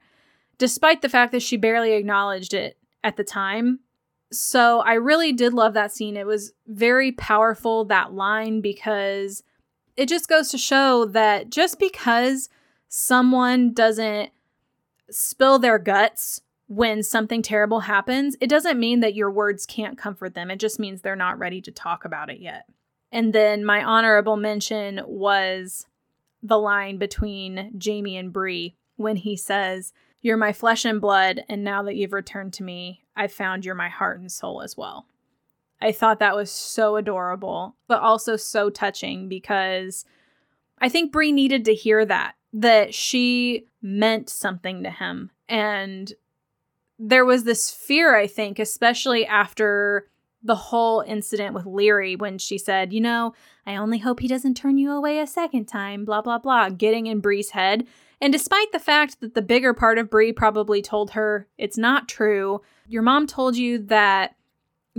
despite 0.58 1.00
the 1.00 1.08
fact 1.08 1.32
that 1.32 1.42
she 1.42 1.56
barely 1.56 1.94
acknowledged 1.94 2.52
it 2.52 2.76
at 3.02 3.16
the 3.16 3.24
time. 3.24 3.80
So 4.30 4.80
I 4.80 4.94
really 4.94 5.32
did 5.32 5.54
love 5.54 5.72
that 5.72 5.92
scene. 5.92 6.16
It 6.16 6.26
was 6.26 6.52
very 6.66 7.12
powerful, 7.12 7.84
that 7.86 8.12
line, 8.12 8.60
because 8.60 9.42
it 9.96 10.08
just 10.08 10.28
goes 10.28 10.50
to 10.50 10.58
show 10.58 11.06
that 11.06 11.48
just 11.48 11.78
because 11.78 12.50
someone 12.88 13.72
doesn't 13.72 14.30
spill 15.10 15.58
their 15.58 15.78
guts 15.78 16.42
when 16.66 17.02
something 17.02 17.42
terrible 17.42 17.80
happens, 17.80 18.36
it 18.40 18.48
doesn't 18.48 18.78
mean 18.78 19.00
that 19.00 19.14
your 19.14 19.30
words 19.30 19.66
can't 19.66 19.98
comfort 19.98 20.34
them. 20.34 20.50
It 20.50 20.60
just 20.60 20.78
means 20.78 21.00
they're 21.00 21.16
not 21.16 21.38
ready 21.38 21.60
to 21.62 21.70
talk 21.70 22.04
about 22.04 22.30
it 22.30 22.40
yet. 22.40 22.64
And 23.12 23.32
then 23.32 23.64
my 23.64 23.82
honorable 23.84 24.36
mention 24.36 25.00
was 25.06 25.86
the 26.42 26.58
line 26.58 26.98
between 26.98 27.72
Jamie 27.78 28.16
and 28.16 28.32
Bree 28.32 28.76
when 28.96 29.16
he 29.16 29.36
says, 29.36 29.92
You're 30.20 30.36
my 30.36 30.52
flesh 30.52 30.84
and 30.84 31.00
blood, 31.00 31.44
and 31.48 31.64
now 31.64 31.82
that 31.84 31.96
you've 31.96 32.12
returned 32.12 32.52
to 32.54 32.64
me, 32.64 33.04
I've 33.14 33.32
found 33.32 33.64
you're 33.64 33.74
my 33.74 33.88
heart 33.88 34.18
and 34.20 34.32
soul 34.32 34.62
as 34.62 34.76
well. 34.76 35.06
I 35.80 35.92
thought 35.92 36.18
that 36.20 36.36
was 36.36 36.50
so 36.50 36.96
adorable, 36.96 37.76
but 37.86 38.00
also 38.00 38.36
so 38.36 38.70
touching 38.70 39.28
because 39.28 40.04
I 40.78 40.88
think 40.88 41.12
Bree 41.12 41.32
needed 41.32 41.64
to 41.66 41.74
hear 41.74 42.04
that 42.06 42.34
that 42.54 42.94
she 42.94 43.66
meant 43.82 44.30
something 44.30 44.84
to 44.84 44.90
him. 44.90 45.30
And 45.48 46.12
there 46.98 47.24
was 47.24 47.44
this 47.44 47.70
fear, 47.70 48.16
I 48.16 48.26
think, 48.26 48.58
especially 48.58 49.26
after 49.26 50.08
the 50.42 50.54
whole 50.54 51.00
incident 51.00 51.54
with 51.54 51.64
Laoghaire 51.64 52.18
when 52.18 52.38
she 52.38 52.58
said, 52.58 52.92
You 52.92 53.00
know, 53.00 53.34
I 53.66 53.76
only 53.76 53.98
hope 53.98 54.20
he 54.20 54.28
doesn't 54.28 54.54
turn 54.54 54.78
you 54.78 54.92
away 54.92 55.18
a 55.18 55.26
second 55.26 55.66
time, 55.66 56.04
blah, 56.04 56.20
blah, 56.20 56.38
blah, 56.38 56.68
getting 56.68 57.06
in 57.06 57.20
Bree's 57.20 57.50
head. 57.50 57.86
And 58.20 58.32
despite 58.32 58.70
the 58.72 58.78
fact 58.78 59.20
that 59.20 59.34
the 59.34 59.42
bigger 59.42 59.74
part 59.74 59.98
of 59.98 60.10
Bree 60.10 60.32
probably 60.32 60.80
told 60.82 61.10
her 61.12 61.48
it's 61.58 61.78
not 61.78 62.08
true, 62.08 62.62
your 62.86 63.02
mom 63.02 63.26
told 63.26 63.56
you 63.56 63.78
that 63.78 64.36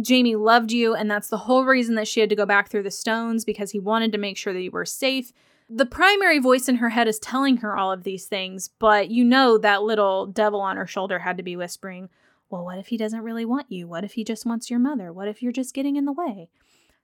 Jamie 0.02 0.36
loved 0.36 0.72
you, 0.72 0.94
and 0.94 1.10
that's 1.10 1.30
the 1.30 1.38
whole 1.38 1.64
reason 1.64 1.96
that 1.96 2.08
she 2.08 2.20
had 2.20 2.30
to 2.30 2.36
go 2.36 2.46
back 2.46 2.70
through 2.70 2.84
the 2.84 2.92
stones 2.92 3.46
because 3.46 3.72
he 3.72 3.80
wanted 3.80 4.12
to 4.12 4.18
make 4.18 4.38
sure 4.38 4.52
that 4.52 4.62
you 4.62 4.72
were 4.72 4.86
safe. 4.86 5.32
The 5.70 5.86
primary 5.86 6.40
voice 6.40 6.70
in 6.70 6.76
her 6.76 6.90
head 6.90 7.08
is 7.08 7.18
telling 7.18 7.58
her 7.58 7.76
all 7.76 7.92
of 7.92 8.04
these 8.04 8.26
things, 8.26 8.68
but 8.68 9.10
you 9.10 9.24
know 9.24 9.58
that 9.58 9.82
little 9.82 10.28
devil 10.28 10.62
on 10.62 10.78
her 10.78 10.86
shoulder 10.86 11.20
had 11.20 11.38
to 11.38 11.44
be 11.44 11.56
whispering, 11.56 12.10
Well, 12.50 12.66
what 12.66 12.78
if 12.78 12.88
he 12.88 12.98
doesn't 12.98 13.24
really 13.24 13.46
want 13.46 13.72
you? 13.72 13.88
What 13.88 14.04
if 14.04 14.14
he 14.14 14.24
just 14.24 14.46
wants 14.46 14.70
your 14.70 14.80
mother? 14.80 15.12
What 15.12 15.28
if 15.28 15.42
you're 15.42 15.52
just 15.52 15.74
getting 15.74 15.96
in 15.96 16.06
the 16.06 16.12
way? 16.12 16.50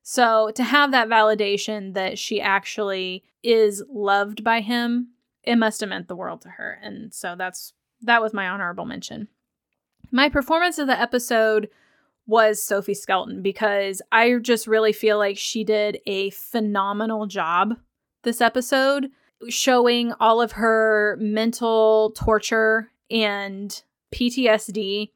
So, 0.03 0.51
to 0.55 0.63
have 0.63 0.91
that 0.91 1.07
validation 1.09 1.93
that 1.95 2.19
she 2.19 2.39
actually 2.39 3.23
is 3.43 3.83
loved 3.89 4.43
by 4.43 4.61
him, 4.61 5.09
it 5.43 5.55
must 5.55 5.79
have 5.81 5.89
meant 5.89 6.07
the 6.07 6.15
world 6.15 6.41
to 6.41 6.49
her. 6.49 6.79
And 6.83 7.13
so 7.13 7.35
that's 7.35 7.73
that 8.03 8.21
was 8.21 8.33
my 8.33 8.47
honorable 8.47 8.85
mention. 8.85 9.27
My 10.11 10.29
performance 10.29 10.77
of 10.77 10.87
the 10.87 10.99
episode 10.99 11.69
was 12.27 12.61
Sophie 12.61 12.93
Skelton 12.93 13.41
because 13.41 14.01
I 14.11 14.35
just 14.41 14.67
really 14.67 14.93
feel 14.93 15.17
like 15.17 15.37
she 15.37 15.63
did 15.63 15.99
a 16.05 16.29
phenomenal 16.31 17.25
job 17.25 17.75
this 18.23 18.41
episode, 18.41 19.09
showing 19.49 20.13
all 20.19 20.41
of 20.41 20.53
her 20.53 21.17
mental 21.19 22.11
torture 22.15 22.91
and 23.09 23.83
PTSD. 24.13 25.11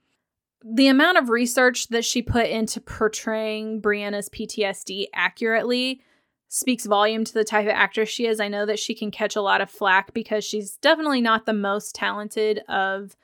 The 0.68 0.88
amount 0.88 1.18
of 1.18 1.30
research 1.30 1.90
that 1.90 2.06
she 2.06 2.22
put 2.22 2.48
into 2.48 2.82
portraying 2.82 3.82
Brianna's 3.82 4.30
PTSD 4.30 5.06
accurately 5.14 6.02
speaks 6.48 6.86
volume 6.86 7.24
to 7.24 7.34
the 7.34 7.44
type 7.44 7.66
of 7.66 7.72
actress 7.72 8.10
she 8.10 8.26
is. 8.26 8.40
I 8.40 8.48
know 8.48 8.66
that 8.66 8.80
she 8.80 8.96
can 8.96 9.12
catch 9.12 9.36
a 9.36 9.42
lot 9.42 9.62
of 9.62 9.70
flack 9.70 10.14
because 10.14 10.44
she's 10.44 10.78
definitely 10.78 11.22
not 11.22 11.46
the 11.46 11.54
most 11.54 11.94
talented 11.94 12.60
of 12.68 13.16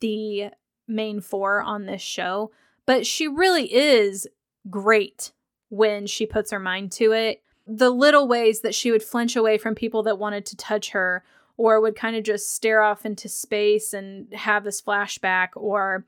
the 0.00 0.50
main 0.86 1.20
four 1.20 1.60
on 1.60 1.86
this 1.86 2.02
show, 2.02 2.52
but 2.86 3.06
she 3.06 3.28
really 3.28 3.72
is 3.72 4.26
great 4.70 5.32
when 5.68 6.06
she 6.06 6.24
puts 6.24 6.50
her 6.50 6.58
mind 6.58 6.92
to 6.92 7.12
it. 7.12 7.42
The 7.68 7.90
little 7.90 8.26
ways 8.26 8.62
that 8.62 8.74
she 8.74 8.90
would 8.90 9.02
flinch 9.02 9.36
away 9.36 9.58
from 9.58 9.74
people 9.74 10.02
that 10.04 10.18
wanted 10.18 10.46
to 10.46 10.56
touch 10.56 10.90
her, 10.90 11.22
or 11.56 11.80
would 11.80 11.96
kind 11.96 12.16
of 12.16 12.24
just 12.24 12.50
stare 12.50 12.82
off 12.82 13.04
into 13.04 13.28
space 13.28 13.92
and 13.92 14.32
have 14.32 14.64
this 14.64 14.80
flashback, 14.80 15.48
or 15.54 16.06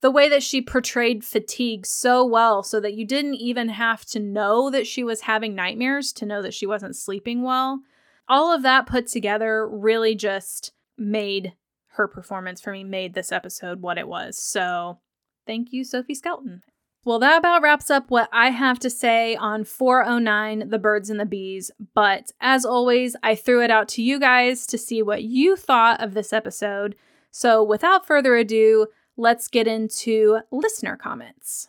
the 0.00 0.10
way 0.10 0.28
that 0.28 0.42
she 0.42 0.60
portrayed 0.60 1.24
fatigue 1.24 1.86
so 1.86 2.24
well 2.24 2.62
so 2.62 2.78
that 2.78 2.94
you 2.94 3.04
didn't 3.04 3.34
even 3.34 3.68
have 3.70 4.04
to 4.06 4.20
know 4.20 4.70
that 4.70 4.86
she 4.86 5.02
was 5.02 5.22
having 5.22 5.54
nightmares 5.54 6.12
to 6.12 6.26
know 6.26 6.42
that 6.42 6.54
she 6.54 6.66
wasn't 6.66 6.94
sleeping 6.94 7.42
well. 7.42 7.80
All 8.28 8.54
of 8.54 8.62
that 8.62 8.86
put 8.86 9.06
together 9.06 9.66
really 9.66 10.14
just 10.14 10.72
made 10.96 11.54
her 11.92 12.06
performance 12.06 12.60
for 12.60 12.70
me, 12.70 12.84
made 12.84 13.14
this 13.14 13.32
episode 13.32 13.80
what 13.80 13.98
it 13.98 14.06
was. 14.06 14.38
So 14.38 14.98
Thank 15.48 15.72
you, 15.72 15.82
Sophie 15.82 16.14
Skelton. 16.14 16.62
Well, 17.04 17.18
that 17.20 17.38
about 17.38 17.62
wraps 17.62 17.90
up 17.90 18.10
what 18.10 18.28
I 18.32 18.50
have 18.50 18.78
to 18.80 18.90
say 18.90 19.34
on 19.36 19.64
409 19.64 20.68
The 20.68 20.78
Birds 20.78 21.08
and 21.10 21.18
the 21.18 21.24
Bees. 21.24 21.70
But 21.94 22.32
as 22.40 22.64
always, 22.64 23.16
I 23.22 23.34
threw 23.34 23.62
it 23.62 23.70
out 23.70 23.88
to 23.90 24.02
you 24.02 24.18
guys 24.18 24.66
to 24.66 24.78
see 24.78 25.02
what 25.02 25.22
you 25.22 25.56
thought 25.56 26.02
of 26.02 26.14
this 26.14 26.32
episode. 26.32 26.96
So 27.30 27.62
without 27.62 28.06
further 28.06 28.36
ado, 28.36 28.88
let's 29.16 29.48
get 29.48 29.66
into 29.66 30.40
listener 30.50 30.96
comments. 30.96 31.68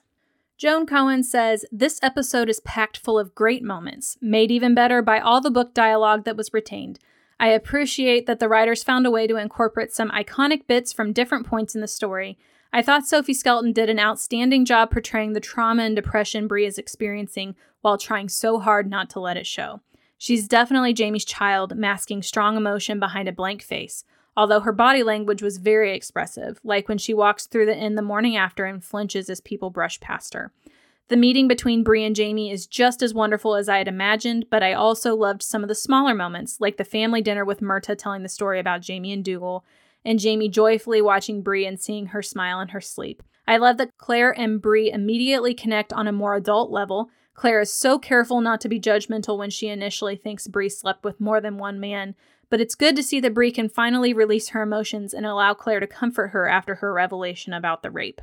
Joan 0.57 0.85
Cohen 0.85 1.23
says, 1.23 1.63
This 1.71 1.99
episode 2.03 2.49
is 2.49 2.59
packed 2.59 2.97
full 2.97 3.17
of 3.17 3.33
great 3.33 3.63
moments, 3.63 4.17
made 4.21 4.51
even 4.51 4.75
better 4.75 5.01
by 5.01 5.19
all 5.19 5.39
the 5.39 5.49
book 5.49 5.73
dialogue 5.73 6.25
that 6.25 6.35
was 6.35 6.53
retained. 6.53 6.99
I 7.39 7.47
appreciate 7.47 8.25
that 8.25 8.39
the 8.39 8.49
writers 8.49 8.83
found 8.83 9.05
a 9.05 9.11
way 9.11 9.25
to 9.25 9.37
incorporate 9.37 9.93
some 9.93 10.09
iconic 10.09 10.67
bits 10.67 10.91
from 10.91 11.13
different 11.13 11.47
points 11.47 11.75
in 11.75 11.81
the 11.81 11.87
story. 11.87 12.37
I 12.71 12.81
thought 12.83 13.07
Sophie 13.07 13.33
Skelton 13.33 13.73
did 13.73 13.89
an 13.89 13.99
outstanding 13.99 14.63
job 14.63 14.91
portraying 14.91 15.33
the 15.33 15.39
trauma 15.39 15.83
and 15.83 15.95
depression 15.95 16.47
Bree 16.47 16.65
is 16.65 16.77
experiencing 16.77 17.55
while 17.81 17.97
trying 17.97 18.29
so 18.29 18.59
hard 18.59 18.89
not 18.89 19.09
to 19.11 19.19
let 19.19 19.37
it 19.37 19.47
show. 19.47 19.81
She's 20.17 20.47
definitely 20.47 20.93
Jamie's 20.93 21.25
child, 21.25 21.77
masking 21.77 22.21
strong 22.21 22.57
emotion 22.57 22.99
behind 22.99 23.27
a 23.27 23.31
blank 23.33 23.63
face, 23.63 24.03
although 24.37 24.59
her 24.59 24.73
body 24.73 25.01
language 25.01 25.41
was 25.41 25.57
very 25.57 25.95
expressive, 25.95 26.59
like 26.63 26.87
when 26.87 26.97
she 26.97 27.13
walks 27.13 27.47
through 27.47 27.65
the 27.65 27.77
inn 27.77 27.95
the 27.95 28.01
morning 28.01 28.35
after 28.35 28.65
and 28.65 28.83
flinches 28.83 29.29
as 29.29 29.41
people 29.41 29.69
brush 29.69 29.99
past 29.99 30.33
her. 30.33 30.51
The 31.07 31.17
meeting 31.17 31.47
between 31.47 31.83
Bree 31.83 32.03
and 32.03 32.15
Jamie 32.15 32.51
is 32.51 32.67
just 32.67 33.01
as 33.01 33.15
wonderful 33.15 33.55
as 33.55 33.67
I 33.67 33.79
had 33.79 33.87
imagined, 33.87 34.45
but 34.51 34.61
I 34.61 34.73
also 34.73 35.15
loved 35.15 35.41
some 35.41 35.63
of 35.63 35.67
the 35.67 35.73
smaller 35.73 36.13
moments, 36.13 36.61
like 36.61 36.77
the 36.77 36.83
family 36.83 37.21
dinner 37.21 37.43
with 37.43 37.61
Murtagh 37.61 37.97
telling 37.97 38.21
the 38.21 38.29
story 38.29 38.59
about 38.59 38.81
Jamie 38.81 39.11
and 39.11 39.25
Dougal, 39.25 39.65
and 40.03 40.19
Jamie 40.19 40.49
joyfully 40.49 41.01
watching 41.01 41.41
Bree 41.41 41.65
and 41.65 41.79
seeing 41.79 42.07
her 42.07 42.21
smile 42.21 42.59
in 42.59 42.69
her 42.69 42.81
sleep. 42.81 43.23
I 43.47 43.57
love 43.57 43.77
that 43.77 43.97
Claire 43.97 44.37
and 44.37 44.61
Bree 44.61 44.91
immediately 44.91 45.53
connect 45.53 45.91
on 45.91 46.07
a 46.07 46.11
more 46.11 46.35
adult 46.35 46.71
level. 46.71 47.09
Claire 47.33 47.61
is 47.61 47.73
so 47.73 47.97
careful 47.97 48.41
not 48.41 48.61
to 48.61 48.69
be 48.69 48.79
judgmental 48.79 49.37
when 49.37 49.49
she 49.49 49.67
initially 49.67 50.15
thinks 50.15 50.47
Bree 50.47 50.69
slept 50.69 51.03
with 51.03 51.19
more 51.19 51.41
than 51.41 51.57
one 51.57 51.79
man, 51.79 52.15
but 52.49 52.61
it's 52.61 52.75
good 52.75 52.95
to 52.95 53.03
see 53.03 53.19
that 53.21 53.33
Bree 53.33 53.51
can 53.51 53.69
finally 53.69 54.13
release 54.13 54.49
her 54.49 54.61
emotions 54.61 55.13
and 55.13 55.25
allow 55.25 55.53
Claire 55.53 55.79
to 55.79 55.87
comfort 55.87 56.27
her 56.29 56.47
after 56.47 56.75
her 56.75 56.93
revelation 56.93 57.53
about 57.53 57.81
the 57.81 57.91
rape. 57.91 58.21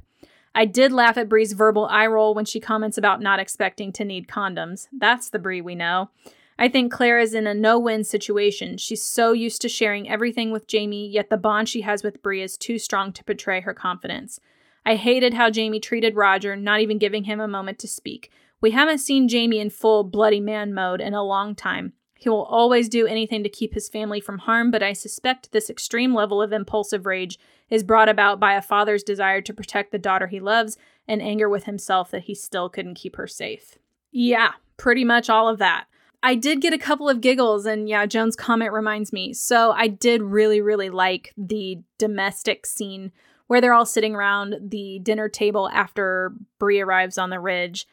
I 0.54 0.64
did 0.64 0.92
laugh 0.92 1.18
at 1.18 1.28
Bree's 1.28 1.52
verbal 1.52 1.86
eye 1.86 2.06
roll 2.06 2.34
when 2.34 2.46
she 2.46 2.60
comments 2.60 2.96
about 2.96 3.20
not 3.20 3.40
expecting 3.40 3.92
to 3.92 4.04
need 4.04 4.26
condoms. 4.26 4.88
That's 4.96 5.28
the 5.28 5.38
Bree 5.38 5.60
we 5.60 5.74
know. 5.74 6.10
I 6.58 6.68
think 6.68 6.90
Claire 6.90 7.18
is 7.18 7.34
in 7.34 7.46
a 7.46 7.54
no 7.54 7.78
win 7.78 8.02
situation. 8.04 8.78
She's 8.78 9.02
so 9.02 9.32
used 9.32 9.60
to 9.62 9.68
sharing 9.68 10.08
everything 10.08 10.50
with 10.50 10.66
Jamie, 10.66 11.06
yet 11.06 11.28
the 11.28 11.36
bond 11.36 11.68
she 11.68 11.82
has 11.82 12.02
with 12.02 12.22
Bree 12.22 12.42
is 12.42 12.56
too 12.56 12.78
strong 12.78 13.12
to 13.12 13.24
betray 13.24 13.60
her 13.60 13.74
confidence. 13.74 14.40
I 14.84 14.94
hated 14.94 15.34
how 15.34 15.50
Jamie 15.50 15.80
treated 15.80 16.16
Roger, 16.16 16.56
not 16.56 16.80
even 16.80 16.98
giving 16.98 17.24
him 17.24 17.40
a 17.40 17.48
moment 17.48 17.78
to 17.80 17.88
speak. 17.88 18.30
We 18.60 18.70
haven't 18.70 18.98
seen 18.98 19.28
Jamie 19.28 19.60
in 19.60 19.68
full 19.68 20.04
bloody 20.04 20.40
man 20.40 20.72
mode 20.72 21.00
in 21.00 21.12
a 21.12 21.22
long 21.22 21.54
time. 21.54 21.92
He 22.18 22.30
will 22.30 22.44
always 22.44 22.88
do 22.88 23.06
anything 23.06 23.42
to 23.42 23.50
keep 23.50 23.74
his 23.74 23.90
family 23.90 24.20
from 24.20 24.38
harm, 24.38 24.70
but 24.70 24.82
I 24.82 24.94
suspect 24.94 25.52
this 25.52 25.68
extreme 25.68 26.14
level 26.14 26.40
of 26.40 26.52
impulsive 26.52 27.04
rage 27.04 27.38
is 27.68 27.84
brought 27.84 28.08
about 28.08 28.40
by 28.40 28.54
a 28.54 28.62
father's 28.62 29.02
desire 29.02 29.42
to 29.42 29.52
protect 29.52 29.92
the 29.92 29.98
daughter 29.98 30.28
he 30.28 30.40
loves 30.40 30.78
and 31.06 31.20
anger 31.20 31.48
with 31.48 31.64
himself 31.64 32.10
that 32.12 32.22
he 32.22 32.34
still 32.34 32.70
couldn't 32.70 32.94
keep 32.94 33.16
her 33.16 33.26
safe. 33.26 33.76
Yeah, 34.10 34.52
pretty 34.78 35.04
much 35.04 35.28
all 35.28 35.48
of 35.48 35.58
that. 35.58 35.86
I 36.26 36.34
did 36.34 36.60
get 36.60 36.72
a 36.72 36.78
couple 36.78 37.08
of 37.08 37.20
giggles, 37.20 37.66
and 37.66 37.88
yeah, 37.88 38.04
Joan's 38.04 38.34
comment 38.34 38.72
reminds 38.72 39.12
me. 39.12 39.32
So 39.32 39.70
I 39.70 39.86
did 39.86 40.22
really, 40.22 40.60
really 40.60 40.90
like 40.90 41.32
the 41.36 41.78
domestic 41.98 42.66
scene 42.66 43.12
where 43.46 43.60
they're 43.60 43.72
all 43.72 43.86
sitting 43.86 44.12
around 44.12 44.56
the 44.60 44.98
dinner 45.04 45.28
table 45.28 45.70
after 45.72 46.32
Bree 46.58 46.80
arrives 46.80 47.16
on 47.16 47.30
the 47.30 47.38
ridge. 47.38 47.86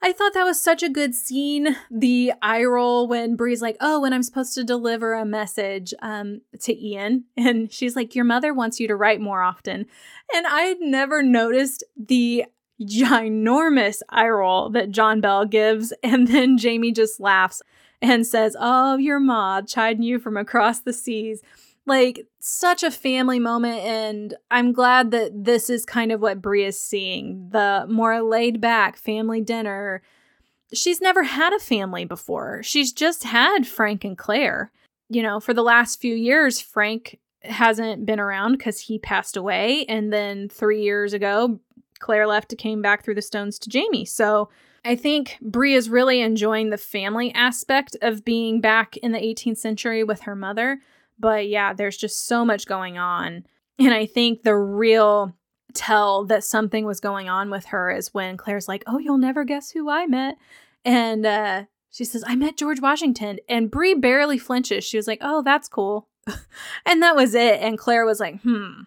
I 0.00 0.12
thought 0.14 0.32
that 0.32 0.44
was 0.44 0.58
such 0.58 0.82
a 0.82 0.88
good 0.88 1.14
scene. 1.14 1.76
The 1.90 2.32
eye 2.40 2.64
roll 2.64 3.06
when 3.06 3.36
Bree's 3.36 3.60
like, 3.60 3.76
"Oh, 3.78 4.00
when 4.00 4.14
I'm 4.14 4.22
supposed 4.22 4.54
to 4.54 4.64
deliver 4.64 5.12
a 5.12 5.26
message 5.26 5.92
um, 6.00 6.40
to 6.60 6.74
Ian," 6.74 7.24
and 7.36 7.70
she's 7.70 7.94
like, 7.94 8.14
"Your 8.14 8.24
mother 8.24 8.54
wants 8.54 8.80
you 8.80 8.88
to 8.88 8.96
write 8.96 9.20
more 9.20 9.42
often," 9.42 9.84
and 10.34 10.46
I 10.46 10.62
had 10.62 10.80
never 10.80 11.22
noticed 11.22 11.84
the 11.94 12.46
ginormous 12.80 14.02
eye 14.08 14.28
roll 14.28 14.70
that 14.70 14.90
John 14.90 15.20
Bell 15.20 15.44
gives, 15.44 15.92
and 16.02 16.28
then 16.28 16.58
Jamie 16.58 16.92
just 16.92 17.20
laughs 17.20 17.62
and 18.02 18.26
says, 18.26 18.56
Oh, 18.58 18.96
your 18.96 19.20
ma 19.20 19.62
chiding 19.62 20.02
you 20.02 20.18
from 20.18 20.36
across 20.36 20.80
the 20.80 20.92
seas. 20.92 21.42
Like, 21.86 22.26
such 22.38 22.82
a 22.82 22.90
family 22.90 23.38
moment, 23.38 23.80
and 23.80 24.34
I'm 24.50 24.72
glad 24.72 25.10
that 25.10 25.44
this 25.44 25.68
is 25.70 25.84
kind 25.84 26.12
of 26.12 26.20
what 26.20 26.42
Bree 26.42 26.64
is 26.64 26.80
seeing 26.80 27.48
the 27.50 27.86
more 27.88 28.20
laid 28.20 28.60
back 28.60 28.96
family 28.96 29.40
dinner. 29.40 30.02
She's 30.72 31.00
never 31.00 31.24
had 31.24 31.52
a 31.52 31.58
family 31.58 32.04
before. 32.04 32.62
She's 32.62 32.92
just 32.92 33.24
had 33.24 33.66
Frank 33.66 34.04
and 34.04 34.16
Claire. 34.16 34.70
You 35.08 35.22
know, 35.22 35.40
for 35.40 35.52
the 35.52 35.64
last 35.64 36.00
few 36.00 36.14
years, 36.14 36.60
Frank 36.60 37.18
hasn't 37.42 38.06
been 38.06 38.20
around 38.20 38.52
because 38.52 38.80
he 38.80 38.98
passed 38.98 39.36
away. 39.36 39.84
And 39.86 40.12
then 40.12 40.48
three 40.48 40.82
years 40.82 41.12
ago, 41.12 41.58
Claire 42.00 42.26
left 42.26 42.56
came 42.58 42.82
back 42.82 43.04
through 43.04 43.14
the 43.14 43.22
stones 43.22 43.58
to 43.60 43.68
Jamie. 43.68 44.04
So 44.04 44.48
I 44.84 44.96
think 44.96 45.36
Bree 45.40 45.74
is 45.74 45.90
really 45.90 46.20
enjoying 46.20 46.70
the 46.70 46.78
family 46.78 47.32
aspect 47.34 47.96
of 48.02 48.24
being 48.24 48.60
back 48.60 48.96
in 48.98 49.12
the 49.12 49.18
18th 49.18 49.58
century 49.58 50.02
with 50.02 50.22
her 50.22 50.34
mother. 50.34 50.80
But 51.18 51.48
yeah, 51.48 51.72
there's 51.72 51.96
just 51.96 52.26
so 52.26 52.44
much 52.44 52.66
going 52.66 52.98
on. 52.98 53.44
And 53.78 53.94
I 53.94 54.06
think 54.06 54.42
the 54.42 54.56
real 54.56 55.34
tell 55.74 56.24
that 56.24 56.42
something 56.42 56.84
was 56.84 56.98
going 56.98 57.28
on 57.28 57.50
with 57.50 57.66
her 57.66 57.90
is 57.90 58.12
when 58.12 58.36
Claire's 58.36 58.68
like, 58.68 58.82
Oh, 58.86 58.98
you'll 58.98 59.18
never 59.18 59.44
guess 59.44 59.70
who 59.70 59.88
I 59.88 60.06
met. 60.06 60.36
And 60.84 61.24
uh, 61.24 61.64
she 61.90 62.04
says, 62.04 62.24
I 62.26 62.34
met 62.34 62.56
George 62.56 62.80
Washington. 62.80 63.38
And 63.48 63.70
Bree 63.70 63.94
barely 63.94 64.38
flinches. 64.38 64.82
She 64.82 64.96
was 64.96 65.06
like, 65.06 65.20
Oh, 65.20 65.42
that's 65.42 65.68
cool. 65.68 66.08
and 66.86 67.02
that 67.02 67.16
was 67.16 67.34
it. 67.34 67.60
And 67.60 67.78
Claire 67.78 68.04
was 68.04 68.20
like, 68.20 68.40
hmm, 68.42 68.82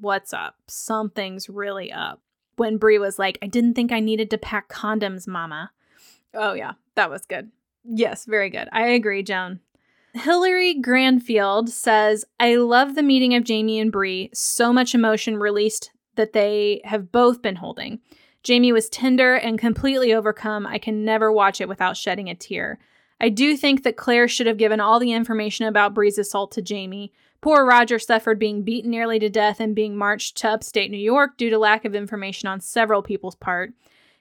what's 0.00 0.32
up? 0.32 0.56
Something's 0.68 1.48
really 1.48 1.92
up. 1.92 2.20
When 2.56 2.76
Bree 2.76 2.98
was 2.98 3.18
like, 3.18 3.38
I 3.42 3.46
didn't 3.46 3.74
think 3.74 3.92
I 3.92 4.00
needed 4.00 4.30
to 4.30 4.38
pack 4.38 4.68
condoms, 4.68 5.26
mama. 5.26 5.70
Oh, 6.34 6.52
yeah, 6.52 6.72
that 6.94 7.10
was 7.10 7.24
good. 7.24 7.50
Yes, 7.84 8.24
very 8.24 8.50
good. 8.50 8.68
I 8.72 8.88
agree, 8.88 9.22
Joan. 9.22 9.60
Hillary 10.14 10.74
Granfield 10.80 11.70
says, 11.70 12.24
I 12.38 12.56
love 12.56 12.94
the 12.94 13.02
meeting 13.02 13.34
of 13.34 13.44
Jamie 13.44 13.80
and 13.80 13.90
Bree. 13.90 14.30
So 14.34 14.72
much 14.72 14.94
emotion 14.94 15.38
released 15.38 15.90
that 16.16 16.34
they 16.34 16.82
have 16.84 17.10
both 17.10 17.40
been 17.40 17.56
holding. 17.56 18.00
Jamie 18.42 18.72
was 18.72 18.88
tender 18.88 19.34
and 19.34 19.58
completely 19.58 20.12
overcome. 20.12 20.66
I 20.66 20.78
can 20.78 21.04
never 21.04 21.32
watch 21.32 21.60
it 21.60 21.68
without 21.68 21.96
shedding 21.96 22.28
a 22.28 22.34
tear. 22.34 22.78
I 23.20 23.28
do 23.28 23.56
think 23.56 23.84
that 23.84 23.96
Claire 23.96 24.28
should 24.28 24.48
have 24.48 24.58
given 24.58 24.80
all 24.80 24.98
the 24.98 25.12
information 25.12 25.66
about 25.66 25.94
Bree's 25.94 26.18
assault 26.18 26.52
to 26.52 26.62
Jamie. 26.62 27.12
Poor 27.42 27.66
Roger 27.66 27.98
suffered 27.98 28.38
being 28.38 28.62
beaten 28.62 28.90
nearly 28.90 29.18
to 29.18 29.28
death 29.28 29.60
and 29.60 29.74
being 29.74 29.96
marched 29.96 30.38
to 30.38 30.48
upstate 30.48 30.90
New 30.90 30.96
York 30.96 31.36
due 31.36 31.50
to 31.50 31.58
lack 31.58 31.84
of 31.84 31.94
information 31.94 32.48
on 32.48 32.60
several 32.60 33.02
people's 33.02 33.34
part. 33.34 33.74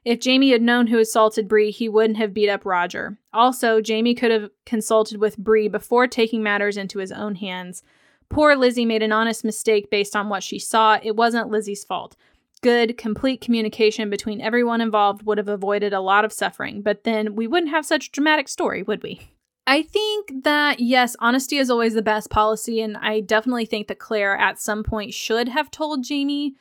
If 0.03 0.19
Jamie 0.19 0.51
had 0.51 0.61
known 0.61 0.87
who 0.87 0.97
assaulted 0.97 1.47
Bree, 1.47 1.71
he 1.71 1.87
wouldn't 1.87 2.17
have 2.17 2.33
beat 2.33 2.49
up 2.49 2.65
Roger. 2.65 3.19
Also, 3.31 3.79
Jamie 3.79 4.15
could 4.15 4.31
have 4.31 4.49
consulted 4.65 5.21
with 5.21 5.37
Bree 5.37 5.67
before 5.67 6.07
taking 6.07 6.43
matters 6.43 6.75
into 6.75 6.99
his 6.99 7.11
own 7.11 7.35
hands. 7.35 7.83
Poor 8.27 8.55
Lizzie 8.55 8.85
made 8.85 9.03
an 9.03 9.11
honest 9.11 9.45
mistake 9.45 9.91
based 9.91 10.15
on 10.15 10.27
what 10.27 10.43
she 10.43 10.57
saw. 10.57 10.97
It 11.01 11.15
wasn't 11.15 11.49
Lizzie's 11.49 11.85
fault 11.85 12.17
good, 12.61 12.97
complete 12.97 13.41
communication 13.41 14.09
between 14.09 14.39
everyone 14.39 14.81
involved 14.81 15.23
would 15.23 15.37
have 15.37 15.47
avoided 15.47 15.93
a 15.93 15.99
lot 15.99 16.23
of 16.23 16.31
suffering, 16.31 16.81
but 16.81 17.03
then 17.03 17.35
we 17.35 17.47
wouldn't 17.47 17.71
have 17.71 17.85
such 17.85 18.07
a 18.07 18.11
dramatic 18.11 18.47
story, 18.47 18.83
would 18.83 19.03
we? 19.03 19.31
I 19.67 19.83
think 19.83 20.43
that, 20.43 20.79
yes, 20.79 21.15
honesty 21.19 21.57
is 21.57 21.69
always 21.69 21.93
the 21.93 22.01
best 22.01 22.29
policy, 22.29 22.81
and 22.81 22.97
I 22.97 23.19
definitely 23.19 23.65
think 23.65 23.87
that 23.87 23.99
Claire 23.99 24.35
at 24.35 24.59
some 24.59 24.83
point 24.83 25.13
should 25.13 25.47
have 25.49 25.69
told 25.69 26.03
Jamie 26.03 26.55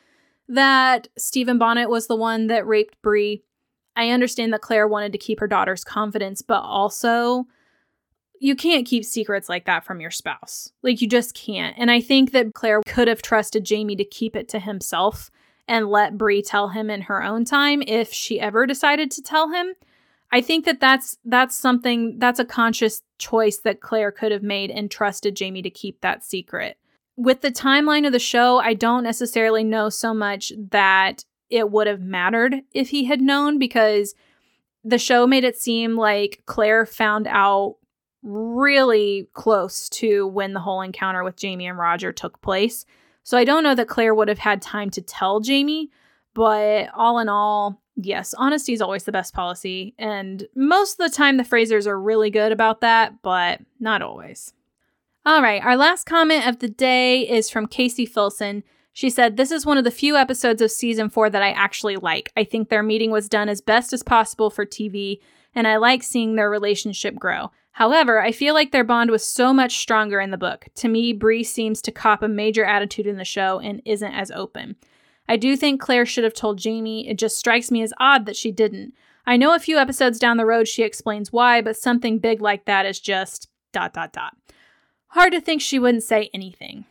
that 0.48 1.08
Stephen 1.16 1.58
Bonnet 1.58 1.88
was 1.88 2.06
the 2.06 2.16
one 2.16 2.48
that 2.48 2.66
raped 2.66 3.00
Bree. 3.02 3.42
I 3.96 4.10
understand 4.10 4.52
that 4.52 4.60
Claire 4.60 4.86
wanted 4.86 5.12
to 5.12 5.18
keep 5.18 5.40
her 5.40 5.46
daughter's 5.46 5.84
confidence, 5.84 6.42
but 6.42 6.60
also 6.60 7.46
you 8.40 8.56
can't 8.56 8.86
keep 8.86 9.04
secrets 9.04 9.48
like 9.48 9.66
that 9.66 9.84
from 9.84 10.00
your 10.00 10.10
spouse. 10.10 10.72
Like, 10.82 11.00
you 11.00 11.08
just 11.08 11.34
can't. 11.34 11.76
And 11.78 11.90
I 11.90 12.00
think 12.00 12.32
that 12.32 12.54
Claire 12.54 12.80
could 12.86 13.06
have 13.06 13.22
trusted 13.22 13.64
Jamie 13.64 13.96
to 13.96 14.04
keep 14.04 14.34
it 14.34 14.48
to 14.48 14.58
himself 14.58 15.30
and 15.68 15.88
let 15.88 16.18
Bree 16.18 16.42
tell 16.42 16.68
him 16.68 16.90
in 16.90 17.02
her 17.02 17.22
own 17.22 17.44
time 17.44 17.82
if 17.86 18.12
she 18.12 18.40
ever 18.40 18.66
decided 18.66 19.10
to 19.12 19.22
tell 19.22 19.50
him. 19.50 19.74
I 20.32 20.40
think 20.40 20.64
that 20.64 20.80
that's 20.80 21.18
that's 21.24 21.56
something 21.56 22.18
that's 22.18 22.38
a 22.38 22.44
conscious 22.44 23.02
choice 23.18 23.58
that 23.58 23.80
Claire 23.80 24.12
could 24.12 24.32
have 24.32 24.42
made 24.42 24.70
and 24.70 24.90
trusted 24.90 25.34
Jamie 25.34 25.62
to 25.62 25.70
keep 25.70 26.00
that 26.00 26.24
secret. 26.24 26.76
With 27.16 27.40
the 27.40 27.50
timeline 27.50 28.06
of 28.06 28.12
the 28.12 28.18
show, 28.18 28.58
I 28.58 28.74
don't 28.74 29.02
necessarily 29.02 29.64
know 29.64 29.88
so 29.88 30.14
much 30.14 30.52
that 30.70 31.24
it 31.50 31.70
would 31.70 31.86
have 31.86 32.00
mattered 32.00 32.62
if 32.72 32.90
he 32.90 33.04
had 33.04 33.20
known 33.20 33.58
because 33.58 34.14
the 34.84 34.98
show 34.98 35.26
made 35.26 35.44
it 35.44 35.58
seem 35.58 35.96
like 35.96 36.42
Claire 36.46 36.86
found 36.86 37.26
out 37.26 37.76
really 38.22 39.28
close 39.32 39.88
to 39.88 40.26
when 40.28 40.52
the 40.52 40.60
whole 40.60 40.80
encounter 40.80 41.24
with 41.24 41.36
Jamie 41.36 41.66
and 41.66 41.78
Roger 41.78 42.12
took 42.12 42.40
place. 42.40 42.86
So 43.22 43.36
I 43.36 43.44
don't 43.44 43.64
know 43.64 43.74
that 43.74 43.88
Claire 43.88 44.14
would 44.14 44.28
have 44.28 44.38
had 44.38 44.62
time 44.62 44.90
to 44.90 45.02
tell 45.02 45.40
Jamie, 45.40 45.90
but 46.34 46.88
all 46.94 47.18
in 47.18 47.28
all, 47.28 47.82
yes, 48.04 48.34
honesty 48.36 48.72
is 48.72 48.82
always 48.82 49.04
the 49.04 49.12
best 49.12 49.34
policy. 49.34 49.94
And 49.98 50.46
most 50.54 50.98
of 50.98 51.10
the 51.10 51.16
time, 51.16 51.36
the 51.36 51.44
Frasers 51.44 51.86
are 51.86 52.00
really 52.00 52.30
good 52.30 52.52
about 52.52 52.80
that, 52.80 53.22
but 53.22 53.60
not 53.78 54.02
always. 54.02 54.52
All 55.26 55.42
right, 55.42 55.62
our 55.62 55.76
last 55.76 56.04
comment 56.04 56.46
of 56.46 56.60
the 56.60 56.68
day 56.68 57.28
is 57.28 57.50
from 57.50 57.66
Casey 57.66 58.06
Filson. 58.06 58.62
She 58.92 59.10
said, 59.10 59.36
This 59.36 59.50
is 59.50 59.66
one 59.66 59.78
of 59.78 59.84
the 59.84 59.90
few 59.90 60.16
episodes 60.16 60.62
of 60.62 60.70
season 60.70 61.10
four 61.10 61.30
that 61.30 61.42
I 61.42 61.50
actually 61.50 61.96
like. 61.96 62.32
I 62.36 62.44
think 62.44 62.68
their 62.68 62.82
meeting 62.82 63.10
was 63.10 63.28
done 63.28 63.48
as 63.48 63.60
best 63.60 63.92
as 63.92 64.02
possible 64.02 64.50
for 64.50 64.64
TV, 64.64 65.20
and 65.54 65.68
I 65.68 65.76
like 65.76 66.02
seeing 66.02 66.36
their 66.36 66.50
relationship 66.50 67.16
grow. 67.16 67.50
However, 67.72 68.20
I 68.20 68.32
feel 68.32 68.54
like 68.54 68.72
their 68.72 68.84
bond 68.84 69.10
was 69.10 69.26
so 69.26 69.52
much 69.52 69.78
stronger 69.78 70.20
in 70.20 70.30
the 70.30 70.36
book. 70.36 70.66
To 70.76 70.88
me, 70.88 71.12
Bree 71.12 71.44
seems 71.44 71.80
to 71.82 71.92
cop 71.92 72.22
a 72.22 72.28
major 72.28 72.64
attitude 72.64 73.06
in 73.06 73.16
the 73.16 73.24
show 73.24 73.58
and 73.60 73.80
isn't 73.84 74.12
as 74.12 74.30
open. 74.30 74.76
I 75.30 75.36
do 75.36 75.56
think 75.56 75.80
Claire 75.80 76.04
should 76.04 76.24
have 76.24 76.34
told 76.34 76.58
Jamie. 76.58 77.08
It 77.08 77.18
just 77.18 77.38
strikes 77.38 77.70
me 77.70 77.82
as 77.82 77.94
odd 77.98 78.26
that 78.26 78.36
she 78.36 78.50
didn't. 78.50 78.94
I 79.24 79.36
know 79.36 79.54
a 79.54 79.60
few 79.60 79.78
episodes 79.78 80.18
down 80.18 80.36
the 80.36 80.44
road 80.44 80.66
she 80.66 80.82
explains 80.82 81.32
why, 81.32 81.60
but 81.62 81.76
something 81.76 82.18
big 82.18 82.42
like 82.42 82.64
that 82.64 82.84
is 82.84 82.98
just 82.98 83.48
dot 83.72 83.94
dot 83.94 84.12
dot. 84.12 84.36
Hard 85.08 85.32
to 85.32 85.40
think 85.40 85.62
she 85.62 85.78
wouldn't 85.78 86.02
say 86.02 86.30
anything. 86.34 86.84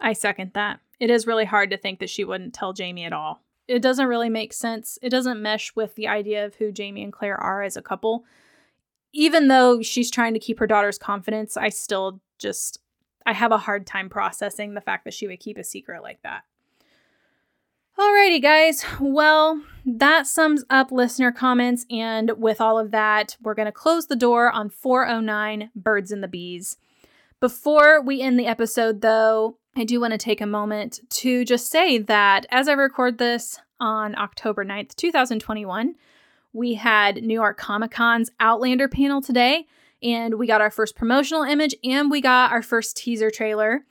I 0.00 0.12
second 0.12 0.52
that. 0.54 0.80
It 1.00 1.10
is 1.10 1.26
really 1.26 1.46
hard 1.46 1.70
to 1.70 1.78
think 1.78 1.98
that 2.00 2.10
she 2.10 2.24
wouldn't 2.24 2.54
tell 2.54 2.72
Jamie 2.72 3.04
at 3.04 3.12
all. 3.12 3.42
It 3.66 3.80
doesn't 3.80 4.06
really 4.06 4.28
make 4.28 4.52
sense. 4.52 4.98
It 5.02 5.10
doesn't 5.10 5.42
mesh 5.42 5.74
with 5.74 5.94
the 5.94 6.08
idea 6.08 6.44
of 6.44 6.56
who 6.56 6.70
Jamie 6.70 7.02
and 7.02 7.12
Claire 7.12 7.40
are 7.40 7.62
as 7.62 7.76
a 7.76 7.82
couple 7.82 8.24
even 9.12 9.48
though 9.48 9.82
she's 9.82 10.10
trying 10.10 10.34
to 10.34 10.40
keep 10.40 10.58
her 10.58 10.66
daughter's 10.66 10.98
confidence, 10.98 11.56
I 11.56 11.70
still 11.70 12.20
just 12.38 12.80
I 13.26 13.32
have 13.32 13.52
a 13.52 13.58
hard 13.58 13.86
time 13.86 14.08
processing 14.08 14.74
the 14.74 14.80
fact 14.80 15.04
that 15.04 15.14
she 15.14 15.26
would 15.26 15.40
keep 15.40 15.58
a 15.58 15.64
secret 15.64 16.02
like 16.02 16.22
that. 16.22 16.44
Alrighty, 17.98 18.40
guys. 18.40 18.84
Well, 19.00 19.60
that 19.84 20.28
sums 20.28 20.64
up 20.70 20.92
listener 20.92 21.32
comments. 21.32 21.84
And 21.90 22.30
with 22.38 22.60
all 22.60 22.78
of 22.78 22.92
that, 22.92 23.36
we're 23.42 23.54
going 23.54 23.66
to 23.66 23.72
close 23.72 24.06
the 24.06 24.14
door 24.14 24.52
on 24.52 24.70
409 24.70 25.70
Birds 25.74 26.12
and 26.12 26.22
the 26.22 26.28
Bees. 26.28 26.76
Before 27.40 28.00
we 28.00 28.20
end 28.20 28.38
the 28.38 28.46
episode, 28.46 29.00
though, 29.00 29.58
I 29.76 29.82
do 29.82 30.00
want 30.00 30.12
to 30.12 30.18
take 30.18 30.40
a 30.40 30.46
moment 30.46 31.00
to 31.10 31.44
just 31.44 31.72
say 31.72 31.98
that 31.98 32.46
as 32.52 32.68
I 32.68 32.74
record 32.74 33.18
this 33.18 33.58
on 33.80 34.16
October 34.16 34.64
9th, 34.64 34.94
2021, 34.94 35.96
we 36.52 36.74
had 36.74 37.24
New 37.24 37.34
York 37.34 37.58
Comic 37.58 37.90
Con's 37.90 38.30
Outlander 38.38 38.86
panel 38.86 39.20
today, 39.20 39.66
and 40.04 40.38
we 40.38 40.46
got 40.46 40.60
our 40.60 40.70
first 40.70 40.94
promotional 40.94 41.42
image 41.42 41.74
and 41.82 42.12
we 42.12 42.20
got 42.20 42.52
our 42.52 42.62
first 42.62 42.96
teaser 42.96 43.32
trailer. 43.32 43.86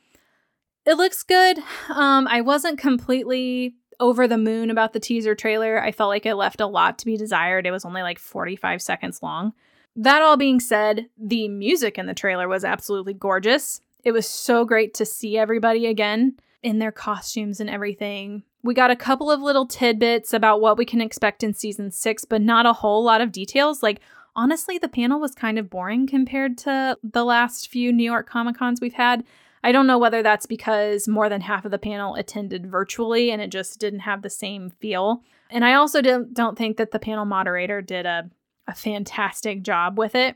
It 0.85 0.95
looks 0.95 1.23
good. 1.23 1.59
Um, 1.89 2.25
I 2.29 2.39
wasn't 2.39 2.79
completely 2.79 3.75
over 3.99 4.27
the 4.27 4.37
moon 4.37 4.69
about 4.69 4.93
the 4.93 4.99
teaser 4.99 5.35
trailer. 5.35 5.81
I 5.81 5.91
felt 5.91 6.09
like 6.09 6.25
it 6.25 6.35
left 6.35 6.61
a 6.61 6.67
lot 6.67 6.99
to 6.99 7.05
be 7.05 7.17
desired. 7.17 7.65
It 7.65 7.71
was 7.71 7.85
only 7.85 8.01
like 8.01 8.19
45 8.19 8.81
seconds 8.81 9.21
long. 9.23 9.53
That 9.95 10.21
all 10.21 10.37
being 10.37 10.59
said, 10.59 11.07
the 11.17 11.49
music 11.49 11.97
in 11.97 12.05
the 12.05 12.13
trailer 12.13 12.47
was 12.47 12.63
absolutely 12.63 13.13
gorgeous. 13.13 13.81
It 14.03 14.11
was 14.11 14.27
so 14.27 14.63
great 14.63 14.93
to 14.95 15.05
see 15.05 15.37
everybody 15.37 15.87
again 15.87 16.37
in 16.61 16.79
their 16.79 16.91
costumes 16.91 17.59
and 17.59 17.69
everything. 17.69 18.43
We 18.63 18.73
got 18.73 18.91
a 18.91 18.95
couple 18.95 19.31
of 19.31 19.41
little 19.41 19.65
tidbits 19.65 20.33
about 20.33 20.61
what 20.61 20.77
we 20.77 20.85
can 20.85 21.01
expect 21.01 21.43
in 21.43 21.53
season 21.53 21.91
six, 21.91 22.25
but 22.25 22.41
not 22.41 22.65
a 22.65 22.73
whole 22.73 23.03
lot 23.03 23.21
of 23.21 23.31
details. 23.31 23.81
Like, 23.81 24.01
honestly, 24.35 24.77
the 24.77 24.87
panel 24.87 25.19
was 25.19 25.33
kind 25.33 25.57
of 25.57 25.69
boring 25.69 26.05
compared 26.05 26.57
to 26.59 26.97
the 27.03 27.25
last 27.25 27.69
few 27.69 27.91
New 27.91 28.03
York 28.03 28.29
Comic 28.29 28.57
Cons 28.57 28.81
we've 28.81 28.93
had. 28.93 29.23
I 29.63 29.71
don't 29.71 29.87
know 29.87 29.97
whether 29.97 30.23
that's 30.23 30.45
because 30.45 31.07
more 31.07 31.29
than 31.29 31.41
half 31.41 31.65
of 31.65 31.71
the 31.71 31.77
panel 31.77 32.15
attended 32.15 32.69
virtually 32.69 33.31
and 33.31 33.41
it 33.41 33.49
just 33.49 33.79
didn't 33.79 34.01
have 34.01 34.21
the 34.21 34.29
same 34.29 34.69
feel. 34.69 35.23
And 35.49 35.65
I 35.65 35.73
also 35.73 36.01
don't, 36.01 36.57
think 36.57 36.77
that 36.77 36.91
the 36.91 36.99
panel 36.99 37.25
moderator 37.25 37.81
did 37.81 38.05
a, 38.05 38.29
a 38.67 38.73
fantastic 38.73 39.63
job 39.63 39.97
with 39.97 40.15
it. 40.15 40.35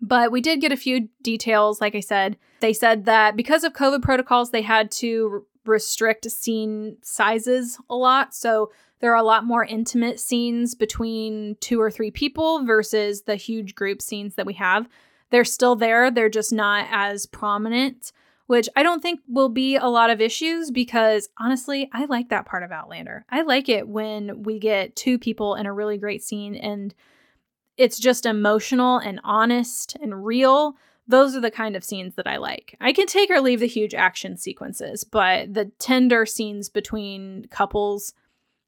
But 0.00 0.30
we 0.30 0.40
did 0.40 0.60
get 0.60 0.72
a 0.72 0.76
few 0.76 1.08
details. 1.22 1.80
Like 1.80 1.94
I 1.94 2.00
said, 2.00 2.36
they 2.60 2.72
said 2.72 3.06
that 3.06 3.36
because 3.36 3.64
of 3.64 3.72
COVID 3.72 4.02
protocols, 4.02 4.50
they 4.50 4.62
had 4.62 4.90
to 4.92 5.46
restrict 5.64 6.30
scene 6.30 6.98
sizes 7.02 7.78
a 7.88 7.94
lot. 7.94 8.34
So 8.34 8.70
there 9.00 9.12
are 9.12 9.20
a 9.20 9.22
lot 9.22 9.44
more 9.44 9.64
intimate 9.64 10.20
scenes 10.20 10.74
between 10.74 11.56
two 11.60 11.80
or 11.80 11.90
three 11.90 12.10
people 12.10 12.64
versus 12.64 13.22
the 13.22 13.36
huge 13.36 13.74
group 13.74 14.02
scenes 14.02 14.34
that 14.34 14.46
we 14.46 14.54
have. 14.54 14.88
They're 15.34 15.44
still 15.44 15.74
there, 15.74 16.12
they're 16.12 16.28
just 16.28 16.52
not 16.52 16.86
as 16.92 17.26
prominent, 17.26 18.12
which 18.46 18.68
I 18.76 18.84
don't 18.84 19.02
think 19.02 19.18
will 19.26 19.48
be 19.48 19.74
a 19.74 19.88
lot 19.88 20.10
of 20.10 20.20
issues 20.20 20.70
because 20.70 21.28
honestly, 21.40 21.90
I 21.92 22.04
like 22.04 22.28
that 22.28 22.46
part 22.46 22.62
of 22.62 22.70
Outlander. 22.70 23.26
I 23.28 23.42
like 23.42 23.68
it 23.68 23.88
when 23.88 24.44
we 24.44 24.60
get 24.60 24.94
two 24.94 25.18
people 25.18 25.56
in 25.56 25.66
a 25.66 25.72
really 25.72 25.98
great 25.98 26.22
scene 26.22 26.54
and 26.54 26.94
it's 27.76 27.98
just 27.98 28.26
emotional 28.26 28.98
and 28.98 29.20
honest 29.24 29.96
and 30.00 30.24
real 30.24 30.76
those 31.08 31.34
are 31.34 31.40
the 31.40 31.50
kind 31.50 31.74
of 31.74 31.82
scenes 31.82 32.14
that 32.14 32.28
I 32.28 32.36
like. 32.36 32.76
I 32.80 32.92
can 32.92 33.08
take 33.08 33.28
or 33.28 33.40
leave 33.40 33.58
the 33.58 33.66
huge 33.66 33.92
action 33.92 34.36
sequences, 34.36 35.02
but 35.02 35.52
the 35.52 35.72
tender 35.80 36.26
scenes 36.26 36.68
between 36.68 37.46
couples, 37.50 38.14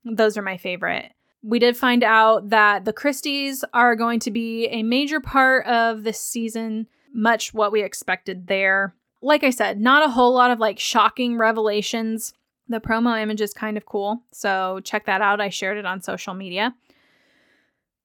those 0.05 0.37
are 0.37 0.43
my 0.43 0.57
favorite. 0.57 1.13
We 1.47 1.61
did 1.61 1.77
find 1.77 2.03
out 2.03 2.51
that 2.51 2.85
the 2.85 2.93
Christies 2.93 3.63
are 3.73 3.95
going 3.95 4.19
to 4.21 4.33
be 4.33 4.67
a 4.67 4.83
major 4.83 5.21
part 5.21 5.65
of 5.67 6.03
this 6.03 6.21
season, 6.21 6.89
much 7.15 7.55
what 7.55 7.71
we 7.71 7.83
expected 7.83 8.49
there. 8.49 8.97
Like 9.23 9.45
I 9.45 9.51
said, 9.51 9.81
not 9.81 10.05
a 10.05 10.11
whole 10.11 10.35
lot 10.35 10.51
of 10.51 10.59
like 10.59 10.81
shocking 10.81 11.39
revelations. 11.39 12.35
The 12.69 12.81
promo 12.81 13.23
image 13.23 13.41
is 13.41 13.55
kind 13.55 13.77
of 13.77 13.87
cool, 13.87 14.25
so 14.33 14.81
check 14.83 15.07
that 15.07 15.21
out. 15.21 15.41
I 15.41 15.49
shared 15.51 15.79
it 15.79 15.87
on 15.87 16.03
social 16.03 16.35
media. 16.35 16.75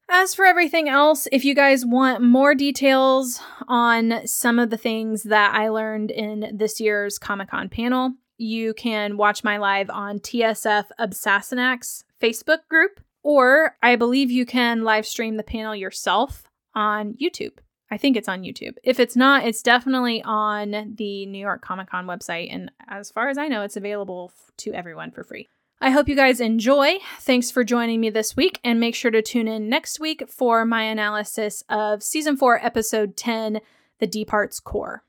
As 0.07 0.35
for 0.35 0.45
everything 0.45 0.87
else, 0.87 1.27
if 1.31 1.43
you 1.43 1.55
guys 1.55 1.83
want 1.83 2.21
more 2.21 2.53
details 2.53 3.41
on 3.67 4.27
some 4.27 4.59
of 4.59 4.69
the 4.69 4.77
things 4.77 5.23
that 5.23 5.55
I 5.55 5.69
learned 5.69 6.11
in 6.11 6.55
this 6.55 6.79
year's 6.79 7.17
Comic 7.17 7.49
Con 7.49 7.69
panel, 7.69 8.13
you 8.37 8.75
can 8.75 9.17
watch 9.17 9.43
my 9.43 9.57
live 9.57 9.89
on 9.89 10.19
TSF 10.19 10.85
Obsassenach's 10.99 12.03
Facebook 12.21 12.67
group, 12.69 12.99
or 13.23 13.77
I 13.81 13.95
believe 13.95 14.31
you 14.31 14.45
can 14.45 14.83
live 14.83 15.05
stream 15.05 15.37
the 15.37 15.43
panel 15.43 15.75
yourself 15.75 16.43
on 16.73 17.15
YouTube. 17.21 17.53
I 17.91 17.97
think 17.97 18.15
it's 18.15 18.29
on 18.29 18.43
YouTube. 18.43 18.75
If 18.83 18.99
it's 18.99 19.17
not, 19.17 19.45
it's 19.45 19.61
definitely 19.61 20.23
on 20.23 20.95
the 20.95 21.25
New 21.25 21.39
York 21.39 21.61
Comic 21.61 21.89
Con 21.89 22.07
website. 22.07 22.47
And 22.49 22.71
as 22.87 23.11
far 23.11 23.27
as 23.27 23.37
I 23.37 23.49
know, 23.49 23.63
it's 23.63 23.75
available 23.75 24.31
to 24.57 24.73
everyone 24.73 25.11
for 25.11 25.25
free. 25.25 25.49
I 25.81 25.89
hope 25.89 26.07
you 26.07 26.15
guys 26.15 26.39
enjoy. 26.39 26.99
Thanks 27.19 27.49
for 27.49 27.63
joining 27.63 27.99
me 27.99 28.11
this 28.11 28.35
week, 28.35 28.59
and 28.63 28.79
make 28.79 28.93
sure 28.93 29.09
to 29.09 29.21
tune 29.23 29.47
in 29.47 29.67
next 29.67 29.99
week 29.99 30.29
for 30.29 30.63
my 30.63 30.83
analysis 30.83 31.63
of 31.69 32.03
Season 32.03 32.37
4, 32.37 32.63
Episode 32.63 33.17
10, 33.17 33.61
The 33.99 34.05
Deep 34.05 34.29
Heart's 34.29 34.59
Core. 34.59 35.03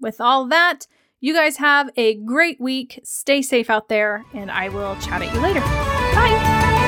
With 0.00 0.20
all 0.20 0.46
that, 0.48 0.88
you 1.20 1.32
guys 1.32 1.58
have 1.58 1.90
a 1.96 2.16
great 2.16 2.60
week. 2.60 2.98
Stay 3.04 3.40
safe 3.40 3.70
out 3.70 3.88
there, 3.88 4.24
and 4.34 4.50
I 4.50 4.68
will 4.68 4.96
chat 4.96 5.22
at 5.22 5.32
you 5.32 5.40
later. 5.40 5.60
Bye. 5.60 6.85